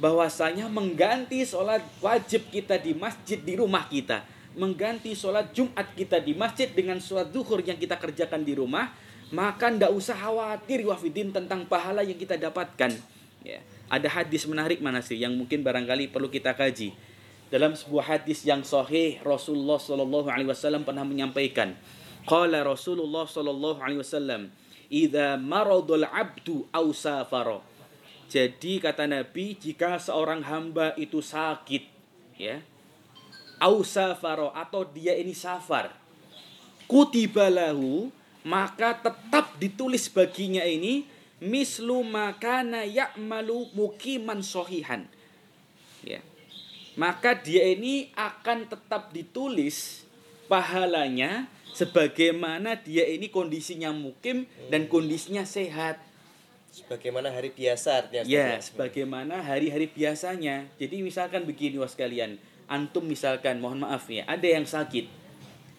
bahwasanya 0.00 0.64
mengganti 0.72 1.44
sholat 1.44 1.84
wajib 2.00 2.48
kita 2.48 2.80
di 2.80 2.96
masjid 2.96 3.36
di 3.36 3.52
rumah 3.60 3.84
kita 3.84 4.24
mengganti 4.54 5.14
sholat 5.14 5.50
Jumat 5.50 5.94
kita 5.94 6.22
di 6.22 6.34
masjid 6.34 6.70
dengan 6.70 6.98
sholat 7.02 7.30
zuhur 7.34 7.62
yang 7.62 7.78
kita 7.78 7.98
kerjakan 7.98 8.46
di 8.46 8.54
rumah, 8.54 8.94
maka 9.34 9.70
ndak 9.70 9.90
usah 9.90 10.14
khawatir 10.14 10.86
wafidin 10.86 11.34
tentang 11.34 11.66
pahala 11.66 12.06
yang 12.06 12.18
kita 12.18 12.38
dapatkan. 12.38 12.94
Ya. 13.42 13.60
Ada 13.90 14.08
hadis 14.08 14.48
menarik 14.48 14.80
mana 14.80 15.04
sih 15.04 15.20
yang 15.20 15.36
mungkin 15.36 15.60
barangkali 15.60 16.08
perlu 16.08 16.32
kita 16.32 16.56
kaji. 16.56 16.96
Dalam 17.52 17.76
sebuah 17.76 18.18
hadis 18.18 18.42
yang 18.42 18.64
sahih 18.64 19.20
Rasulullah 19.20 19.76
Shallallahu 19.78 20.26
Alaihi 20.26 20.48
Wasallam 20.48 20.82
pernah 20.82 21.04
menyampaikan, 21.04 21.76
Qala 22.24 22.64
Rasulullah 22.64 23.28
Shallallahu 23.28 23.78
Alaihi 23.84 24.00
Wasallam, 24.00 24.48
"Idza 24.88 25.36
maradul 25.36 26.08
abdu 26.08 26.64
aw 26.72 26.86
safara." 26.90 27.60
Jadi 28.32 28.80
kata 28.80 29.04
Nabi, 29.04 29.54
jika 29.54 30.00
seorang 30.00 30.40
hamba 30.42 30.96
itu 30.96 31.20
sakit, 31.20 31.84
ya, 32.40 32.64
au 33.60 33.82
safaro 33.86 34.50
atau 34.54 34.86
dia 34.86 35.14
ini 35.18 35.34
safar. 35.36 35.94
Kutibalahu 36.90 38.12
maka 38.44 38.92
tetap 39.00 39.56
ditulis 39.56 40.06
baginya 40.12 40.60
ini 40.62 41.08
mislu 41.40 42.04
makana 42.04 42.84
ya'malu 42.84 43.72
mukiman 43.72 44.44
sohihan. 44.44 45.08
Ya. 46.04 46.20
Maka 46.94 47.34
dia 47.34 47.72
ini 47.74 48.12
akan 48.14 48.70
tetap 48.70 49.10
ditulis 49.10 50.06
pahalanya 50.46 51.50
sebagaimana 51.74 52.78
dia 52.78 53.02
ini 53.08 53.32
kondisinya 53.32 53.90
mukim 53.90 54.46
dan 54.70 54.86
kondisinya 54.86 55.42
sehat. 55.42 55.98
Sebagaimana 56.70 57.30
hari 57.30 57.50
biasa 57.54 58.06
artinya. 58.06 58.22
Ustaz, 58.22 58.34
Ya, 58.34 58.58
sebagaimana 58.58 59.42
hari-hari 59.42 59.90
biasanya. 59.90 60.66
Jadi 60.78 61.06
misalkan 61.06 61.46
begini 61.46 61.78
was 61.78 61.94
kalian, 61.94 62.38
antum 62.66 63.04
misalkan 63.04 63.60
mohon 63.60 63.82
maaf 63.82 64.08
ya, 64.08 64.24
ada 64.24 64.44
yang 64.44 64.64
sakit. 64.64 65.26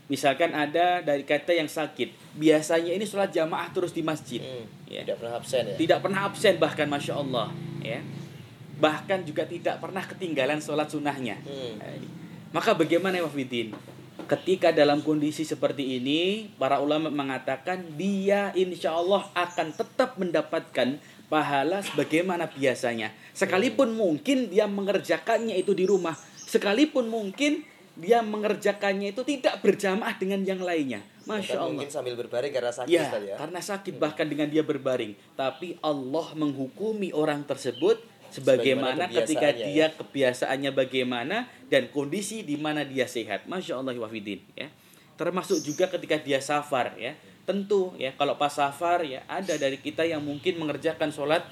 Misalkan 0.06 0.54
ada 0.54 1.02
dari 1.02 1.26
kata 1.26 1.50
yang 1.50 1.66
sakit, 1.66 2.38
biasanya 2.38 2.94
ini 2.94 3.10
sholat 3.10 3.34
jamaah 3.34 3.74
terus 3.74 3.90
di 3.90 4.06
masjid. 4.06 4.38
Hmm, 4.38 4.70
Ya. 4.86 5.02
Tidak 5.02 5.18
pernah 5.18 5.34
absen 5.42 5.64
ya. 5.66 5.76
Tidak 5.82 5.98
pernah 5.98 6.20
absen 6.30 6.54
bahkan 6.62 6.86
masya 6.86 7.18
Allah, 7.18 7.50
ya. 7.82 8.06
Bahkan 8.78 9.26
juga 9.26 9.50
tidak 9.50 9.82
pernah 9.82 10.06
ketinggalan 10.06 10.62
sholat 10.62 10.94
sunnahnya. 10.94 11.42
Hmm. 11.42 11.82
Eh, 11.82 12.06
Maka 12.54 12.78
bagaimana 12.78 13.18
ya 13.18 13.26
Wafidin? 13.26 13.74
Ketika 14.30 14.70
dalam 14.70 15.02
kondisi 15.02 15.42
seperti 15.42 15.98
ini, 15.98 16.54
para 16.56 16.80
ulama 16.80 17.10
mengatakan 17.10 17.84
dia 17.98 18.54
insya 18.54 18.94
Allah 18.94 19.26
akan 19.34 19.74
tetap 19.74 20.16
mendapatkan 20.22 21.02
pahala 21.28 21.82
sebagaimana 21.82 22.46
biasanya. 22.48 23.10
Sekalipun 23.34 23.92
mungkin 23.98 24.54
dia 24.54 24.70
mengerjakannya 24.70 25.58
itu 25.58 25.74
di 25.74 25.84
rumah, 25.90 26.16
sekalipun 26.56 27.12
mungkin 27.12 27.68
dia 27.95 28.20
mengerjakannya 28.20 29.16
itu 29.16 29.24
tidak 29.24 29.64
berjamaah 29.64 30.16
dengan 30.20 30.43
yang 30.43 30.60
lainnya. 30.60 30.99
Masya 31.26 31.58
Allah. 31.58 31.74
Mungkin 31.74 31.89
sambil 31.89 32.14
berbaring 32.20 32.51
karena 32.53 32.70
sakit 32.70 32.91
Ya, 32.91 33.08
Ustaz 33.08 33.24
ya. 33.24 33.36
karena 33.39 33.60
sakit 33.64 33.95
bahkan 33.97 34.28
dengan 34.28 34.47
dia 34.51 34.62
berbaring. 34.62 35.16
Tapi 35.34 35.80
Allah 35.80 36.28
menghukumi 36.36 37.16
orang 37.16 37.47
tersebut 37.47 37.97
sebagaimana 38.30 39.08
Sebagaimana 39.08 39.16
ketika 39.24 39.49
dia 39.56 39.86
kebiasaannya 39.95 40.72
bagaimana 40.76 41.38
dan 41.72 41.88
kondisi 41.89 42.43
di 42.43 42.60
mana 42.60 42.84
dia 42.84 43.08
sehat. 43.08 43.47
Masya 43.47 43.80
Allah 43.80 43.95
wafidin 43.95 44.43
ya. 44.53 44.68
Termasuk 45.16 45.64
juga 45.64 45.88
ketika 45.88 46.20
dia 46.20 46.43
safar 46.43 46.93
ya. 46.99 47.16
Tentu 47.47 47.95
ya 47.95 48.12
kalau 48.20 48.36
pas 48.36 48.51
safar 48.51 49.06
ya 49.08 49.24
ada 49.30 49.56
dari 49.56 49.80
kita 49.80 50.03
yang 50.03 50.20
mungkin 50.20 50.60
mengerjakan 50.60 51.16
sholat 51.16 51.45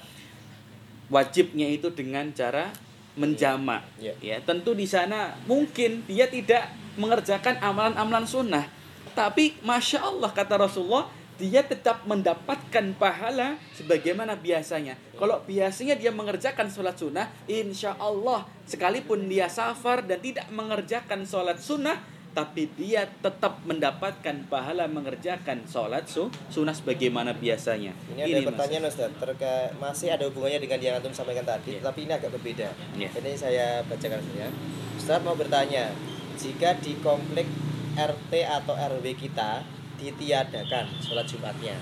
wajibnya 1.08 1.70
itu 1.70 1.88
dengan 1.94 2.30
cara 2.36 2.74
menjama 3.14 3.86
Ya. 3.98 4.14
ya 4.18 4.36
tentu 4.42 4.74
di 4.74 4.84
sana 4.84 5.38
mungkin 5.46 6.02
dia 6.06 6.26
tidak 6.26 6.70
mengerjakan 6.98 7.58
amalan-amalan 7.58 8.26
sunnah. 8.26 8.66
Tapi 9.14 9.54
masya 9.62 10.02
Allah 10.02 10.30
kata 10.30 10.58
Rasulullah 10.58 11.06
dia 11.34 11.66
tetap 11.66 12.06
mendapatkan 12.06 12.94
pahala 12.94 13.58
sebagaimana 13.74 14.38
biasanya. 14.38 14.94
Kalau 15.18 15.42
biasanya 15.42 15.98
dia 15.98 16.14
mengerjakan 16.14 16.70
sholat 16.70 16.94
sunnah 16.94 17.26
insya 17.50 17.98
Allah 17.98 18.46
sekalipun 18.70 19.26
dia 19.26 19.50
safar 19.50 20.06
dan 20.06 20.22
tidak 20.22 20.46
mengerjakan 20.54 21.26
sholat 21.26 21.58
sunnah 21.58 21.98
tapi 22.34 22.66
dia 22.74 23.06
tetap 23.22 23.62
mendapatkan 23.62 24.34
pahala 24.50 24.90
mengerjakan 24.90 25.62
sholat 25.64 26.02
su 26.04 26.26
sunnah 26.50 26.74
sebagaimana 26.74 27.30
biasanya 27.30 27.94
Ini 28.10 28.26
ada 28.26 28.42
Mas. 28.42 28.46
pertanyaan 28.50 28.84
Ustaz, 28.90 29.10
terkait 29.14 29.70
masih 29.78 30.10
ada 30.10 30.26
hubungannya 30.26 30.58
dengan 30.58 30.78
yang 30.82 30.94
antum 30.98 31.14
sampaikan 31.14 31.46
tadi, 31.46 31.78
Iya. 31.78 31.86
tapi 31.86 32.10
ini 32.10 32.12
agak 32.12 32.34
berbeda. 32.34 32.68
Iya. 32.98 33.08
Ini 33.14 33.32
saya 33.38 33.66
bacakan 33.86 34.18
ya. 34.34 34.50
Ustaz 34.98 35.22
mau 35.22 35.38
bertanya, 35.38 35.94
jika 36.34 36.74
di 36.82 36.98
komplek 36.98 37.46
RT 37.94 38.32
atau 38.42 38.74
RW 38.74 39.14
kita 39.14 39.62
ditiadakan 39.94 40.90
sholat 40.98 41.30
Jumatnya, 41.30 41.78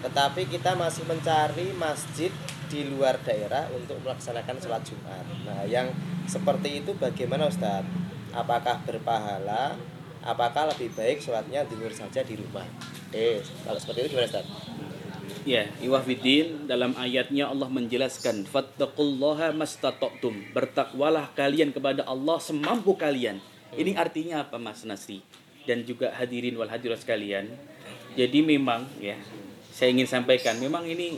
tetapi 0.00 0.46
kita 0.46 0.78
masih 0.78 1.02
mencari 1.04 1.74
masjid 1.74 2.30
di 2.70 2.86
luar 2.86 3.18
daerah 3.26 3.66
untuk 3.74 3.98
melaksanakan 4.06 4.62
sholat 4.62 4.86
Jumat. 4.86 5.26
Nah, 5.42 5.66
yang 5.66 5.90
seperti 6.24 6.86
itu 6.86 6.94
bagaimana 6.94 7.50
Ustaz? 7.50 7.82
Apakah 8.30 8.78
berpahala? 8.86 9.74
Apakah 10.20 10.68
lebih 10.70 10.92
baik 10.92 11.24
sholatnya 11.24 11.64
luar 11.74 11.96
saja 11.96 12.20
di 12.20 12.36
rumah? 12.36 12.66
Eh, 13.10 13.40
kalau 13.64 13.80
seperti 13.80 14.06
itu 14.06 14.08
gimana 14.14 14.28
Ustaz? 14.28 14.46
Ya, 15.48 15.64
iwafidin 15.80 16.68
dalam 16.68 16.92
ayatnya 17.00 17.48
Allah 17.48 17.72
menjelaskan 17.72 18.44
fattaqullaha 18.44 19.56
mastata'tum. 19.56 20.52
Bertakwalah 20.52 21.32
kalian 21.32 21.72
kepada 21.72 22.04
Allah 22.04 22.36
semampu 22.38 22.92
kalian. 22.94 23.40
Ini 23.72 23.96
artinya 23.96 24.44
apa 24.44 24.60
Mas 24.60 24.84
Nasri? 24.84 25.24
Dan 25.64 25.88
juga 25.88 26.12
hadirin 26.12 26.54
wal 26.60 26.68
hadirat 26.68 27.00
sekalian. 27.00 27.48
Jadi 28.14 28.44
memang 28.44 28.84
ya, 29.00 29.16
saya 29.72 29.96
ingin 29.96 30.04
sampaikan 30.04 30.60
memang 30.60 30.84
ini 30.84 31.16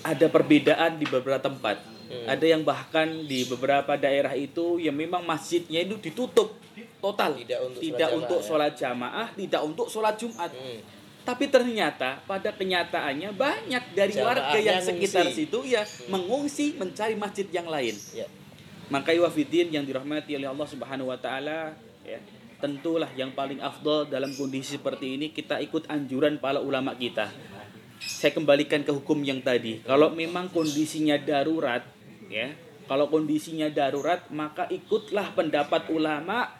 ada 0.00 0.26
perbedaan 0.32 0.96
di 0.96 1.04
beberapa 1.04 1.42
tempat. 1.44 1.99
Hmm. 2.10 2.26
Ada 2.26 2.42
yang 2.42 2.66
bahkan 2.66 3.06
di 3.06 3.46
beberapa 3.46 3.94
daerah 3.94 4.34
itu 4.34 4.82
yang 4.82 4.98
memang 4.98 5.22
masjidnya 5.22 5.86
itu 5.86 5.94
ditutup 6.02 6.58
total, 6.98 7.38
Tidak 7.38 7.60
untuk 7.62 7.80
tidak 7.80 8.08
sholat 8.10 8.18
untuk 8.18 8.38
jamaah, 8.38 8.42
ya. 8.42 8.48
sholat 8.50 8.72
jamaah, 8.74 9.28
tidak 9.38 9.60
untuk 9.62 9.86
sholat 9.86 10.14
Jumat. 10.18 10.50
Hmm. 10.50 10.80
Tapi 11.20 11.44
ternyata 11.46 12.18
pada 12.26 12.50
kenyataannya 12.50 13.30
banyak 13.36 13.84
dari 13.94 14.14
warga 14.18 14.50
Jamaahnya 14.56 14.66
yang 14.66 14.80
sekitar 14.82 15.30
ngungsi. 15.30 15.38
situ 15.46 15.58
ya 15.68 15.82
mengungsi 16.10 16.66
mencari 16.74 17.14
masjid 17.14 17.46
yang 17.54 17.68
lain. 17.70 17.94
Ya. 18.10 18.26
Maka 18.90 19.14
iwafidin 19.14 19.70
yang 19.70 19.86
dirahmati 19.86 20.34
oleh 20.34 20.50
Allah 20.50 20.66
Subhanahu 20.66 21.14
wa 21.14 21.18
taala 21.20 21.78
ya, 22.02 22.18
tentulah 22.58 23.06
yang 23.14 23.30
paling 23.30 23.62
afdol 23.62 24.10
dalam 24.10 24.34
kondisi 24.34 24.74
seperti 24.80 25.14
ini 25.14 25.30
kita 25.30 25.62
ikut 25.62 25.86
anjuran 25.86 26.42
para 26.42 26.58
ulama 26.58 26.96
kita. 26.98 27.30
Saya 28.00 28.32
kembalikan 28.32 28.80
ke 28.80 28.90
hukum 28.90 29.20
yang 29.20 29.44
tadi. 29.44 29.84
Kalau 29.84 30.08
memang 30.10 30.48
kondisinya 30.48 31.20
darurat 31.20 31.84
ya, 32.30 32.54
kalau 32.86 33.10
kondisinya 33.10 33.66
darurat 33.68 34.30
maka 34.30 34.70
ikutlah 34.70 35.34
pendapat 35.34 35.90
ulama 35.90 36.54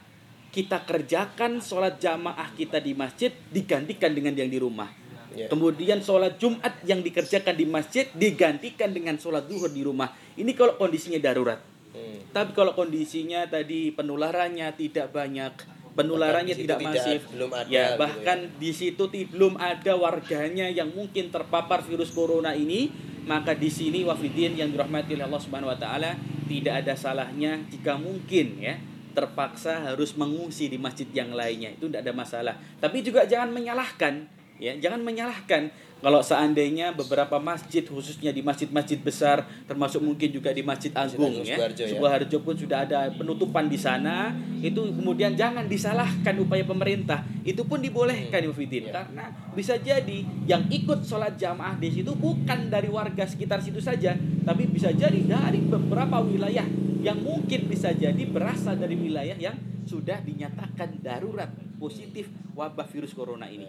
kita 0.50 0.82
kerjakan 0.82 1.62
sholat 1.62 2.02
jamaah 2.02 2.50
kita 2.58 2.82
di 2.82 2.92
masjid 2.92 3.30
digantikan 3.54 4.10
dengan 4.10 4.34
yang 4.34 4.50
di 4.50 4.58
rumah. 4.58 4.90
Ya. 5.30 5.46
Kemudian 5.46 6.02
sholat 6.02 6.42
Jumat 6.42 6.82
yang 6.82 7.06
dikerjakan 7.06 7.54
di 7.54 7.62
masjid 7.62 8.10
digantikan 8.10 8.90
dengan 8.90 9.14
sholat 9.14 9.46
duhur 9.46 9.70
di 9.70 9.86
rumah. 9.86 10.10
Ini 10.34 10.50
kalau 10.58 10.74
kondisinya 10.74 11.22
darurat. 11.22 11.62
Hmm. 11.94 12.26
Tapi 12.34 12.50
kalau 12.50 12.74
kondisinya 12.74 13.46
tadi 13.46 13.94
penularannya 13.94 14.74
tidak 14.74 15.14
banyak, 15.14 15.54
penularannya 15.94 16.54
tidak 16.54 16.78
masif, 16.80 17.26
belum 17.34 17.50
ada 17.50 17.66
ya 17.66 17.94
gitu 17.94 18.00
bahkan 18.00 18.38
di 18.56 18.70
situ 18.70 19.02
belum 19.10 19.58
ada 19.58 19.92
warganya 19.98 20.70
yang 20.70 20.94
mungkin 20.94 21.28
terpapar 21.34 21.82
virus 21.82 22.14
corona 22.14 22.54
ini, 22.54 22.90
maka 23.26 23.52
di 23.52 23.68
sini 23.68 24.06
wafidin 24.06 24.54
yang 24.54 24.70
dirahmati 24.70 25.18
oleh 25.18 25.26
Allah 25.26 25.42
Subhanahu 25.42 25.72
Wa 25.74 25.78
Taala 25.78 26.14
tidak 26.46 26.86
ada 26.86 26.94
salahnya 26.94 27.62
jika 27.70 27.98
mungkin 27.98 28.58
ya 28.58 28.78
terpaksa 29.10 29.90
harus 29.90 30.14
mengungsi 30.14 30.70
di 30.70 30.78
masjid 30.78 31.06
yang 31.10 31.34
lainnya. 31.34 31.74
Itu 31.74 31.90
tidak 31.90 32.06
ada 32.06 32.14
masalah. 32.14 32.54
Tapi 32.78 33.02
juga 33.02 33.26
jangan 33.26 33.50
menyalahkan 33.50 34.40
ya 34.60 34.76
jangan 34.76 35.00
menyalahkan 35.00 35.72
kalau 36.00 36.20
seandainya 36.20 36.90
beberapa 36.90 37.36
masjid 37.36 37.80
khususnya 37.80 38.28
di 38.28 38.40
masjid-masjid 38.40 38.96
besar 38.96 39.44
termasuk 39.64 40.00
mungkin 40.00 40.28
juga 40.28 40.50
di 40.50 40.60
Masjid 40.60 40.88
Agung 40.90 41.40
ya 41.40 41.54
Sukoharjo 41.54 41.82
ya. 41.84 41.90
Sukoharjo 41.92 42.38
pun 42.40 42.54
sudah 42.56 42.78
ada 42.82 43.00
penutupan 43.10 43.68
di 43.68 43.76
sana 43.76 44.32
itu 44.58 44.80
kemudian 44.90 45.32
jangan 45.32 45.64
disalahkan 45.64 46.34
upaya 46.36 46.64
pemerintah 46.64 47.20
itu 47.42 47.60
pun 47.62 47.78
dibolehkan 47.78 48.40
Hmm. 48.40 48.48
Yufidin 48.48 48.88
Ya. 48.88 49.04
karena 49.04 49.24
bisa 49.52 49.76
jadi 49.76 50.18
yang 50.44 50.64
ikut 50.66 51.04
sholat 51.04 51.36
jamaah 51.36 51.76
di 51.76 51.92
situ 51.92 52.12
bukan 52.12 52.66
dari 52.66 52.88
warga 52.88 53.22
sekitar 53.22 53.60
situ 53.60 53.78
saja 53.78 54.16
tapi 54.42 54.64
bisa 54.66 54.88
jadi 54.90 55.20
dari 55.20 55.60
beberapa 55.60 56.18
wilayah 56.18 56.64
yang 57.00 57.20
mungkin 57.20 57.68
bisa 57.68 57.92
jadi 57.92 58.24
berasal 58.24 58.76
dari 58.76 58.96
wilayah 58.96 59.36
yang 59.36 59.56
sudah 59.84 60.20
dinyatakan 60.20 61.00
darurat 61.00 61.48
positif 61.76 62.28
wabah 62.52 62.84
virus 62.86 63.12
corona 63.12 63.44
ini. 63.44 63.64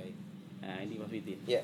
Nah, 0.61 0.77
ini 0.79 0.99
Mas 0.99 1.09
Fitin. 1.09 1.39
Ya. 1.43 1.63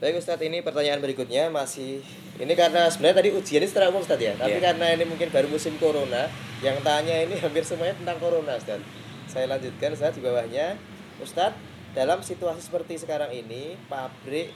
Baik 0.00 0.16
Ustadz, 0.16 0.40
ini 0.48 0.64
pertanyaan 0.64 0.96
berikutnya 1.04 1.52
masih 1.52 2.00
ini 2.40 2.56
karena 2.56 2.88
sebenarnya 2.88 3.20
tadi 3.20 3.36
ujian 3.36 3.60
ini 3.60 3.68
secara 3.68 3.92
umum 3.92 4.00
Ustadz 4.00 4.24
ya, 4.24 4.32
tapi 4.32 4.56
Iya. 4.56 4.72
karena 4.72 4.96
ini 4.96 5.04
mungkin 5.04 5.28
baru 5.28 5.52
musim 5.52 5.76
corona, 5.76 6.24
yang 6.64 6.80
tanya 6.80 7.20
ini 7.20 7.36
hampir 7.36 7.60
semuanya 7.68 7.92
tentang 8.00 8.16
corona 8.16 8.56
Ustadz. 8.56 8.80
Saya 9.28 9.44
lanjutkan 9.52 9.92
Ustadz 9.92 10.16
di 10.16 10.24
bawahnya. 10.24 10.80
Ustadz, 11.20 11.60
dalam 11.92 12.24
situasi 12.24 12.64
seperti 12.64 12.96
sekarang 12.96 13.28
ini, 13.28 13.76
pabrik 13.92 14.48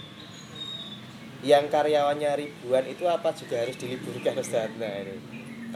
yang 1.44 1.68
karyawannya 1.68 2.40
ribuan 2.40 2.88
itu 2.88 3.04
apa 3.04 3.36
juga 3.36 3.60
harus 3.60 3.76
diliburkan 3.76 4.40
Ustadz? 4.40 4.80
Nah 4.80 4.96
ini. 4.96 5.20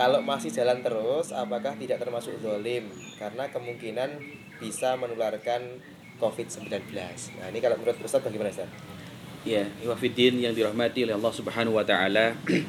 Kalau 0.00 0.24
masih 0.24 0.48
jalan 0.48 0.80
terus, 0.80 1.28
apakah 1.28 1.76
tidak 1.76 2.00
termasuk 2.00 2.40
zolim? 2.40 2.88
Karena 3.20 3.52
kemungkinan 3.52 4.16
bisa 4.64 4.96
menularkan 4.96 5.60
COVID-19. 6.24 6.72
Nah 7.36 7.46
ini 7.52 7.60
kalau 7.60 7.76
menurut 7.76 8.00
Ustadz 8.00 8.24
bagaimana 8.24 8.48
Ustadz? 8.48 8.97
Ya, 9.48 9.64
Iwafidin 9.80 10.44
yang 10.44 10.52
dirahmati 10.52 11.08
oleh 11.08 11.16
Allah 11.16 11.32
Subhanahu 11.32 11.80
wa 11.80 11.84
taala. 11.88 12.36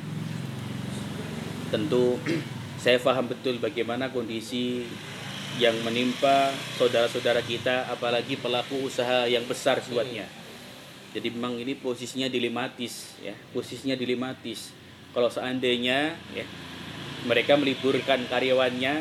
Tentu 1.75 2.15
saya 2.79 2.95
paham 3.03 3.27
betul 3.27 3.59
bagaimana 3.59 4.07
kondisi 4.07 4.87
yang 5.59 5.75
menimpa 5.83 6.55
saudara-saudara 6.79 7.43
kita 7.43 7.91
apalagi 7.91 8.39
pelaku 8.39 8.87
usaha 8.87 9.27
yang 9.27 9.43
besar 9.43 9.83
sifatnya. 9.83 10.23
Jadi 11.11 11.35
memang 11.35 11.59
ini 11.59 11.75
posisinya 11.75 12.31
dilematis 12.31 13.19
ya, 13.19 13.35
posisinya 13.51 13.99
dilematis. 13.99 14.71
Kalau 15.11 15.27
seandainya 15.27 16.15
ya 16.31 16.47
mereka 17.27 17.59
meliburkan 17.59 18.23
karyawannya 18.31 18.95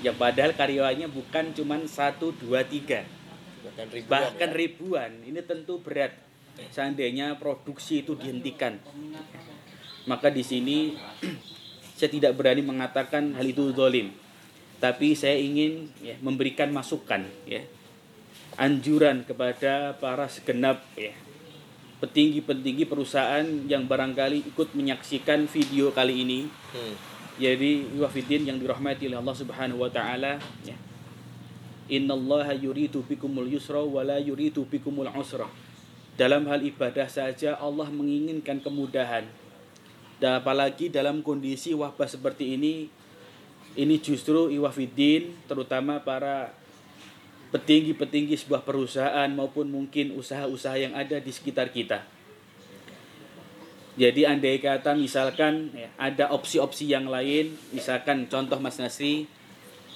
yang 0.00 0.16
padahal 0.16 0.56
karyawannya 0.56 1.12
bukan 1.12 1.52
cuma 1.52 1.76
satu 1.84 2.32
dua 2.40 2.64
tiga 2.64 3.04
bahkan 3.60 3.86
ribuan 3.92 4.08
bahkan 4.08 4.50
ya. 4.50 4.56
ribuan 4.56 5.10
ini 5.28 5.40
tentu 5.44 5.76
berat 5.84 6.29
seandainya 6.68 7.40
produksi 7.40 8.04
itu 8.04 8.12
dihentikan 8.20 8.76
maka 10.04 10.28
di 10.28 10.44
sini 10.44 10.92
saya 11.98 12.12
tidak 12.12 12.36
berani 12.36 12.60
mengatakan 12.60 13.32
hal 13.32 13.46
itu 13.48 13.72
zalim 13.72 14.12
tapi 14.80 15.12
saya 15.12 15.36
ingin 15.36 15.92
ya, 16.00 16.16
memberikan 16.20 16.72
masukan 16.72 17.24
ya 17.48 17.64
anjuran 18.60 19.24
kepada 19.24 19.96
para 19.96 20.28
segenap 20.28 20.84
ya 20.96 21.12
petinggi-petinggi 22.00 22.88
perusahaan 22.88 23.44
yang 23.68 23.84
barangkali 23.84 24.48
ikut 24.48 24.72
menyaksikan 24.72 25.44
video 25.44 25.92
kali 25.92 26.24
ini 26.24 26.40
Hmm. 26.70 26.94
jadi 27.36 27.82
wafidin 28.00 28.46
yang 28.48 28.56
dirahmati 28.56 29.10
oleh 29.10 29.18
Allah 29.18 29.36
Subhanahu 29.36 29.82
wa 29.82 29.90
taala 29.90 30.38
ya. 30.62 30.76
Innallaha 31.90 32.54
yuridu 32.54 33.02
bikumul 33.02 33.50
yusra 33.50 33.82
wa 33.82 34.06
la 34.06 34.22
yuridu 34.22 34.62
bikumul 34.62 35.10
usra. 35.10 35.50
Dalam 36.20 36.44
hal 36.52 36.60
ibadah 36.60 37.08
saja 37.08 37.56
Allah 37.56 37.88
menginginkan 37.88 38.60
kemudahan. 38.60 39.24
Dan 40.20 40.36
apalagi 40.36 40.92
dalam 40.92 41.24
kondisi 41.24 41.72
wabah 41.72 42.04
seperti 42.04 42.60
ini 42.60 42.92
ini 43.72 43.96
justru 44.04 44.52
iwafidin 44.52 45.32
terutama 45.48 45.96
para 46.04 46.52
petinggi-petinggi 47.56 48.36
sebuah 48.36 48.68
perusahaan 48.68 49.32
maupun 49.32 49.72
mungkin 49.72 50.12
usaha-usaha 50.12 50.76
yang 50.76 50.92
ada 50.92 51.16
di 51.16 51.32
sekitar 51.32 51.72
kita. 51.72 52.04
Jadi 53.96 54.28
andai 54.28 54.60
kata 54.60 54.92
misalkan 54.92 55.72
ya, 55.72 55.88
ada 55.96 56.36
opsi-opsi 56.36 56.92
yang 56.92 57.08
lain, 57.08 57.56
misalkan 57.72 58.28
contoh 58.28 58.60
Mas 58.60 58.76
Nasri, 58.76 59.24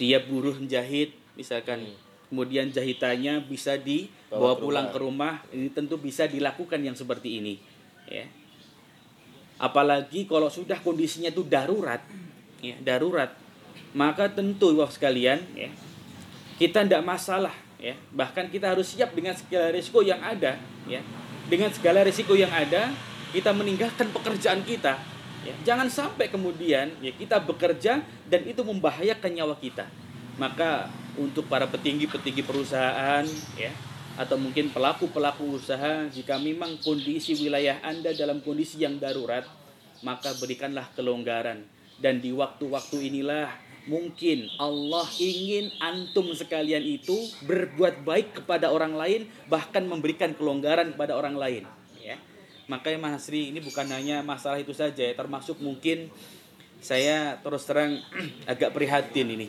dia 0.00 0.18
buruh 0.24 0.56
menjahit, 0.56 1.14
misalkan 1.36 1.84
Hmm. 1.84 1.96
kemudian 2.32 2.72
jahitannya 2.72 3.46
bisa 3.46 3.78
Bawa 4.38 4.54
pulang 4.58 4.86
rumah. 4.90 4.94
ke 4.94 4.98
rumah, 4.98 5.34
ini 5.54 5.68
tentu 5.70 5.94
bisa 5.98 6.26
dilakukan 6.26 6.80
yang 6.82 6.96
seperti 6.98 7.38
ini, 7.38 7.54
ya. 8.10 8.26
Apalagi 9.62 10.26
kalau 10.26 10.50
sudah 10.50 10.76
kondisinya 10.82 11.30
itu 11.30 11.46
darurat, 11.46 12.02
ya 12.58 12.74
darurat, 12.82 13.30
maka 13.94 14.26
tentu 14.26 14.74
wah 14.74 14.90
sekalian, 14.90 15.38
ya 15.54 15.70
kita 16.58 16.82
tidak 16.82 17.06
masalah, 17.06 17.54
ya 17.78 17.94
bahkan 18.10 18.50
kita 18.50 18.74
harus 18.74 18.90
siap 18.90 19.14
dengan 19.14 19.38
segala 19.38 19.70
risiko 19.70 20.02
yang 20.02 20.18
ada, 20.18 20.58
ya 20.90 21.00
dengan 21.48 21.70
segala 21.72 22.00
risiko 22.04 22.32
yang 22.32 22.50
ada 22.50 22.92
kita 23.34 23.50
meninggalkan 23.52 24.08
pekerjaan 24.14 24.64
kita 24.64 24.96
ya 25.44 25.54
jangan 25.66 25.88
sampai 25.92 26.32
kemudian 26.32 26.88
ya 27.04 27.12
kita 27.12 27.36
bekerja 27.44 28.00
dan 28.30 28.40
itu 28.48 28.64
membahayakan 28.64 29.30
nyawa 29.34 29.56
kita 29.60 29.84
maka 30.40 30.88
untuk 31.20 31.46
para 31.46 31.68
petinggi-petinggi 31.68 32.42
perusahaan 32.42 33.26
ya 33.60 33.70
atau 34.14 34.38
mungkin 34.38 34.70
pelaku-pelaku 34.70 35.58
usaha 35.58 36.06
jika 36.10 36.38
memang 36.38 36.78
kondisi 36.80 37.34
wilayah 37.38 37.82
Anda 37.82 38.14
dalam 38.14 38.40
kondisi 38.40 38.78
yang 38.82 39.02
darurat 39.02 39.46
maka 40.06 40.34
berikanlah 40.38 40.90
kelonggaran 40.94 41.66
dan 41.98 42.22
di 42.22 42.30
waktu-waktu 42.30 43.10
inilah 43.10 43.50
mungkin 43.90 44.48
Allah 44.56 45.04
ingin 45.18 45.74
antum 45.82 46.30
sekalian 46.32 46.82
itu 46.82 47.14
berbuat 47.44 48.06
baik 48.06 48.42
kepada 48.42 48.70
orang 48.70 48.94
lain 48.94 49.26
bahkan 49.50 49.84
memberikan 49.84 50.32
kelonggaran 50.32 50.94
kepada 50.94 51.18
orang 51.18 51.34
lain 51.36 51.64
ya 52.00 52.16
Makanya 52.64 52.96
Mas 52.96 53.12
Nasri 53.20 53.52
ini 53.52 53.60
bukan 53.60 53.84
hanya 53.92 54.24
masalah 54.24 54.56
itu 54.56 54.72
saja 54.72 55.04
ya, 55.04 55.12
termasuk 55.12 55.60
mungkin 55.60 56.08
saya 56.80 57.36
terus 57.44 57.68
terang 57.68 58.00
agak 58.50 58.72
prihatin 58.72 59.28
ini. 59.36 59.48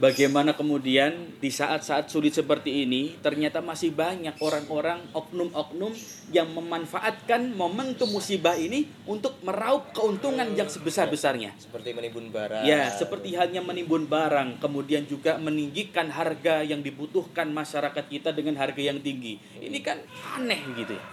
Bagaimana 0.00 0.56
kemudian 0.56 1.36
di 1.44 1.52
saat-saat 1.52 2.08
sulit 2.08 2.32
seperti 2.32 2.88
ini 2.88 3.20
ternyata 3.20 3.60
masih 3.60 3.92
banyak 3.92 4.32
orang-orang 4.40 4.96
oknum-oknum 5.12 5.92
yang 6.32 6.48
memanfaatkan 6.56 7.52
momentum 7.52 8.08
musibah 8.08 8.56
ini 8.56 8.88
untuk 9.04 9.36
meraup 9.44 9.92
keuntungan 9.92 10.56
yang 10.56 10.72
sebesar-besarnya. 10.72 11.52
Seperti 11.60 11.92
menimbun 11.92 12.32
barang. 12.32 12.64
Ya, 12.64 12.88
seperti 12.88 13.36
halnya 13.36 13.60
menimbun 13.60 14.08
barang, 14.08 14.64
kemudian 14.64 15.04
juga 15.04 15.36
meninggikan 15.36 16.08
harga 16.08 16.64
yang 16.64 16.80
dibutuhkan 16.80 17.52
masyarakat 17.52 18.04
kita 18.08 18.32
dengan 18.32 18.56
harga 18.56 18.80
yang 18.80 19.04
tinggi. 19.04 19.36
Ini 19.60 19.84
kan 19.84 20.00
aneh 20.40 20.64
gitu 20.80 20.96
ya. 20.96 21.04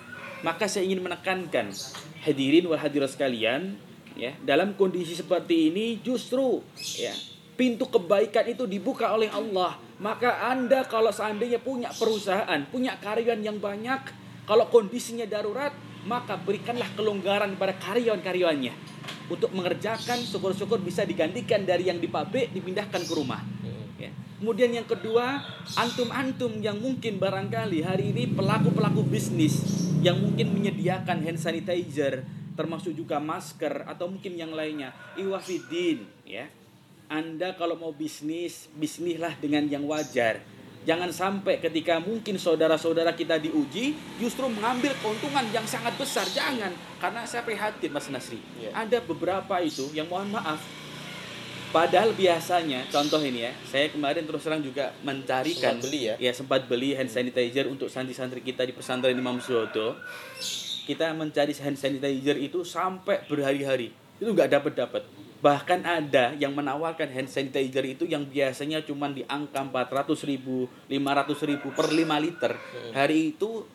Maka 0.47 0.71
saya 0.71 0.88
ingin 0.88 1.03
menekankan 1.03 1.75
hadirin 2.23 2.63
wal 2.71 2.79
hadirat 2.79 3.11
sekalian, 3.11 3.75
ya, 4.15 4.31
dalam 4.47 4.79
kondisi 4.79 5.11
seperti 5.11 5.75
ini 5.75 5.99
justru 5.99 6.63
ya 6.95 7.11
pintu 7.58 7.89
kebaikan 7.89 8.45
itu 8.45 8.70
dibuka 8.70 9.12
oleh 9.12 9.28
Allah. 9.34 9.82
Maka 9.97 10.53
Anda 10.53 10.86
kalau 10.86 11.10
seandainya 11.10 11.58
punya 11.58 11.89
perusahaan, 11.89 12.62
punya 12.70 13.01
karyawan 13.01 13.41
yang 13.41 13.58
banyak, 13.58 14.14
kalau 14.45 14.70
kondisinya 14.70 15.26
darurat, 15.26 15.74
maka 16.05 16.38
berikanlah 16.38 16.88
kelonggaran 16.93 17.58
pada 17.58 17.76
karyawan-karyawannya 17.82 18.74
untuk 19.28 19.51
mengerjakan 19.51 20.24
syukur-syukur 20.24 20.80
bisa 20.80 21.03
digantikan 21.03 21.66
dari 21.66 21.89
yang 21.89 21.99
di 21.99 22.08
pabrik 22.08 22.53
dipindahkan 22.53 23.03
ke 23.03 23.14
rumah. 23.18 23.41
Ya. 23.97 24.14
Kemudian 24.38 24.70
yang 24.70 24.86
kedua, 24.86 25.41
antum-antum 25.74 26.62
yang 26.62 26.78
mungkin 26.78 27.18
barangkali 27.18 27.82
hari 27.82 28.14
ini 28.14 28.30
pelaku-pelaku 28.30 29.01
bisnis 29.10 29.66
yang 30.05 30.22
mungkin 30.22 30.53
menyediakan 30.53 31.26
hand 31.26 31.41
sanitizer, 31.41 32.22
termasuk 32.53 32.93
juga 32.93 33.18
masker 33.18 33.89
atau 33.89 34.05
mungkin 34.05 34.38
yang 34.38 34.53
lainnya, 34.53 34.93
iwafidin, 35.18 36.05
ya 36.22 36.45
anda 37.08 37.55
kalau 37.55 37.80
mau 37.80 37.95
bisnis, 37.95 38.68
bisnislah 38.76 39.36
dengan 39.39 39.64
yang 39.68 39.88
wajar. 39.88 40.43
Jangan 40.88 41.12
sampai 41.12 41.60
ketika 41.60 41.99
mungkin 41.99 42.39
saudara-saudara 42.39 43.12
kita 43.12 43.36
diuji, 43.39 43.91
justru 44.24 44.47
mengambil 44.47 44.95
keuntungan 45.03 45.43
yang 45.51 45.68
sangat 45.68 45.95
besar. 45.99 46.24
Jangan, 46.32 46.72
karena 46.99 47.28
saya 47.28 47.43
prihatin 47.43 47.91
Mas 47.91 48.08
Nasri. 48.08 48.39
Yeah. 48.55 48.72
Ada 48.72 49.03
beberapa 49.03 49.60
itu 49.60 49.91
yang 49.91 50.08
mohon 50.08 50.32
maaf, 50.32 50.64
Padahal 51.68 52.16
biasanya, 52.16 52.88
contoh 52.88 53.20
ini 53.20 53.43
ya, 53.43 53.51
saya 53.68 53.91
kemarin 53.91 54.24
terus 54.24 54.39
terang 54.39 54.64
juga 54.64 54.95
mencarikan, 55.03 55.76
sempat 55.76 55.84
beli 55.84 55.99
ya, 56.08 56.16
ya 56.16 56.32
sempat 56.32 56.62
beli 56.64 56.95
hand 56.95 57.12
sanitizer 57.12 57.68
untuk 57.68 57.91
santri-santri 57.91 58.39
kita 58.39 58.64
di 58.64 58.72
pesantren 58.72 59.12
Imam 59.12 59.36
Suwoto. 59.43 59.99
Kita 60.88 61.12
mencari 61.12 61.51
hand 61.60 61.76
sanitizer 61.76 62.39
itu 62.39 62.64
sampai 62.64 63.28
berhari-hari, 63.28 63.91
itu 63.91 64.32
nggak 64.32 64.47
dapat 64.47 64.74
dapat 64.80 65.03
Bahkan 65.38 65.85
ada 65.85 66.33
yang 66.33 66.49
menawarkan 66.57 67.13
hand 67.13 67.29
sanitizer 67.29 67.85
itu 67.85 68.09
yang 68.09 68.25
biasanya 68.25 68.81
cuma 68.81 69.05
di 69.05 69.21
angka 69.29 69.61
400 69.61 70.25
ribu, 70.25 70.65
500 70.89 71.49
ribu 71.49 71.67
per 71.77 71.93
5 71.93 72.25
liter. 72.25 72.57
Hmm. 72.57 72.91
Hari 72.97 73.38
itu 73.38 73.69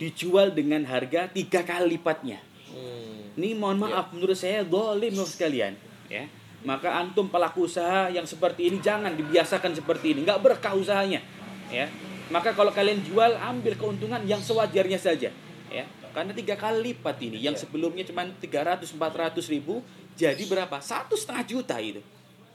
dijual 0.00 0.56
dengan 0.56 0.84
harga 0.88 1.28
tiga 1.28 1.60
kali 1.64 2.00
lipatnya. 2.00 2.40
Hmm. 2.72 3.36
Ini 3.36 3.52
mohon 3.60 3.76
maaf, 3.76 4.08
yeah. 4.08 4.12
menurut 4.16 4.38
saya 4.40 4.64
dolim 4.64 5.12
sekalian. 5.20 5.76
Ya. 6.08 6.24
Maka 6.64 6.96
antum 6.96 7.28
pelaku 7.28 7.68
usaha 7.68 8.08
yang 8.08 8.24
seperti 8.24 8.72
ini 8.72 8.80
jangan 8.80 9.12
dibiasakan 9.12 9.76
seperti 9.76 10.16
ini. 10.16 10.24
Nggak 10.24 10.40
berkah 10.40 10.72
usahanya. 10.72 11.20
Ya. 11.68 11.92
Maka 12.32 12.56
kalau 12.56 12.72
kalian 12.72 13.04
jual, 13.04 13.36
ambil 13.36 13.76
keuntungan 13.76 14.24
yang 14.24 14.40
sewajarnya 14.40 14.96
saja. 14.96 15.28
Ya. 15.68 15.84
Karena 16.16 16.32
tiga 16.32 16.56
kali 16.56 16.96
lipat 16.96 17.20
ini. 17.20 17.36
Yang 17.44 17.60
yeah. 17.60 17.62
sebelumnya 17.68 18.04
cuma 18.08 18.24
300-400 18.40 19.52
ribu, 19.52 19.84
jadi 20.16 20.42
berapa? 20.48 20.80
Satu 20.80 21.12
setengah 21.12 21.44
juta 21.44 21.76
itu. 21.76 22.00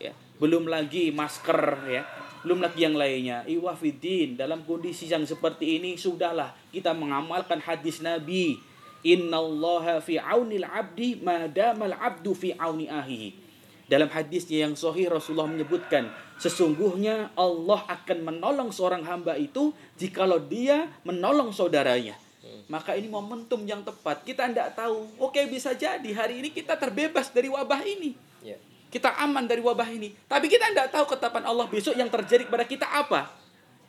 Ya. 0.01 0.17
Belum 0.41 0.65
lagi 0.65 1.13
masker 1.13 1.61
ya. 1.85 2.03
Belum 2.41 2.57
lagi 2.57 2.81
yang 2.81 2.97
lainnya. 2.97 3.45
Iwafidin 3.45 4.33
dalam 4.33 4.65
kondisi 4.65 5.05
yang 5.05 5.21
seperti 5.21 5.77
ini 5.77 5.93
sudahlah 5.93 6.57
kita 6.73 6.97
mengamalkan 6.97 7.61
hadis 7.61 8.01
Nabi. 8.01 8.57
Innallaha 9.05 10.01
fi 10.01 10.17
aunil 10.17 10.65
abdi 10.65 11.21
madamal 11.21 11.93
abdu 11.93 12.33
fi 12.33 12.57
auni 12.57 12.89
ahihi. 12.89 13.37
Dalam 13.85 14.09
hadisnya 14.09 14.65
yang 14.65 14.73
sahih 14.73 15.11
Rasulullah 15.11 15.51
menyebutkan 15.51 16.09
sesungguhnya 16.41 17.29
Allah 17.35 17.85
akan 17.85 18.23
menolong 18.23 18.69
seorang 18.71 19.03
hamba 19.05 19.37
itu 19.37 19.75
jikalau 19.99 20.41
dia 20.41 20.89
menolong 21.05 21.53
saudaranya. 21.53 22.17
Maka 22.65 22.97
ini 22.97 23.05
momentum 23.05 23.61
yang 23.69 23.85
tepat. 23.85 24.25
Kita 24.25 24.49
tidak 24.49 24.73
tahu. 24.73 25.05
Oke 25.21 25.45
bisa 25.45 25.77
jadi 25.77 26.09
hari 26.15 26.41
ini 26.41 26.49
kita 26.49 26.73
terbebas 26.73 27.29
dari 27.29 27.51
wabah 27.51 27.81
ini. 27.85 28.17
Yeah. 28.41 28.57
Kita 28.89 29.13
aman 29.21 29.45
dari 29.45 29.61
wabah 29.61 29.87
ini. 29.87 30.11
Tapi 30.25 30.49
kita 30.49 30.73
tidak 30.73 30.89
tahu 30.89 31.05
ketetapan 31.15 31.45
Allah 31.45 31.69
besok 31.69 31.93
yang 31.93 32.09
terjadi 32.09 32.49
kepada 32.49 32.65
kita 32.65 32.87
apa. 32.89 33.29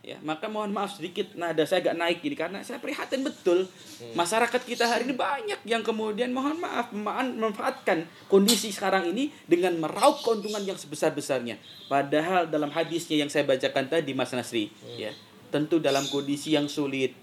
Ya, 0.03 0.18
maka 0.18 0.50
mohon 0.50 0.74
maaf 0.74 0.98
sedikit 0.98 1.30
nada 1.38 1.62
saya 1.62 1.78
agak 1.78 1.94
naik 1.94 2.18
ini 2.26 2.34
karena 2.34 2.59
saya 2.66 2.82
prihatin 2.82 3.22
betul 3.22 3.70
hmm. 3.70 4.18
masyarakat 4.18 4.59
kita 4.66 4.82
hari 4.82 5.07
ini 5.07 5.14
banyak 5.14 5.62
yang 5.62 5.86
kemudian 5.86 6.34
mohon 6.34 6.59
maaf 6.59 6.90
memanfaatkan 6.90 8.11
kondisi 8.26 8.74
sekarang 8.74 9.14
ini 9.14 9.30
dengan 9.46 9.78
meraup 9.78 10.18
keuntungan 10.26 10.59
yang 10.66 10.74
sebesar-besarnya. 10.74 11.55
Padahal 11.86 12.50
dalam 12.50 12.74
hadisnya 12.74 13.22
yang 13.22 13.30
saya 13.30 13.46
bacakan 13.46 13.86
tadi 13.86 14.11
Mas 14.11 14.34
Nasri, 14.34 14.74
hmm. 14.74 14.98
ya, 14.98 15.14
tentu 15.55 15.78
dalam 15.78 16.03
kondisi 16.11 16.59
yang 16.59 16.66
sulit, 16.66 17.14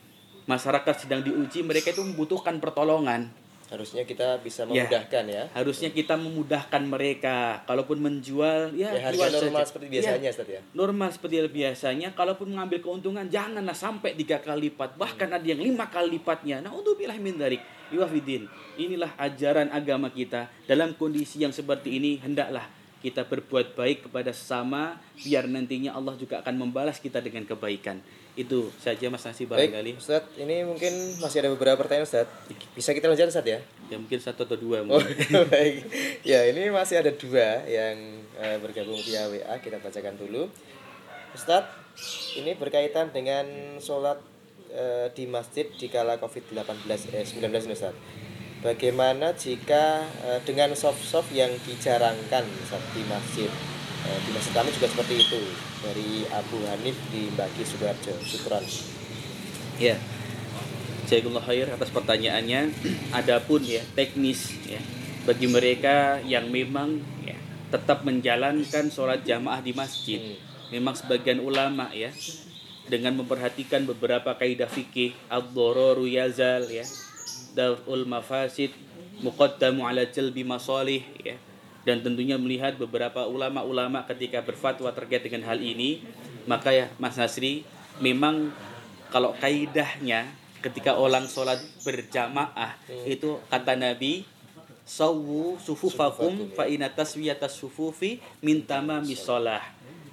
masyarakat 0.49 1.05
sedang 1.05 1.21
diuji, 1.21 1.61
mereka 1.61 1.93
itu 1.93 2.01
membutuhkan 2.01 2.57
pertolongan. 2.57 3.29
Harusnya 3.69 4.01
kita 4.01 4.41
bisa 4.41 4.65
ya, 4.65 4.89
memudahkan 4.89 5.23
ya. 5.29 5.45
ya. 5.45 5.53
Harusnya 5.53 5.93
kita 5.93 6.17
memudahkan 6.17 6.81
mereka. 6.89 7.61
Kalaupun 7.69 8.01
menjual, 8.01 8.73
ya, 8.73 8.97
ya 8.97 9.13
harga 9.13 9.29
normal 9.29 9.61
saja. 9.61 9.69
seperti 9.69 9.87
biasanya, 9.93 10.29
ya, 10.33 10.43
ya. 10.57 10.61
Normal 10.73 11.09
seperti 11.13 11.35
biasanya. 11.53 12.09
Kalaupun 12.17 12.49
mengambil 12.49 12.81
keuntungan, 12.81 13.29
janganlah 13.29 13.77
sampai 13.77 14.17
tiga 14.17 14.41
kali 14.41 14.73
lipat. 14.73 14.97
Bahkan 14.97 15.29
hmm. 15.29 15.37
ada 15.37 15.45
yang 15.45 15.61
lima 15.61 15.85
kali 15.85 16.17
lipatnya. 16.17 16.65
Nah, 16.65 16.73
untuk 16.73 16.97
bilah 16.97 17.13
min 17.21 17.37
darik. 17.37 17.61
Iwafidin. 17.93 18.49
Inilah 18.81 19.13
ajaran 19.21 19.69
agama 19.69 20.09
kita. 20.09 20.49
Dalam 20.65 20.97
kondisi 20.97 21.45
yang 21.45 21.53
seperti 21.53 21.93
ini, 22.01 22.17
hendaklah 22.17 22.65
kita 22.99 23.23
berbuat 23.23 23.79
baik 23.79 24.09
kepada 24.09 24.35
sesama 24.35 24.99
biar 25.15 25.47
nantinya 25.47 25.95
Allah 25.95 26.19
juga 26.19 26.43
akan 26.43 26.55
membalas 26.57 26.99
kita 26.99 27.23
dengan 27.23 27.47
kebaikan. 27.47 28.03
Itu 28.37 28.71
saja 28.77 29.09
Mas 29.09 29.25
Nasi 29.25 29.45
barangkali. 29.45 29.95
Baik, 29.95 30.01
Ustaz, 30.01 30.23
ini 30.39 30.63
mungkin 30.63 30.91
masih 31.19 31.43
ada 31.43 31.49
beberapa 31.51 31.79
pertanyaan 31.81 32.07
Ustaz. 32.07 32.27
Bisa 32.77 32.93
kita 32.93 33.09
lanjutkan 33.09 33.33
Ustaz 33.33 33.45
ya? 33.45 33.59
Ya 33.89 33.97
mungkin 33.97 34.19
satu 34.21 34.45
atau 34.45 34.57
dua 34.57 34.85
Oh, 34.85 35.01
baik. 35.53 35.85
Ya, 36.23 36.47
ini 36.47 36.69
masih 36.69 37.01
ada 37.01 37.11
dua 37.11 37.65
yang 37.67 38.23
uh, 38.39 38.57
bergabung 38.63 38.99
via 39.01 39.27
WA. 39.27 39.55
Kita 39.59 39.81
bacakan 39.81 40.15
dulu. 40.15 40.47
Ustaz, 41.35 41.67
ini 42.37 42.55
berkaitan 42.55 43.11
dengan 43.11 43.45
sholat 43.81 44.17
uh, 44.71 45.07
di 45.13 45.27
masjid 45.29 45.67
di 45.69 45.87
kala 45.91 46.17
COVID-18 46.17 47.13
eh, 47.13 47.25
19 47.25 47.75
Ustaz. 47.75 47.93
Bagaimana 48.59 49.35
jika 49.35 50.03
uh, 50.23 50.39
dengan 50.43 50.75
soft-soft 50.75 51.31
yang 51.35 51.51
dijarangkan 51.67 52.43
Ustaz 52.63 52.83
di 52.95 53.03
masjid? 53.07 53.51
Eh, 53.99 54.19
di 54.23 54.31
masjid 54.31 54.53
kami 54.55 54.71
juga 54.71 54.87
seperti 54.87 55.15
itu 55.19 55.41
dari 55.83 56.27
Abu 56.31 56.59
Hanif 56.67 56.97
di 57.11 57.31
Mbaki 57.31 57.63
Sudarjo 57.63 58.13
Sutran 58.23 58.63
ya. 59.79 59.95
Jazakallah 61.09 61.41
khair 61.41 61.65
atas 61.73 61.89
pertanyaannya. 61.89 62.69
Adapun 63.19 63.65
ya 63.65 63.81
teknis 63.97 64.53
ya 64.67 64.77
bagi 65.29 65.45
mereka 65.45 66.17
yang 66.25 66.47
memang 66.49 67.01
ya 67.21 67.35
tetap 67.69 68.01
menjalankan 68.01 68.89
sholat 68.89 69.21
jamaah 69.21 69.61
di 69.61 69.77
masjid 69.77 70.17
hmm. 70.17 70.73
memang 70.73 70.95
sebagian 70.97 71.43
ulama 71.43 71.91
ya 71.93 72.09
dengan 72.89 73.21
memperhatikan 73.21 73.85
beberapa 73.85 74.33
kaidah 74.33 74.65
fikih 74.65 75.13
ad-dhararu 75.29 76.09
yazal 76.09 76.65
ya 76.65 76.81
daf'ul 77.53 78.09
mafasid 78.09 78.73
muqaddamu 79.21 79.85
ala 79.85 80.07
jalbi 80.09 80.41
masalih 80.41 81.05
ya 81.21 81.37
dan 81.87 82.03
tentunya 82.03 82.35
melihat 82.35 82.75
beberapa 82.75 83.25
ulama-ulama 83.27 84.03
ketika 84.07 84.43
berfatwa 84.43 84.91
terkait 84.91 85.23
dengan 85.23 85.47
hal 85.47 85.59
ini 85.63 86.03
maka 86.49 86.73
ya 86.73 86.91
Mas 86.99 87.15
Nasri 87.15 87.63
memang 88.03 88.51
kalau 89.09 89.33
kaidahnya 89.37 90.29
ketika 90.59 90.99
orang 90.99 91.25
sholat 91.25 91.59
berjamaah 91.87 92.75
hmm. 92.87 93.05
itu 93.07 93.39
kata 93.47 93.79
Nabi 93.79 94.27
sawu 94.83 95.61
sufufakum 95.61 96.49
fa 96.57 96.65
inna 96.65 96.89
taswiyatas 96.89 97.53
sufufi 97.53 98.17
min 98.41 98.65
tamami 98.65 99.13
sholah. 99.13 99.61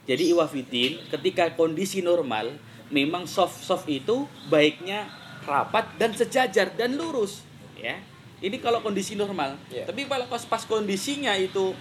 Jadi 0.06 0.30
iwafidin 0.30 1.08
ketika 1.10 1.50
kondisi 1.56 2.04
normal 2.04 2.54
memang 2.92 3.26
soft 3.26 3.64
soft 3.66 3.88
itu 3.90 4.28
baiknya 4.46 5.10
rapat 5.42 5.98
dan 5.98 6.14
sejajar 6.14 6.70
dan 6.74 6.94
lurus 6.94 7.42
ya 7.78 7.98
ini 8.45 8.61
kalau 8.61 8.84
kondisi 8.84 9.16
normal. 9.16 9.57
Yeah. 9.72 9.89
Tapi 9.89 10.05
kalau 10.05 10.28
pas, 10.28 10.45
pas 10.45 10.62
kondisinya 10.68 11.32
itu 11.37 11.72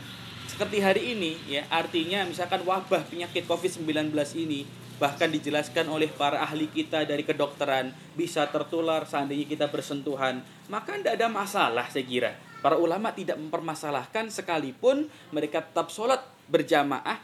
seperti 0.47 0.79
hari 0.79 1.17
ini 1.17 1.35
ya, 1.49 1.67
artinya 1.67 2.23
misalkan 2.23 2.63
wabah 2.63 3.03
penyakit 3.11 3.43
Covid-19 3.43 4.13
ini 4.39 4.63
bahkan 4.95 5.27
dijelaskan 5.27 5.91
oleh 5.91 6.07
para 6.07 6.39
ahli 6.39 6.71
kita 6.71 7.03
dari 7.03 7.27
kedokteran 7.27 7.91
bisa 8.15 8.47
tertular 8.47 9.03
seandainya 9.03 9.43
kita 9.43 9.67
bersentuhan 9.67 10.39
maka 10.71 10.95
tidak 10.95 11.19
ada 11.19 11.27
masalah 11.27 11.85
saya 11.91 12.07
kira 12.07 12.31
para 12.63 12.79
ulama 12.79 13.11
tidak 13.11 13.35
mempermasalahkan 13.35 14.31
sekalipun 14.31 15.11
mereka 15.35 15.59
tetap 15.59 15.91
sholat 15.91 16.23
berjamaah 16.47 17.19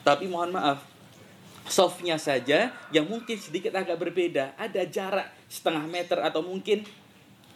tapi 0.00 0.24
mohon 0.24 0.56
maaf 0.56 0.88
softnya 1.68 2.16
saja 2.16 2.72
yang 2.88 3.04
mungkin 3.04 3.36
sedikit 3.36 3.76
agak 3.76 4.00
berbeda 4.00 4.56
ada 4.56 4.80
jarak 4.88 5.28
setengah 5.52 5.84
meter 5.84 6.16
atau 6.24 6.40
mungkin 6.40 6.80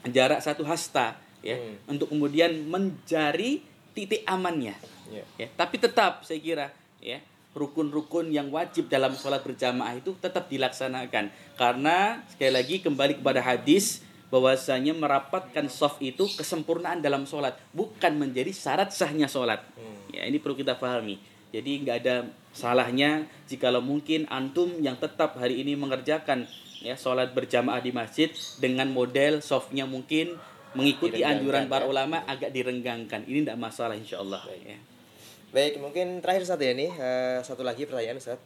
jarak 0.08 0.40
satu 0.40 0.64
hasta 0.64 1.20
ya 1.44 1.56
hmm. 1.56 1.92
untuk 1.92 2.08
kemudian 2.12 2.52
mencari 2.68 3.60
titik 3.92 4.24
amannya 4.24 4.76
yeah. 5.12 5.26
ya 5.36 5.48
tapi 5.56 5.76
tetap 5.76 6.24
saya 6.24 6.40
kira 6.40 6.66
ya 7.00 7.20
rukun-rukun 7.50 8.30
yang 8.30 8.48
wajib 8.54 8.86
dalam 8.86 9.12
sholat 9.18 9.42
berjamaah 9.42 9.98
itu 9.98 10.14
tetap 10.22 10.46
dilaksanakan 10.46 11.34
karena 11.58 12.22
sekali 12.30 12.52
lagi 12.54 12.76
kembali 12.78 13.18
kepada 13.18 13.42
hadis 13.42 14.06
bahwasanya 14.30 14.94
merapatkan 14.94 15.66
soft 15.66 15.98
itu 15.98 16.30
kesempurnaan 16.38 17.02
dalam 17.02 17.26
sholat 17.26 17.58
bukan 17.74 18.14
menjadi 18.14 18.54
syarat 18.54 18.94
sahnya 18.94 19.26
sholat 19.26 19.58
hmm. 19.74 20.14
ya 20.14 20.22
ini 20.30 20.38
perlu 20.38 20.54
kita 20.54 20.78
pahami 20.78 21.18
jadi 21.50 21.70
nggak 21.82 21.96
ada 22.06 22.16
salahnya 22.54 23.26
jikalau 23.50 23.82
mungkin 23.82 24.30
antum 24.30 24.70
yang 24.78 24.94
tetap 24.94 25.34
hari 25.34 25.58
ini 25.66 25.74
mengerjakan 25.74 26.46
ya 26.80 26.96
sholat 26.96 27.36
berjamaah 27.36 27.84
di 27.84 27.92
masjid 27.92 28.32
dengan 28.56 28.88
model 28.88 29.44
softnya 29.44 29.84
mungkin 29.84 30.36
mengikuti 30.72 31.20
anjuran 31.20 31.66
para 31.66 31.84
ya. 31.84 31.90
ulama 31.90 32.22
agak 32.24 32.54
direnggangkan 32.54 33.26
ini 33.26 33.44
tidak 33.44 33.58
masalah 33.58 33.94
insya 33.98 34.22
Allah 34.22 34.40
ya. 34.54 34.78
Baik, 35.50 35.82
mungkin 35.82 36.22
terakhir 36.22 36.46
satu 36.46 36.62
ya 36.62 36.78
nih, 36.78 36.94
uh, 36.94 37.42
satu 37.42 37.66
lagi 37.66 37.82
pertanyaan 37.82 38.22
Ustaz. 38.22 38.38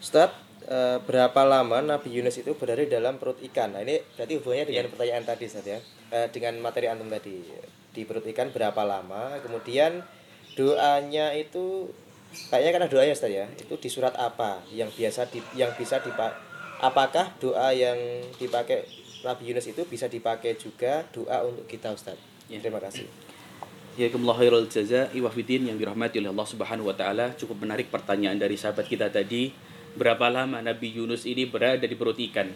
Ustaz, 0.00 0.32
uh, 0.64 0.96
berapa 1.04 1.44
lama 1.44 1.84
Nabi 1.84 2.08
Yunus 2.08 2.40
itu 2.40 2.56
berada 2.56 2.80
di 2.80 2.88
dalam 2.88 3.20
perut 3.20 3.36
ikan? 3.52 3.76
Nah, 3.76 3.84
ini 3.84 4.00
berarti 4.16 4.32
hubungannya 4.40 4.64
dengan 4.64 4.88
yeah. 4.88 4.92
pertanyaan 4.96 5.24
tadi 5.28 5.44
Ustaz 5.44 5.66
ya. 5.68 5.78
Uh, 6.08 6.26
dengan 6.32 6.56
materi 6.64 6.88
antum 6.88 7.12
tadi. 7.12 7.44
Di 7.92 8.08
perut 8.08 8.24
ikan 8.32 8.48
berapa 8.48 8.80
lama? 8.80 9.36
Kemudian 9.44 10.00
doanya 10.56 11.36
itu 11.36 11.92
kayaknya 12.48 12.72
karena 12.80 12.88
doanya 12.88 13.12
Ustaz 13.12 13.28
ya. 13.28 13.44
Itu 13.60 13.76
di 13.76 13.92
surat 13.92 14.16
apa 14.16 14.64
yang 14.72 14.88
biasa 14.88 15.28
di 15.28 15.44
yang 15.52 15.76
bisa 15.76 16.00
dipak 16.00 16.45
apakah 16.80 17.32
doa 17.40 17.72
yang 17.72 17.96
dipakai 18.36 18.84
Nabi 19.24 19.52
Yunus 19.52 19.66
itu 19.66 19.82
bisa 19.88 20.06
dipakai 20.06 20.54
juga 20.58 21.02
doa 21.10 21.46
untuk 21.46 21.66
kita 21.66 21.92
Ustaz? 21.92 22.18
Yeah. 22.46 22.62
Terima 22.62 22.78
kasih. 22.78 23.08
Jazakumullah 23.96 24.36
khairul 24.36 24.68
jaza 24.68 25.08
iwafidin 25.16 25.72
yang 25.72 25.80
dirahmati 25.80 26.20
oleh 26.20 26.28
Allah 26.28 26.48
Subhanahu 26.48 26.92
wa 26.92 26.96
taala. 26.96 27.32
Cukup 27.32 27.64
menarik 27.64 27.88
pertanyaan 27.88 28.36
dari 28.36 28.60
sahabat 28.60 28.84
kita 28.84 29.08
tadi. 29.08 29.56
Berapa 29.96 30.28
lama 30.28 30.60
Nabi 30.60 30.92
Yunus 30.92 31.24
ini 31.24 31.48
berada 31.48 31.88
di 31.88 31.96
perut 31.96 32.20
ikan? 32.20 32.52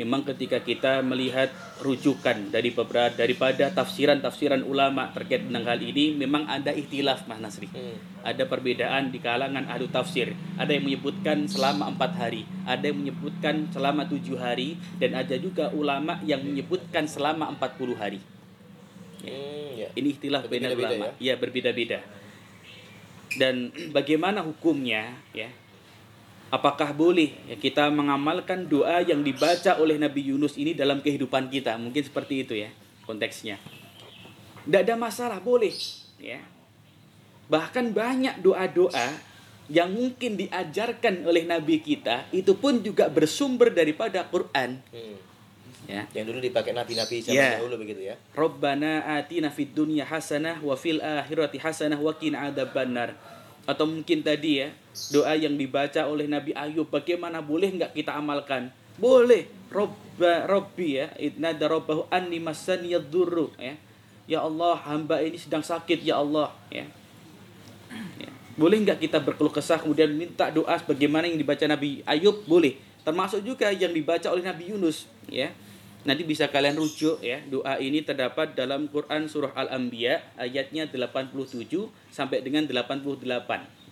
Memang 0.00 0.24
ketika 0.24 0.64
kita 0.64 1.04
melihat 1.04 1.52
rujukan 1.84 2.48
dari 2.48 2.72
beberapa 2.72 3.12
daripada 3.12 3.68
tafsiran-tafsiran 3.68 4.64
ulama 4.64 5.12
terkait 5.12 5.44
dengan 5.44 5.68
hal 5.68 5.76
ini 5.76 6.16
memang 6.16 6.48
ada 6.48 6.72
ikhtilaf 6.72 7.28
Mas 7.28 7.36
Nasri. 7.36 7.68
Hmm. 7.68 8.00
Ada 8.24 8.48
perbedaan 8.48 9.12
di 9.12 9.20
kalangan 9.20 9.68
ahli 9.68 9.92
tafsir. 9.92 10.32
Ada 10.56 10.72
yang 10.72 10.88
menyebutkan 10.88 11.44
selama 11.44 11.92
empat 11.92 12.16
hari, 12.16 12.48
ada 12.64 12.88
yang 12.88 13.04
menyebutkan 13.04 13.68
selama 13.68 14.08
tujuh 14.08 14.40
hari, 14.40 14.80
dan 14.96 15.12
ada 15.12 15.36
juga 15.36 15.68
ulama 15.76 16.16
yang 16.24 16.40
menyebutkan 16.40 17.04
selama 17.04 17.52
empat 17.52 17.76
puluh 17.76 18.00
hari. 18.00 18.24
Hmm, 19.20 19.76
ya. 19.76 19.88
Ini 19.92 20.08
istilah 20.16 20.48
beda 20.48 20.72
ulama. 20.72 21.12
Ya, 21.20 21.32
ya 21.32 21.34
berbeda-beda. 21.36 22.00
Dan 23.36 23.68
bagaimana 23.96 24.40
hukumnya 24.40 25.12
ya? 25.36 25.52
Apakah 26.50 26.90
boleh 26.90 27.30
ya, 27.46 27.54
kita 27.54 27.86
mengamalkan 27.94 28.66
doa 28.66 28.98
yang 29.06 29.22
dibaca 29.22 29.78
oleh 29.78 29.96
Nabi 30.02 30.34
Yunus 30.34 30.58
ini 30.58 30.74
dalam 30.74 30.98
kehidupan 30.98 31.46
kita? 31.46 31.78
Mungkin 31.78 32.02
seperti 32.02 32.42
itu 32.42 32.58
ya 32.58 32.74
konteksnya. 33.06 33.58
Tidak 34.66 34.82
ada 34.82 34.94
masalah, 34.98 35.38
boleh 35.38 35.72
ya. 36.18 36.42
Bahkan 37.46 37.94
banyak 37.94 38.42
doa-doa 38.42 39.08
yang 39.70 39.94
mungkin 39.94 40.34
diajarkan 40.34 41.22
oleh 41.22 41.46
Nabi 41.46 41.78
kita 41.78 42.26
itu 42.34 42.58
pun 42.58 42.82
juga 42.82 43.06
bersumber 43.06 43.70
daripada 43.70 44.26
Quran. 44.26 44.82
Hmm 44.90 45.30
ya. 45.90 46.02
Yang 46.14 46.24
dulu 46.32 46.38
dipakai 46.38 46.72
nabi-nabi 46.72 47.16
zaman 47.20 47.36
ya. 47.36 47.50
dahulu 47.58 47.74
begitu 47.82 48.00
ya. 48.06 48.14
Rabbana 48.38 49.18
atina 49.18 49.50
fid 49.50 49.74
dunya 49.74 50.06
hasanah 50.06 50.62
wa 50.62 50.78
fil 50.78 51.02
akhirati 51.02 51.58
hasanah 51.58 51.98
wa 51.98 52.14
qina 52.14 52.46
adzabannar. 52.48 53.18
Atau 53.68 53.86
mungkin 53.86 54.24
tadi 54.24 54.64
ya, 54.64 54.68
doa 55.12 55.36
yang 55.36 55.54
dibaca 55.54 56.06
oleh 56.08 56.26
Nabi 56.26 56.56
Ayub 56.56 56.88
bagaimana 56.88 57.40
boleh 57.44 57.70
nggak 57.76 57.92
kita 57.96 58.16
amalkan? 58.16 58.72
Boleh. 59.00 59.48
Robba 59.70 60.50
Robbi 60.50 60.98
ya, 60.98 61.14
idnada 61.14 61.70
rabbahu 61.70 62.10
anni 62.10 62.42
yadurru 62.90 63.54
ya. 63.54 63.78
Ya 64.26 64.42
Allah, 64.42 64.78
hamba 64.86 65.22
ini 65.22 65.38
sedang 65.38 65.62
sakit 65.62 66.02
ya 66.02 66.18
Allah 66.18 66.50
ya. 66.70 66.86
ya. 68.18 68.30
Boleh 68.58 68.82
nggak 68.82 68.98
kita 68.98 69.22
berkeluh 69.22 69.54
kesah 69.54 69.78
kemudian 69.78 70.10
minta 70.10 70.50
doa 70.50 70.74
sebagaimana 70.78 71.30
yang 71.30 71.38
dibaca 71.38 71.62
Nabi 71.70 72.02
Ayub? 72.02 72.42
Boleh. 72.50 72.76
Termasuk 73.06 73.46
juga 73.46 73.70
yang 73.70 73.94
dibaca 73.94 74.28
oleh 74.28 74.44
Nabi 74.44 74.74
Yunus 74.74 75.08
ya 75.30 75.54
Nanti 76.00 76.24
bisa 76.24 76.48
kalian 76.48 76.80
rujuk 76.80 77.20
ya. 77.20 77.44
Doa 77.44 77.76
ini 77.76 78.00
terdapat 78.00 78.56
dalam 78.56 78.88
Quran 78.88 79.28
surah 79.28 79.52
Al-Anbiya 79.52 80.32
ayatnya 80.40 80.88
87 80.88 81.68
sampai 82.08 82.40
dengan 82.40 82.64
88 82.64 83.20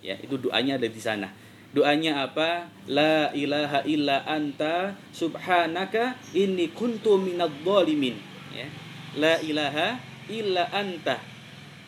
ya. 0.01 0.17
Itu 0.17 0.41
doanya 0.41 0.81
ada 0.81 0.89
di 0.89 0.97
sana. 0.97 1.29
Doanya 1.69 2.25
apa? 2.25 2.65
La 2.89 3.29
ilaha 3.29 3.85
illa 3.85 4.25
anta 4.25 4.97
subhanaka 5.13 6.17
inni 6.33 6.73
kuntu 6.73 7.21
minadh 7.21 7.53
dhalimin 7.61 8.17
ya. 8.57 8.65
La 9.13 9.37
ilaha 9.45 10.01
illa 10.33 10.65
anta 10.73 11.21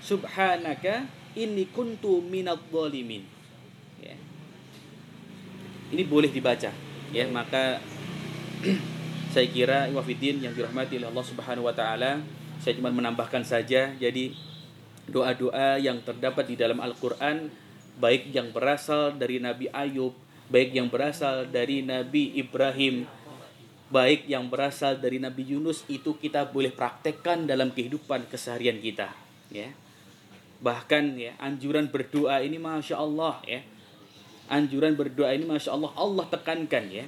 subhanaka 0.05 1.09
inni 1.33 1.65
kuntu 1.73 2.21
minadh 2.21 2.61
dhalimin 2.69 3.25
ya. 4.05 4.13
Ini 5.89 6.05
boleh 6.05 6.29
dibaca 6.29 6.69
ya, 7.09 7.25
maka 7.33 7.81
saya 9.31 9.47
kira 9.47 9.87
wafidin 9.95 10.43
yang 10.43 10.51
dirahmati 10.51 10.99
oleh 10.99 11.07
Allah 11.07 11.23
Subhanahu 11.23 11.71
wa 11.71 11.71
taala 11.71 12.19
saya 12.59 12.75
cuma 12.75 12.91
menambahkan 12.91 13.47
saja 13.47 13.95
jadi 13.95 14.35
doa-doa 15.07 15.79
yang 15.79 16.03
terdapat 16.03 16.51
di 16.51 16.59
dalam 16.59 16.83
Al-Qur'an 16.83 17.47
baik 17.95 18.35
yang 18.35 18.51
berasal 18.51 19.15
dari 19.15 19.39
Nabi 19.39 19.71
Ayub 19.71 20.11
baik 20.51 20.75
yang 20.75 20.91
berasal 20.91 21.47
dari 21.47 21.79
Nabi 21.79 22.35
Ibrahim 22.35 23.07
baik 23.87 24.27
yang 24.27 24.51
berasal 24.51 24.99
dari 24.99 25.19
Nabi 25.19 25.47
Yunus 25.47 25.87
itu 25.87 26.15
kita 26.19 26.47
boleh 26.51 26.75
praktekkan 26.75 27.47
dalam 27.47 27.71
kehidupan 27.71 28.27
keseharian 28.27 28.79
kita 28.79 29.11
ya. 29.51 29.71
Bahkan 30.63 31.19
ya 31.19 31.35
anjuran 31.41 31.91
berdoa 31.91 32.39
ini 32.39 32.55
masya 32.55 33.01
Allah 33.01 33.43
ya. 33.43 33.59
Anjuran 34.47 34.95
berdoa 34.95 35.35
ini 35.35 35.43
masya 35.43 35.75
Allah 35.75 35.91
Allah 35.99 36.25
tekankan 36.31 36.87
ya 36.87 37.05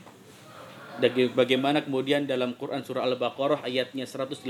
bagaimana 1.34 1.82
kemudian 1.82 2.30
dalam 2.30 2.54
Quran 2.54 2.86
surah 2.86 3.06
Al-Baqarah 3.08 3.66
ayatnya 3.66 4.06
186 4.06 4.46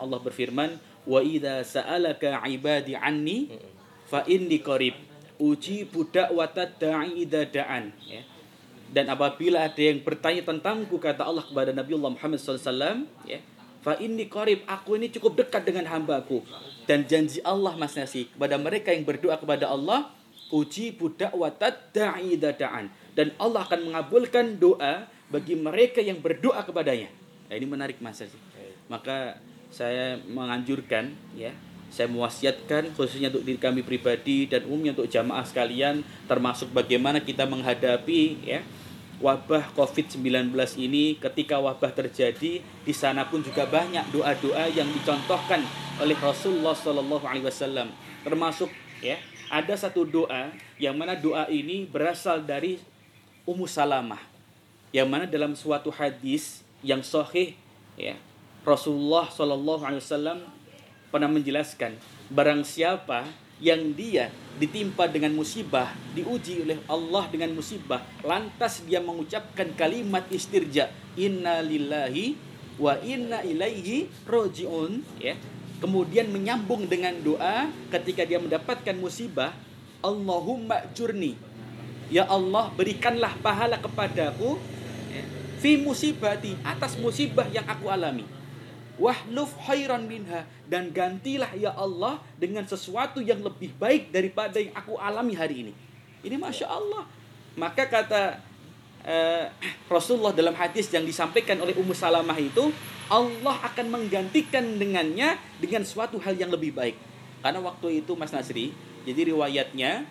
Allah 0.00 0.18
berfirman 0.18 0.70
wa 1.06 1.20
idza 1.22 1.62
sa'alaka 1.62 2.42
ibadi 2.50 2.98
anni 2.98 3.50
fa 4.10 4.26
inni 4.26 4.58
qarib. 4.58 4.98
Uji 5.40 5.88
budak 5.88 6.34
watat 6.36 6.76
da'i 6.76 7.24
idza 7.24 7.48
da'an. 7.48 7.94
Ya. 8.04 8.26
Dan 8.90 9.06
apabila 9.06 9.70
ada 9.70 9.78
yang 9.78 10.02
bertanya 10.02 10.42
tentangku 10.42 10.98
kata 10.98 11.22
Allah 11.22 11.46
kepada 11.46 11.70
Nabi 11.70 11.94
Allah 11.94 12.12
Muhammad 12.18 12.42
SAW 12.42 13.06
ya, 13.22 13.38
fa 13.80 13.94
inni 14.02 14.26
qarib 14.26 14.66
aku 14.66 14.98
ini 14.98 15.08
cukup 15.14 15.46
dekat 15.46 15.62
dengan 15.64 15.86
hambaku. 15.86 16.42
Dan 16.84 17.06
janji 17.06 17.38
Allah 17.46 17.78
Mas 17.78 17.94
Nasi 17.94 18.26
kepada 18.26 18.58
mereka 18.58 18.90
yang 18.90 19.06
berdoa 19.06 19.38
kepada 19.38 19.70
Allah 19.70 20.10
uji 20.50 20.98
budak 20.98 21.30
watat 21.32 21.94
da'i 21.94 22.34
da'an. 22.34 22.90
Dan 23.14 23.30
Allah 23.38 23.62
akan 23.64 23.94
mengabulkan 23.94 24.58
doa 24.58 25.06
bagi 25.30 25.54
mereka 25.54 26.02
yang 26.02 26.18
berdoa 26.18 26.60
kepadanya. 26.66 27.08
Nah, 27.48 27.54
ini 27.54 27.66
menarik 27.66 27.98
masa 28.02 28.26
sih. 28.26 28.42
Maka 28.90 29.38
saya 29.70 30.18
menganjurkan 30.26 31.14
ya, 31.38 31.54
saya 31.90 32.06
mewasiatkan 32.06 32.94
khususnya 32.94 33.34
untuk 33.34 33.42
diri 33.42 33.58
kami 33.58 33.82
pribadi 33.82 34.46
dan 34.46 34.62
umumnya 34.66 34.94
untuk 34.94 35.10
jamaah 35.10 35.42
sekalian 35.42 36.06
termasuk 36.30 36.70
bagaimana 36.70 37.18
kita 37.18 37.50
menghadapi 37.50 38.46
ya 38.46 38.62
wabah 39.18 39.74
Covid-19 39.74 40.54
ini 40.78 41.18
ketika 41.18 41.58
wabah 41.58 41.90
terjadi 41.90 42.62
di 42.62 42.94
sana 42.94 43.26
pun 43.26 43.42
juga 43.42 43.66
banyak 43.66 44.06
doa-doa 44.14 44.70
yang 44.70 44.86
dicontohkan 44.94 45.66
oleh 45.98 46.14
Rasulullah 46.16 46.78
Shallallahu 46.78 47.26
alaihi 47.26 47.44
wasallam 47.44 47.90
termasuk 48.22 48.70
ya 49.02 49.18
ada 49.50 49.74
satu 49.74 50.06
doa 50.06 50.54
yang 50.78 50.94
mana 50.94 51.18
doa 51.18 51.50
ini 51.50 51.90
berasal 51.90 52.38
dari 52.38 52.78
Ummu 53.44 53.66
Salamah 53.66 54.29
yang 54.90 55.06
mana 55.06 55.26
dalam 55.26 55.54
suatu 55.54 55.90
hadis 55.94 56.66
yang 56.82 57.02
sahih 57.04 57.54
ya 57.94 58.18
Rasulullah 58.66 59.30
Shallallahu 59.30 59.82
Alaihi 59.86 60.02
Wasallam 60.02 60.38
pernah 61.08 61.30
menjelaskan 61.30 61.96
barang 62.30 62.62
siapa 62.66 63.26
yang 63.60 63.92
dia 63.92 64.32
ditimpa 64.56 65.04
dengan 65.04 65.36
musibah, 65.36 65.92
diuji 66.16 66.64
oleh 66.64 66.80
Allah 66.88 67.28
dengan 67.28 67.52
musibah, 67.52 68.00
lantas 68.24 68.80
dia 68.88 69.04
mengucapkan 69.04 69.68
kalimat 69.76 70.24
istirja, 70.32 70.88
inna 71.12 71.60
lillahi 71.60 72.36
wa 72.80 72.96
inna 73.04 73.44
ilaihi 73.44 74.08
rojiun 74.24 75.04
ya. 75.20 75.36
Kemudian 75.80 76.28
menyambung 76.28 76.88
dengan 76.88 77.16
doa 77.24 77.68
ketika 77.88 78.24
dia 78.28 78.36
mendapatkan 78.36 78.96
musibah, 79.00 79.56
Allahumma 80.04 80.84
jurni. 80.92 81.36
Ya 82.12 82.28
Allah, 82.28 82.68
berikanlah 82.76 83.32
pahala 83.40 83.80
kepadaku 83.80 84.60
fi 85.60 85.76
musibati 85.76 86.56
atas 86.64 86.96
musibah 86.96 87.46
yang 87.52 87.68
aku 87.68 87.92
alami 87.92 88.24
wahluf 89.00 89.56
khairan 89.64 90.04
minha 90.04 90.44
dan 90.68 90.92
gantilah 90.92 91.56
ya 91.56 91.72
Allah 91.72 92.20
dengan 92.36 92.68
sesuatu 92.68 93.24
yang 93.24 93.40
lebih 93.40 93.72
baik 93.80 94.12
daripada 94.12 94.60
yang 94.60 94.76
aku 94.76 95.00
alami 95.00 95.32
hari 95.32 95.64
ini. 95.64 95.72
Ini 96.20 96.36
masya 96.36 96.68
Allah. 96.68 97.08
Maka 97.56 97.88
kata 97.88 98.44
uh, 99.08 99.44
Rasulullah 99.88 100.36
dalam 100.36 100.52
hadis 100.52 100.92
yang 100.92 101.08
disampaikan 101.08 101.56
oleh 101.64 101.72
Ummu 101.80 101.96
Salamah 101.96 102.36
itu 102.36 102.68
Allah 103.08 103.56
akan 103.72 103.88
menggantikan 103.88 104.76
dengannya 104.76 105.40
dengan 105.58 105.82
suatu 105.82 106.20
hal 106.20 106.36
yang 106.36 106.52
lebih 106.52 106.76
baik. 106.76 106.94
Karena 107.40 107.58
waktu 107.64 108.04
itu 108.04 108.12
Mas 108.14 108.30
Nasri, 108.30 108.76
jadi 109.08 109.32
riwayatnya 109.32 110.04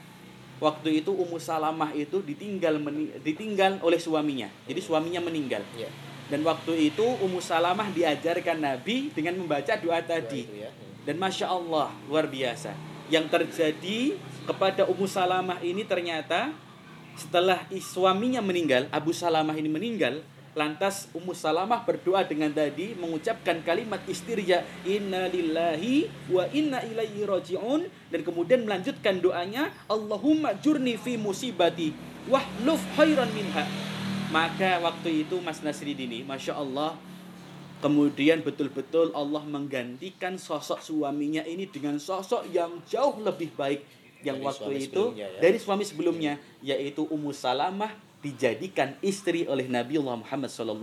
waktu 0.59 1.03
itu 1.03 1.11
Ummu 1.11 1.39
Salamah 1.39 1.91
itu 1.95 2.21
ditinggal 2.23 2.77
ditinggal 3.23 3.79
oleh 3.83 3.99
suaminya. 3.99 4.47
Jadi 4.67 4.79
suaminya 4.79 5.23
meninggal. 5.23 5.63
Yeah 5.75 5.91
dan 6.29 6.45
waktu 6.45 6.93
itu 6.93 7.01
Ummu 7.01 7.41
Salamah 7.41 7.89
diajarkan 7.89 8.61
Nabi 8.61 9.09
dengan 9.11 9.33
membaca 9.41 9.73
doa 9.81 9.97
tadi. 10.05 10.45
Ya. 10.53 10.69
Dan 11.03 11.17
Masya 11.17 11.49
Allah, 11.49 11.89
luar 12.05 12.29
biasa. 12.29 12.77
Yang 13.09 13.33
terjadi 13.33 14.13
kepada 14.45 14.85
Ummu 14.85 15.09
Salamah 15.09 15.57
ini 15.65 15.81
ternyata 15.81 16.53
setelah 17.17 17.65
suaminya 17.81 18.45
meninggal, 18.45 18.85
Abu 18.93 19.09
Salamah 19.09 19.57
ini 19.57 19.67
meninggal, 19.67 20.21
lantas 20.57 21.09
Ummu 21.13 21.33
Salamah 21.37 21.85
berdoa 21.85 22.25
dengan 22.25 22.49
tadi 22.49 22.97
mengucapkan 22.97 23.61
kalimat 23.61 24.01
istirja 24.09 24.65
inna 24.85 25.29
lillahi 25.29 26.09
wa 26.29 26.45
inna 26.49 26.81
ilaihi 26.85 27.25
rajiun 27.25 27.85
dan 28.09 28.21
kemudian 28.25 28.65
melanjutkan 28.65 29.21
doanya 29.21 29.69
Allahumma 29.85 30.57
jurni 30.57 30.97
fi 30.97 31.15
musibati 31.15 31.93
wahluf 32.25 32.81
khairan 32.97 33.29
minha 33.33 33.89
maka 34.29 34.77
waktu 34.85 35.25
itu 35.25 35.41
Mas 35.41 35.65
Nasri 35.65 35.97
Dini, 35.97 36.21
Masya 36.21 36.53
Allah, 36.53 36.93
kemudian 37.81 38.45
betul-betul 38.45 39.09
Allah 39.17 39.41
menggantikan 39.41 40.37
sosok 40.37 40.85
suaminya 40.85 41.41
ini 41.49 41.65
dengan 41.65 41.97
sosok 41.97 42.45
yang 42.53 42.77
jauh 42.85 43.17
lebih 43.25 43.49
baik 43.57 43.81
yang 44.21 44.37
dari 44.37 44.45
waktu 44.45 44.71
itu 44.85 45.03
ya. 45.17 45.33
dari 45.41 45.57
suami 45.57 45.81
sebelumnya, 45.81 46.37
yaitu 46.61 47.09
Ummu 47.09 47.33
Salamah 47.33 47.89
dijadikan 48.19 48.99
istri 48.99 49.47
oleh 49.47 49.67
Nabi 49.71 49.99
Allah 49.99 50.19
Muhammad 50.19 50.51
SAW. 50.51 50.75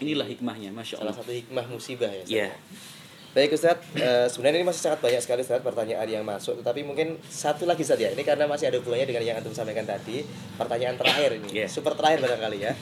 Inilah 0.00 0.26
hikmahnya, 0.26 0.72
Masya 0.74 0.98
Allah. 0.98 1.14
Salah 1.14 1.22
satu 1.22 1.32
hikmah 1.32 1.66
musibah 1.68 2.10
ya. 2.10 2.24
Iya. 2.26 2.50
Baik 3.32 3.56
Ustaz, 3.56 3.80
uh, 3.96 4.28
sebenarnya 4.28 4.60
ini 4.60 4.68
masih 4.68 4.82
sangat 4.84 5.00
banyak 5.00 5.24
sekali 5.24 5.40
Ustaz 5.40 5.64
pertanyaan 5.64 6.04
yang 6.04 6.20
masuk 6.20 6.60
Tetapi 6.60 6.84
mungkin 6.84 7.16
satu 7.24 7.64
lagi 7.64 7.80
saja, 7.80 8.12
ini 8.12 8.20
karena 8.28 8.44
masih 8.44 8.68
ada 8.68 8.76
hubungannya 8.76 9.08
dengan 9.08 9.24
yang 9.24 9.40
Antum 9.40 9.56
sampaikan 9.56 9.88
tadi 9.88 10.20
Pertanyaan 10.60 11.00
terakhir 11.00 11.40
ini, 11.40 11.64
yeah. 11.64 11.64
super 11.64 11.96
terakhir 11.96 12.20
barangkali 12.20 12.60
ya 12.60 12.76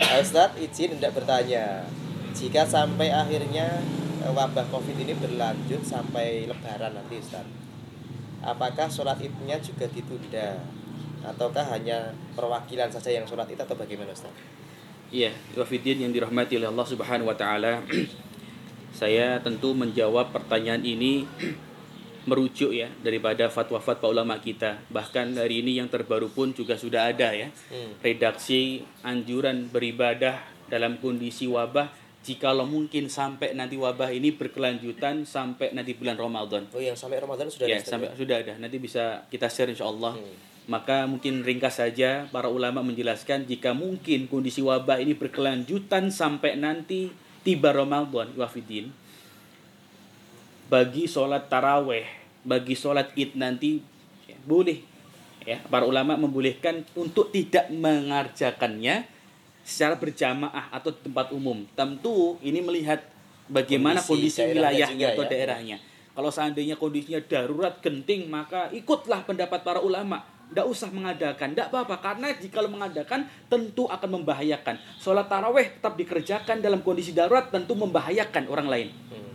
uh, 0.00 0.24
Ustaz 0.24 0.56
izin 0.56 0.96
tidak 0.96 1.20
bertanya 1.20 1.84
Jika 2.32 2.64
sampai 2.64 3.12
akhirnya 3.12 3.76
uh, 4.24 4.32
wabah 4.32 4.72
covid 4.72 4.96
ini 4.96 5.12
berlanjut 5.20 5.84
sampai 5.84 6.48
lebaran 6.48 6.96
nanti 6.96 7.20
Ustaz 7.20 7.44
Apakah 8.40 8.88
sholat 8.88 9.20
idnya 9.20 9.60
juga 9.60 9.84
ditunda? 9.84 10.64
Ataukah 11.20 11.64
hanya 11.76 12.12
perwakilan 12.32 12.88
saja 12.88 13.12
yang 13.12 13.28
sholat 13.28 13.48
id 13.52 13.60
atau 13.60 13.76
bagaimana 13.76 14.12
Ustaz? 14.12 14.32
Iya, 15.10 15.34
wafidin 15.58 16.06
yang 16.06 16.12
dirahmati 16.14 16.56
oleh 16.56 16.70
Allah 16.70 16.86
Subhanahu 16.86 17.28
wa 17.28 17.36
taala. 17.36 17.82
saya 19.00 19.38
tentu 19.42 19.74
menjawab 19.74 20.30
pertanyaan 20.30 20.82
ini 20.86 21.26
merujuk 22.28 22.70
ya 22.70 22.88
daripada 23.02 23.50
fatwa-fatwa 23.50 24.12
ulama 24.12 24.38
kita. 24.38 24.80
Bahkan 24.92 25.40
hari 25.40 25.66
ini 25.66 25.82
yang 25.82 25.88
terbaru 25.90 26.30
pun 26.30 26.54
juga 26.54 26.78
sudah 26.78 27.10
ada 27.10 27.34
ya. 27.34 27.50
Hmm. 27.72 27.96
Redaksi 28.00 28.84
anjuran 29.02 29.66
beribadah 29.72 30.40
dalam 30.70 31.02
kondisi 31.02 31.50
wabah 31.50 31.90
jikalau 32.20 32.68
mungkin 32.68 33.08
sampai 33.08 33.56
nanti 33.56 33.80
wabah 33.80 34.12
ini 34.12 34.36
berkelanjutan 34.36 35.24
sampai 35.24 35.72
nanti 35.72 35.96
bulan 35.96 36.20
Ramadan. 36.20 36.68
Oh, 36.76 36.78
yang 36.78 36.94
sampai 36.94 37.16
Ramadan 37.16 37.48
sudah 37.48 37.66
ya, 37.66 37.80
ada. 37.80 37.88
sampai 37.88 38.12
ya? 38.12 38.16
sudah 38.16 38.36
ada. 38.44 38.52
Nanti 38.60 38.76
bisa 38.76 39.24
kita 39.32 39.48
share 39.48 39.72
insya 39.72 39.88
Allah. 39.88 40.20
Hmm. 40.20 40.49
Maka 40.68 41.08
mungkin 41.08 41.40
ringkas 41.40 41.80
saja 41.80 42.28
para 42.28 42.46
ulama 42.46 42.84
menjelaskan 42.84 43.48
jika 43.48 43.72
mungkin 43.72 44.28
kondisi 44.28 44.60
wabah 44.60 45.00
ini 45.00 45.16
berkelanjutan 45.16 46.12
sampai 46.12 46.60
nanti 46.60 47.10
tiba 47.42 47.72
Ramadan 47.72 48.30
wafidin. 48.36 48.92
Bagi 50.70 51.10
sholat 51.10 51.50
taraweh 51.50 52.20
bagi 52.44 52.72
sholat 52.72 53.12
id 53.16 53.36
nanti 53.36 53.80
ya, 54.28 54.36
boleh. 54.44 54.80
Ya 55.48 55.56
para 55.72 55.88
ulama 55.88 56.20
membolehkan 56.20 56.84
untuk 56.92 57.32
tidak 57.32 57.72
mengerjakannya 57.72 59.08
secara 59.64 59.96
berjamaah 59.96 60.68
atau 60.72 60.92
tempat 60.92 61.32
umum. 61.32 61.64
Tentu 61.72 62.36
ini 62.44 62.60
melihat 62.60 63.00
bagaimana 63.48 64.04
kondisi, 64.04 64.44
kondisi 64.44 64.56
wilayahnya 64.56 65.16
atau 65.16 65.24
ya. 65.24 65.30
daerahnya. 65.32 65.76
Kalau 66.12 66.28
seandainya 66.28 66.76
kondisinya 66.76 67.20
darurat 67.24 67.80
genting 67.80 68.28
maka 68.28 68.68
ikutlah 68.76 69.24
pendapat 69.24 69.64
para 69.64 69.80
ulama 69.80 70.20
tidak 70.50 70.66
usah 70.66 70.90
mengadakan, 70.90 71.54
tidak 71.54 71.70
apa-apa 71.70 71.96
karena 72.02 72.34
jika 72.34 72.58
mengadakan 72.66 73.22
tentu 73.46 73.86
akan 73.86 74.20
membahayakan. 74.20 74.82
Sholat 74.98 75.30
taraweh 75.30 75.78
tetap 75.78 75.94
dikerjakan 75.94 76.58
dalam 76.58 76.82
kondisi 76.82 77.14
darurat 77.14 77.54
tentu 77.54 77.78
membahayakan 77.78 78.50
orang 78.50 78.66
lain. 78.66 78.88
Hmm. 79.14 79.30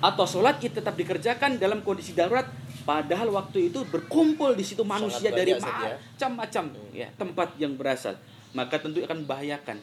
Atau 0.00 0.24
sholat 0.24 0.56
itu 0.64 0.72
tetap 0.72 0.96
dikerjakan 0.96 1.60
dalam 1.60 1.84
kondisi 1.84 2.16
darurat 2.16 2.48
padahal 2.88 3.28
waktu 3.36 3.68
itu 3.68 3.84
berkumpul 3.84 4.56
di 4.56 4.64
situ 4.64 4.80
manusia 4.80 5.28
dari 5.28 5.52
macam-macam 5.52 6.64
ya. 6.96 7.04
ya 7.04 7.08
tempat 7.20 7.52
yang 7.60 7.76
berasal 7.76 8.16
maka 8.56 8.80
tentu 8.80 9.04
akan 9.04 9.28
membahayakan. 9.28 9.78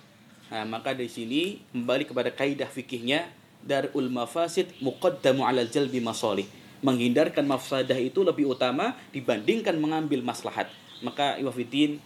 Nah, 0.47 0.63
maka 0.63 0.95
di 0.95 1.05
sini 1.11 1.61
kembali 1.75 2.07
kepada 2.07 2.31
kaidah 2.31 2.67
fikihnya 2.71 3.27
darul 3.61 4.07
mafasid 4.07 4.71
muqaddamu 4.79 5.43
alal 5.43 5.67
jalbi 5.67 5.99
masalih 5.99 6.47
menghindarkan 6.81 7.45
mafsadah 7.45 7.97
itu 7.97 8.21
lebih 8.21 8.49
utama 8.53 8.93
dibandingkan 9.13 9.77
mengambil 9.77 10.21
maslahat. 10.21 10.69
Maka 11.01 11.37
Iwafidin 11.37 12.01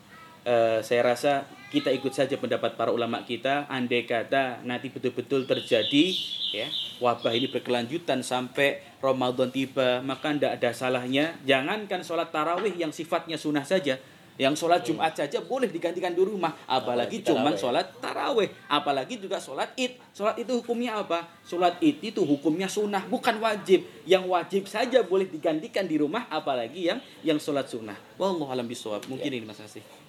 uh, 0.45 0.80
saya 0.84 1.01
rasa 1.05 1.47
kita 1.72 1.88
ikut 1.95 2.11
saja 2.11 2.36
pendapat 2.36 2.76
para 2.76 2.91
ulama 2.91 3.24
kita 3.24 3.65
andai 3.72 4.03
kata 4.03 4.59
nanti 4.67 4.91
betul-betul 4.91 5.47
terjadi 5.47 6.05
ya 6.51 6.67
wabah 6.99 7.32
ini 7.32 7.47
berkelanjutan 7.47 8.19
sampai 8.19 8.84
Ramadan 8.99 9.47
tiba 9.55 10.03
maka 10.03 10.36
tidak 10.36 10.59
ada 10.59 10.76
salahnya 10.76 11.39
jangankan 11.47 12.03
sholat 12.03 12.28
tarawih 12.36 12.76
yang 12.76 12.91
sifatnya 12.91 13.39
sunnah 13.39 13.63
saja 13.63 13.95
yang 14.41 14.57
sholat 14.57 14.81
Jumat 14.81 15.13
saja 15.13 15.37
boleh 15.37 15.69
digantikan 15.69 16.09
di 16.17 16.25
rumah, 16.25 16.57
apalagi 16.65 17.21
cuma 17.21 17.53
sholat 17.53 17.93
taraweh, 18.01 18.49
apalagi 18.65 19.21
juga 19.21 19.37
sholat 19.37 19.69
id. 19.77 20.01
Sholat 20.17 20.41
itu 20.41 20.57
hukumnya 20.57 20.97
apa? 20.97 21.29
Sholat 21.45 21.77
id 21.77 22.01
itu 22.01 22.25
hukumnya 22.25 22.65
sunnah, 22.65 23.05
bukan 23.05 23.37
wajib. 23.37 23.85
Yang 24.09 24.23
wajib 24.25 24.63
saja 24.65 25.05
boleh 25.05 25.29
digantikan 25.29 25.85
di 25.85 26.01
rumah, 26.01 26.25
apalagi 26.33 26.89
yang 26.89 26.97
yang 27.21 27.37
sholat 27.37 27.69
sunnah. 27.69 27.93
Wallahu 28.17 28.49
alam 28.49 28.65
bisawab. 28.65 29.05
Mungkin 29.05 29.29
ya. 29.29 29.37
ini 29.37 29.45
Mas 29.45 29.61
Asih. 29.61 30.00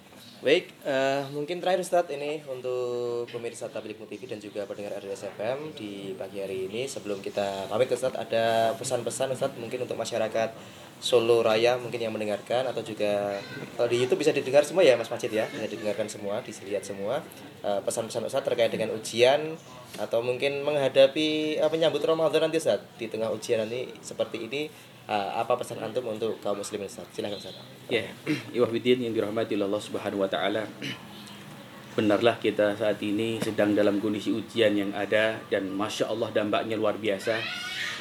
Baik, 0.43 0.75
uh, 0.83 1.23
mungkin 1.31 1.63
terakhir 1.63 1.87
Ustadz 1.87 2.11
ini 2.11 2.43
untuk 2.51 3.31
pemirsa 3.31 3.71
Tablik 3.71 3.95
TV 3.95 4.27
dan 4.27 4.43
juga 4.43 4.67
pendengar 4.67 4.99
RDS 4.99 5.31
FM 5.39 5.71
di 5.71 6.11
pagi 6.19 6.43
hari 6.43 6.67
ini. 6.67 6.83
Sebelum 6.83 7.23
kita 7.23 7.71
pamit 7.71 7.87
Ustadz 7.87 8.19
ada 8.19 8.75
pesan-pesan 8.75 9.31
Ustadz 9.31 9.55
mungkin 9.55 9.87
untuk 9.87 9.95
masyarakat 9.95 10.51
Solo 10.99 11.47
Raya 11.47 11.79
mungkin 11.79 11.95
yang 11.95 12.11
mendengarkan 12.11 12.67
atau 12.67 12.83
juga 12.83 13.39
kalau 13.79 13.87
di 13.87 14.03
YouTube 14.03 14.19
bisa 14.19 14.35
didengar 14.35 14.67
semua 14.67 14.83
ya 14.83 14.99
Mas 14.99 15.07
Majid 15.07 15.31
ya. 15.31 15.47
Bisa 15.47 15.63
didengarkan 15.63 16.11
semua 16.11 16.43
dilihat 16.43 16.83
semua. 16.83 17.23
Uh, 17.63 17.79
pesan-pesan 17.87 18.27
Ustadz 18.27 18.43
terkait 18.43 18.67
dengan 18.67 18.91
ujian 18.99 19.55
atau 19.95 20.19
mungkin 20.19 20.59
menghadapi 20.67 21.63
uh, 21.63 21.71
menyambut 21.71 22.03
Ramadan 22.03 22.51
nanti 22.51 22.59
Ustadz. 22.59 22.99
Di 22.99 23.07
tengah 23.07 23.31
ujian 23.31 23.63
nanti 23.63 23.87
seperti 24.03 24.43
ini 24.51 24.67
uh, 25.07 25.29
apa 25.39 25.59
pesan 25.59 25.79
antum 25.81 26.07
untuk 26.07 26.39
kaum 26.39 26.59
muslimin 26.59 26.87
Ustaz? 26.87 27.07
Silakan 27.11 27.39
Ustaz. 27.39 27.55
Ya, 27.91 28.07
Iwahwidin 28.55 29.03
yang 29.03 29.13
dirahmati 29.15 29.55
Allah 29.59 29.81
Subhanahu 29.81 30.23
wa 30.23 30.29
taala. 30.29 30.67
Benarlah 31.97 32.41
kita 32.41 32.73
saat 32.73 32.97
ini 33.05 33.37
sedang 33.37 33.77
dalam 33.77 34.01
kondisi 34.01 34.33
ujian 34.33 34.73
yang 34.73 34.91
ada 34.97 35.37
dan 35.53 35.69
masya 35.69 36.09
Allah 36.09 36.33
dampaknya 36.33 36.73
luar 36.73 36.97
biasa. 36.97 37.37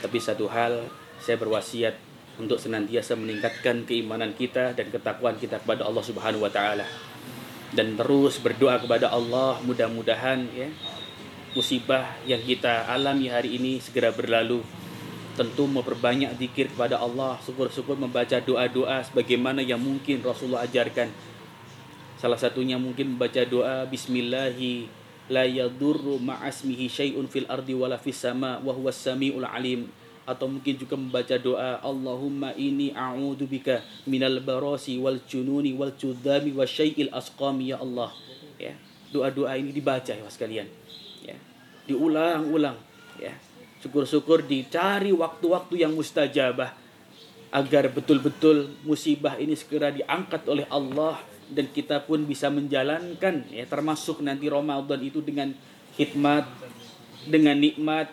Tapi 0.01 0.17
satu 0.17 0.49
hal 0.49 0.89
saya 1.21 1.37
berwasiat 1.37 1.95
untuk 2.41 2.57
senantiasa 2.57 3.13
meningkatkan 3.15 3.85
keimanan 3.85 4.33
kita 4.33 4.73
dan 4.73 4.89
ketakwaan 4.89 5.37
kita 5.37 5.61
kepada 5.61 5.85
Allah 5.85 6.01
Subhanahu 6.01 6.41
wa 6.41 6.49
taala. 6.49 6.89
Dan 7.73 7.97
terus 7.97 8.41
berdoa 8.41 8.81
kepada 8.81 9.13
Allah 9.13 9.61
mudah-mudahan 9.65 10.45
ya 10.53 10.69
musibah 11.53 12.17
yang 12.25 12.41
kita 12.41 12.89
alami 12.89 13.29
hari 13.29 13.61
ini 13.61 13.77
segera 13.77 14.09
berlalu 14.09 14.65
tentu 15.33 15.65
memperbanyak 15.65 16.37
zikir 16.37 16.69
kepada 16.69 17.01
Allah, 17.01 17.41
syukur-syukur 17.41 17.97
membaca 17.97 18.37
doa-doa 18.37 19.01
sebagaimana 19.05 19.65
yang 19.65 19.81
mungkin 19.81 20.21
Rasulullah 20.21 20.69
ajarkan. 20.69 21.09
Salah 22.21 22.39
satunya 22.39 22.77
mungkin 22.79 23.17
membaca 23.17 23.43
doa 23.43 23.89
Bismillahi 23.89 24.87
la 25.33 25.49
yadurru 25.49 26.21
ma'asmihi 26.21 26.87
syai'un 26.87 27.27
fil 27.27 27.49
ardi 27.49 27.73
wala 27.73 27.97
fis 27.97 28.21
sama 28.21 28.61
wa 28.61 28.71
huwas 28.77 28.95
samiul 28.95 29.43
alim. 29.49 29.89
Atau 30.23 30.47
mungkin 30.47 30.79
juga 30.79 30.95
membaca 30.95 31.35
doa 31.35 31.83
Allahumma 31.83 32.55
ini 32.55 32.95
a'udzubika 32.95 33.83
minal 34.07 34.39
barasi 34.39 34.95
wal 35.03 35.19
jununi 35.27 35.75
wal 35.75 35.91
judami 35.99 36.55
wa 36.55 36.63
syai'il 36.63 37.11
asqami 37.11 37.75
ya 37.75 37.83
Allah. 37.83 38.15
Ya 38.55 38.79
doa-doa 39.11 39.59
ini 39.59 39.75
dibaca 39.75 40.15
ya 40.15 40.23
sekalian. 40.31 40.71
Ya 41.27 41.35
diulang-ulang 41.91 42.79
ya 43.19 43.35
syukur-syukur 43.83 44.47
dicari 44.47 45.11
waktu-waktu 45.11 45.83
yang 45.83 45.93
mustajabah 45.99 46.71
agar 47.53 47.93
betul-betul 47.93 48.73
musibah 48.87 49.37
ini 49.37 49.59
segera 49.59 49.93
diangkat 49.93 50.47
oleh 50.49 50.65
Allah 50.73 51.21
dan 51.53 51.69
kita 51.69 52.01
pun 52.09 52.25
bisa 52.25 52.49
menjalankan 52.49 53.45
ya 53.53 53.69
termasuk 53.69 54.25
nanti 54.25 54.49
Ramadan 54.49 55.03
itu 55.05 55.21
dengan 55.21 55.53
hikmat 56.01 56.49
dengan 57.29 57.59
nikmat 57.61 58.09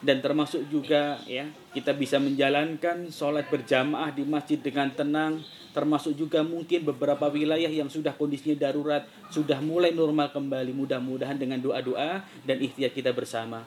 dan 0.00 0.22
termasuk 0.22 0.64
juga 0.70 1.20
ya 1.26 1.50
kita 1.74 1.92
bisa 1.92 2.16
menjalankan 2.22 3.10
sholat 3.12 3.50
berjamaah 3.50 4.14
di 4.14 4.24
masjid 4.24 4.56
dengan 4.56 4.88
tenang 4.94 5.42
termasuk 5.76 6.16
juga 6.16 6.40
mungkin 6.40 6.82
beberapa 6.82 7.28
wilayah 7.28 7.68
yang 7.68 7.86
sudah 7.92 8.16
kondisinya 8.16 8.56
darurat 8.56 9.04
sudah 9.30 9.60
mulai 9.62 9.94
normal 9.94 10.32
kembali. 10.34 10.74
Mudah-mudahan 10.74 11.38
dengan 11.38 11.62
doa-doa 11.62 12.24
dan 12.42 12.56
ikhtiar 12.58 12.90
kita 12.90 13.14
bersama 13.14 13.62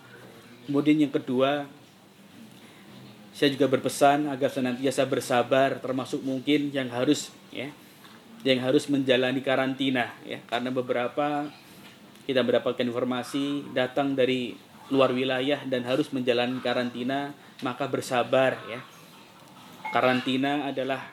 kemudian 0.67 1.07
yang 1.07 1.13
kedua 1.13 1.65
saya 3.31 3.49
juga 3.53 3.71
berpesan 3.71 4.27
agar 4.27 4.51
senantiasa 4.51 5.07
bersabar 5.07 5.79
termasuk 5.79 6.21
mungkin 6.21 6.69
yang 6.69 6.91
harus 6.91 7.31
ya 7.49 7.71
yang 8.41 8.61
harus 8.61 8.89
menjalani 8.89 9.39
karantina 9.45 10.11
ya 10.25 10.41
karena 10.49 10.73
beberapa 10.73 11.49
kita 12.25 12.45
mendapatkan 12.45 12.85
informasi 12.85 13.73
datang 13.73 14.13
dari 14.13 14.53
luar 14.91 15.15
wilayah 15.15 15.63
dan 15.65 15.87
harus 15.87 16.11
menjalani 16.11 16.59
karantina, 16.59 17.31
maka 17.63 17.87
bersabar 17.87 18.59
ya. 18.67 18.83
Karantina 19.91 20.67
adalah 20.67 21.11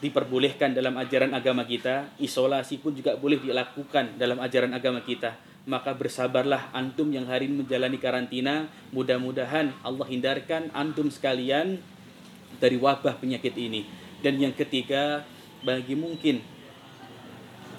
diperbolehkan 0.00 0.76
dalam 0.76 0.96
ajaran 1.00 1.32
agama 1.32 1.64
kita, 1.64 2.12
isolasi 2.20 2.80
pun 2.80 2.92
juga 2.92 3.16
boleh 3.16 3.40
dilakukan 3.40 4.20
dalam 4.20 4.40
ajaran 4.40 4.72
agama 4.72 5.00
kita. 5.04 5.36
Maka 5.64 5.96
bersabarlah 5.96 6.68
antum 6.76 7.08
yang 7.08 7.24
hari 7.24 7.48
ini 7.48 7.64
menjalani 7.64 7.96
karantina, 7.96 8.68
mudah-mudahan 8.92 9.72
Allah 9.80 10.04
hindarkan 10.04 10.68
antum 10.76 11.08
sekalian 11.08 11.80
dari 12.60 12.76
wabah 12.76 13.16
penyakit 13.16 13.56
ini. 13.56 13.88
Dan 14.20 14.36
yang 14.36 14.52
ketiga, 14.52 15.24
bagi 15.64 15.96
mungkin 15.96 16.44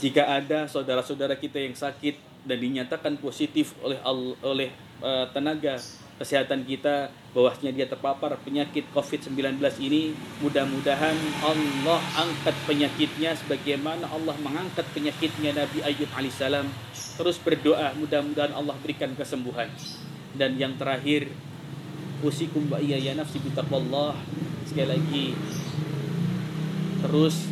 jika 0.02 0.28
ada 0.28 0.66
saudara-saudara 0.66 1.38
kita 1.38 1.62
yang 1.62 1.78
sakit 1.78 2.18
dan 2.46 2.58
dinyatakan 2.62 3.18
positif 3.22 3.74
oleh 3.82 3.98
oleh 4.44 4.70
uh, 5.00 5.26
tenaga 5.32 5.80
kesehatan 6.16 6.64
kita 6.64 7.12
bahwasanya 7.36 7.76
dia 7.76 7.88
terpapar 7.92 8.32
penyakit 8.40 8.88
COVID-19 8.96 9.60
ini 9.84 10.16
mudah-mudahan 10.40 11.16
Allah 11.44 12.00
angkat 12.16 12.56
penyakitnya 12.64 13.36
sebagaimana 13.36 14.08
Allah 14.08 14.36
mengangkat 14.40 14.88
penyakitnya 14.96 15.52
Nabi 15.52 15.84
Ayub 15.84 16.08
alaihissalam 16.16 16.72
terus 17.16 17.40
berdoa 17.40 17.96
mudah-mudahan 17.96 18.52
Allah 18.52 18.76
berikan 18.84 19.12
kesembuhan. 19.16 19.72
Dan 20.36 20.60
yang 20.60 20.76
terakhir 20.76 21.32
usikum 22.20 22.68
wa 22.68 22.80
iya 22.80 23.00
ya 23.00 23.16
nafsi 23.16 23.40
bitaqwallah. 23.40 24.20
Sekali 24.68 24.88
lagi 24.92 25.26
terus 27.06 27.48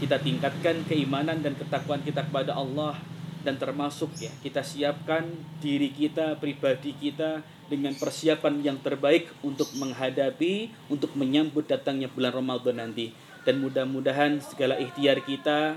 kita 0.00 0.20
tingkatkan 0.20 0.84
keimanan 0.88 1.44
dan 1.44 1.52
ketakwaan 1.56 2.00
kita 2.00 2.24
kepada 2.24 2.56
Allah. 2.56 2.96
Dan 3.44 3.60
termasuk 3.60 4.08
ya 4.16 4.32
kita 4.40 4.64
siapkan 4.64 5.28
diri 5.60 5.92
kita 5.92 6.40
pribadi 6.40 6.96
kita 6.96 7.44
dengan 7.68 7.92
persiapan 7.92 8.64
yang 8.64 8.80
terbaik 8.80 9.28
untuk 9.44 9.68
menghadapi 9.76 10.72
untuk 10.88 11.12
menyambut 11.12 11.68
datangnya 11.68 12.08
bulan 12.08 12.32
Ramadan 12.32 12.80
nanti. 12.80 13.12
Dan 13.44 13.60
mudah-mudahan 13.60 14.40
segala 14.40 14.80
ikhtiar 14.80 15.20
kita 15.20 15.76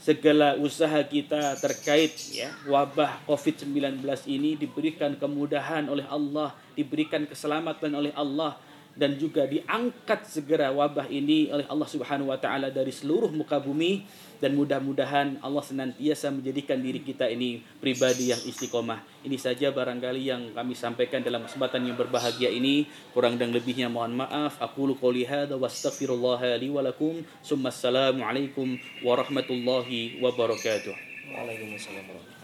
segala 0.00 0.54
usaha 0.60 1.00
kita 1.04 1.56
terkait 1.58 2.14
ya 2.32 2.52
wabah 2.68 3.24
Covid-19 3.24 4.04
ini 4.28 4.54
diberikan 4.60 5.16
kemudahan 5.16 5.88
oleh 5.88 6.04
Allah 6.06 6.52
diberikan 6.76 7.24
keselamatan 7.24 7.92
oleh 7.96 8.12
Allah 8.12 8.60
dan 8.96 9.20
juga 9.20 9.44
diangkat 9.44 10.24
segera 10.24 10.72
wabah 10.72 11.06
ini 11.12 11.52
oleh 11.52 11.68
Allah 11.68 11.84
Subhanahu 11.84 12.32
wa 12.32 12.40
taala 12.40 12.72
dari 12.72 12.88
seluruh 12.88 13.28
muka 13.28 13.60
bumi 13.60 14.08
dan 14.40 14.56
mudah-mudahan 14.56 15.40
Allah 15.40 15.64
senantiasa 15.64 16.32
menjadikan 16.32 16.80
diri 16.80 17.04
kita 17.04 17.28
ini 17.28 17.60
pribadi 17.80 18.32
yang 18.32 18.40
istiqomah. 18.40 19.00
Ini 19.24 19.36
saja 19.36 19.72
barangkali 19.72 20.22
yang 20.28 20.42
kami 20.52 20.72
sampaikan 20.76 21.20
dalam 21.24 21.44
kesempatan 21.44 21.84
yang 21.88 21.96
berbahagia 21.96 22.52
ini. 22.52 22.88
Kurang 23.16 23.40
dan 23.40 23.52
lebihnya 23.52 23.88
mohon 23.88 24.16
maaf. 24.16 24.60
Aku 24.60 24.92
qouli 24.96 25.24
hadza 25.24 25.56
wastaghfirullah 25.56 26.56
li 26.60 26.68
wa 26.68 26.84
lakum. 26.84 27.24
Assalamualaikum 27.40 28.76
warahmatullahi 29.04 30.20
wabarakatuh. 30.20 30.94
Waalaikumsalam 31.32 32.04
warahmatullahi 32.04 32.35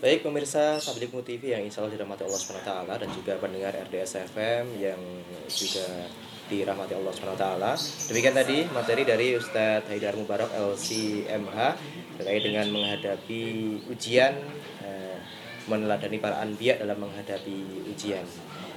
Baik 0.00 0.24
pemirsa 0.24 0.80
Tablikmu 0.80 1.20
TV 1.20 1.52
yang 1.52 1.60
insya 1.60 1.84
Allah 1.84 1.92
dirahmati 1.92 2.24
Allah 2.24 2.40
SWT 2.40 2.72
dan 2.88 3.08
juga 3.12 3.36
pendengar 3.36 3.76
RDS 3.76 4.32
FM 4.32 4.80
yang 4.80 4.96
juga 5.44 6.08
dirahmati 6.48 6.96
Allah 6.96 7.12
SWT 7.12 7.44
Demikian 8.08 8.32
tadi 8.32 8.64
materi 8.72 9.04
dari 9.04 9.36
Ustadz 9.36 9.92
Haidar 9.92 10.16
Mubarak 10.16 10.56
LCMH 10.56 11.76
terkait 12.16 12.40
dengan 12.40 12.72
menghadapi 12.72 13.44
ujian 13.92 14.40
eh, 14.80 15.20
meneladani 15.68 16.16
para 16.16 16.40
anbiya 16.40 16.80
dalam 16.80 16.96
menghadapi 16.96 17.84
ujian. 17.92 18.24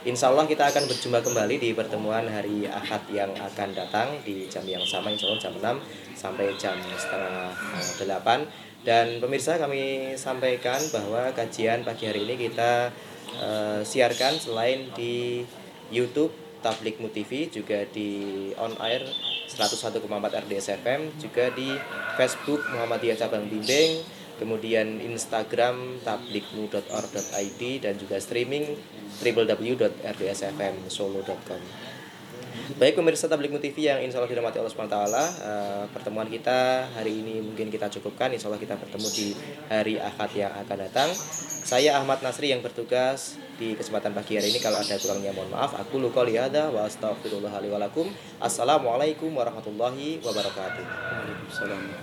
Insya 0.03 0.27
Allah 0.27 0.43
kita 0.43 0.67
akan 0.67 0.91
berjumpa 0.91 1.23
kembali 1.23 1.55
di 1.55 1.71
pertemuan 1.71 2.27
hari 2.27 2.67
Ahad 2.67 3.07
yang 3.07 3.31
akan 3.31 3.71
datang 3.71 4.19
di 4.27 4.51
jam 4.51 4.67
yang 4.67 4.83
sama 4.83 5.07
insya 5.07 5.31
Allah 5.31 5.39
jam 5.39 5.55
6 5.55 6.19
sampai 6.19 6.51
jam 6.59 6.75
setengah 6.99 7.55
8 8.03 8.11
eh, 8.11 8.72
dan 8.83 9.23
pemirsa 9.23 9.55
kami 9.55 10.15
sampaikan 10.19 10.79
bahwa 10.91 11.31
kajian 11.31 11.87
pagi 11.87 12.07
hari 12.07 12.27
ini 12.27 12.51
kita 12.51 12.91
uh, 13.39 13.79
siarkan 13.83 14.39
selain 14.39 14.91
di 14.91 15.47
YouTube 15.87 16.35
Tablik 16.63 16.95
TV 17.11 17.51
juga 17.51 17.83
di 17.91 18.51
on 18.55 18.71
air 18.79 19.03
101,4 19.51 19.99
RDS 20.47 20.79
FM 20.79 21.11
juga 21.19 21.51
di 21.51 21.75
Facebook 22.15 22.63
Muhammadiyah 22.71 23.19
Cabang 23.19 23.51
Bimbing 23.51 23.99
kemudian 24.39 24.87
Instagram 24.99 25.99
tablikmu.or.id 26.03 27.61
dan 27.83 27.97
juga 27.99 28.19
streaming 28.19 28.75
www.rdsfmsolo.com 29.23 31.61
Baik 32.63 32.95
pemirsa 32.95 33.27
Tablik 33.27 33.51
TV 33.59 33.91
yang 33.91 33.99
insya 33.99 34.23
Allah 34.23 34.31
dirahmati 34.31 34.55
Allah 34.55 34.71
SWT 34.71 34.79
uh, 34.79 34.95
eh, 34.95 35.83
Pertemuan 35.91 36.31
kita 36.31 36.87
hari 36.95 37.19
ini 37.19 37.43
mungkin 37.43 37.67
kita 37.67 37.91
cukupkan. 37.91 38.31
Insya 38.31 38.47
Allah 38.47 38.55
kita 38.55 38.79
bertemu 38.79 39.07
di 39.11 39.35
hari 39.67 39.99
Ahad 39.99 40.31
yang 40.31 40.47
akan 40.63 40.77
datang. 40.87 41.11
Saya 41.67 41.99
Ahmad 41.99 42.23
Nasri 42.23 42.55
yang 42.55 42.63
bertugas 42.63 43.35
di 43.59 43.75
kesempatan 43.75 44.15
pagi 44.15 44.39
hari 44.39 44.47
ini. 44.47 44.63
Kalau 44.63 44.79
ada 44.79 44.95
kurangnya 44.95 45.35
mohon 45.35 45.51
maaf. 45.51 45.75
Aku 45.75 45.99
luka 45.99 46.23
lihada 46.23 46.71
wa 46.71 46.87
astagfirullahaladzim 46.87 48.07
Assalamualaikum 48.39 49.27
warahmatullahi 49.35 50.23
wabarakatuh 50.23 50.83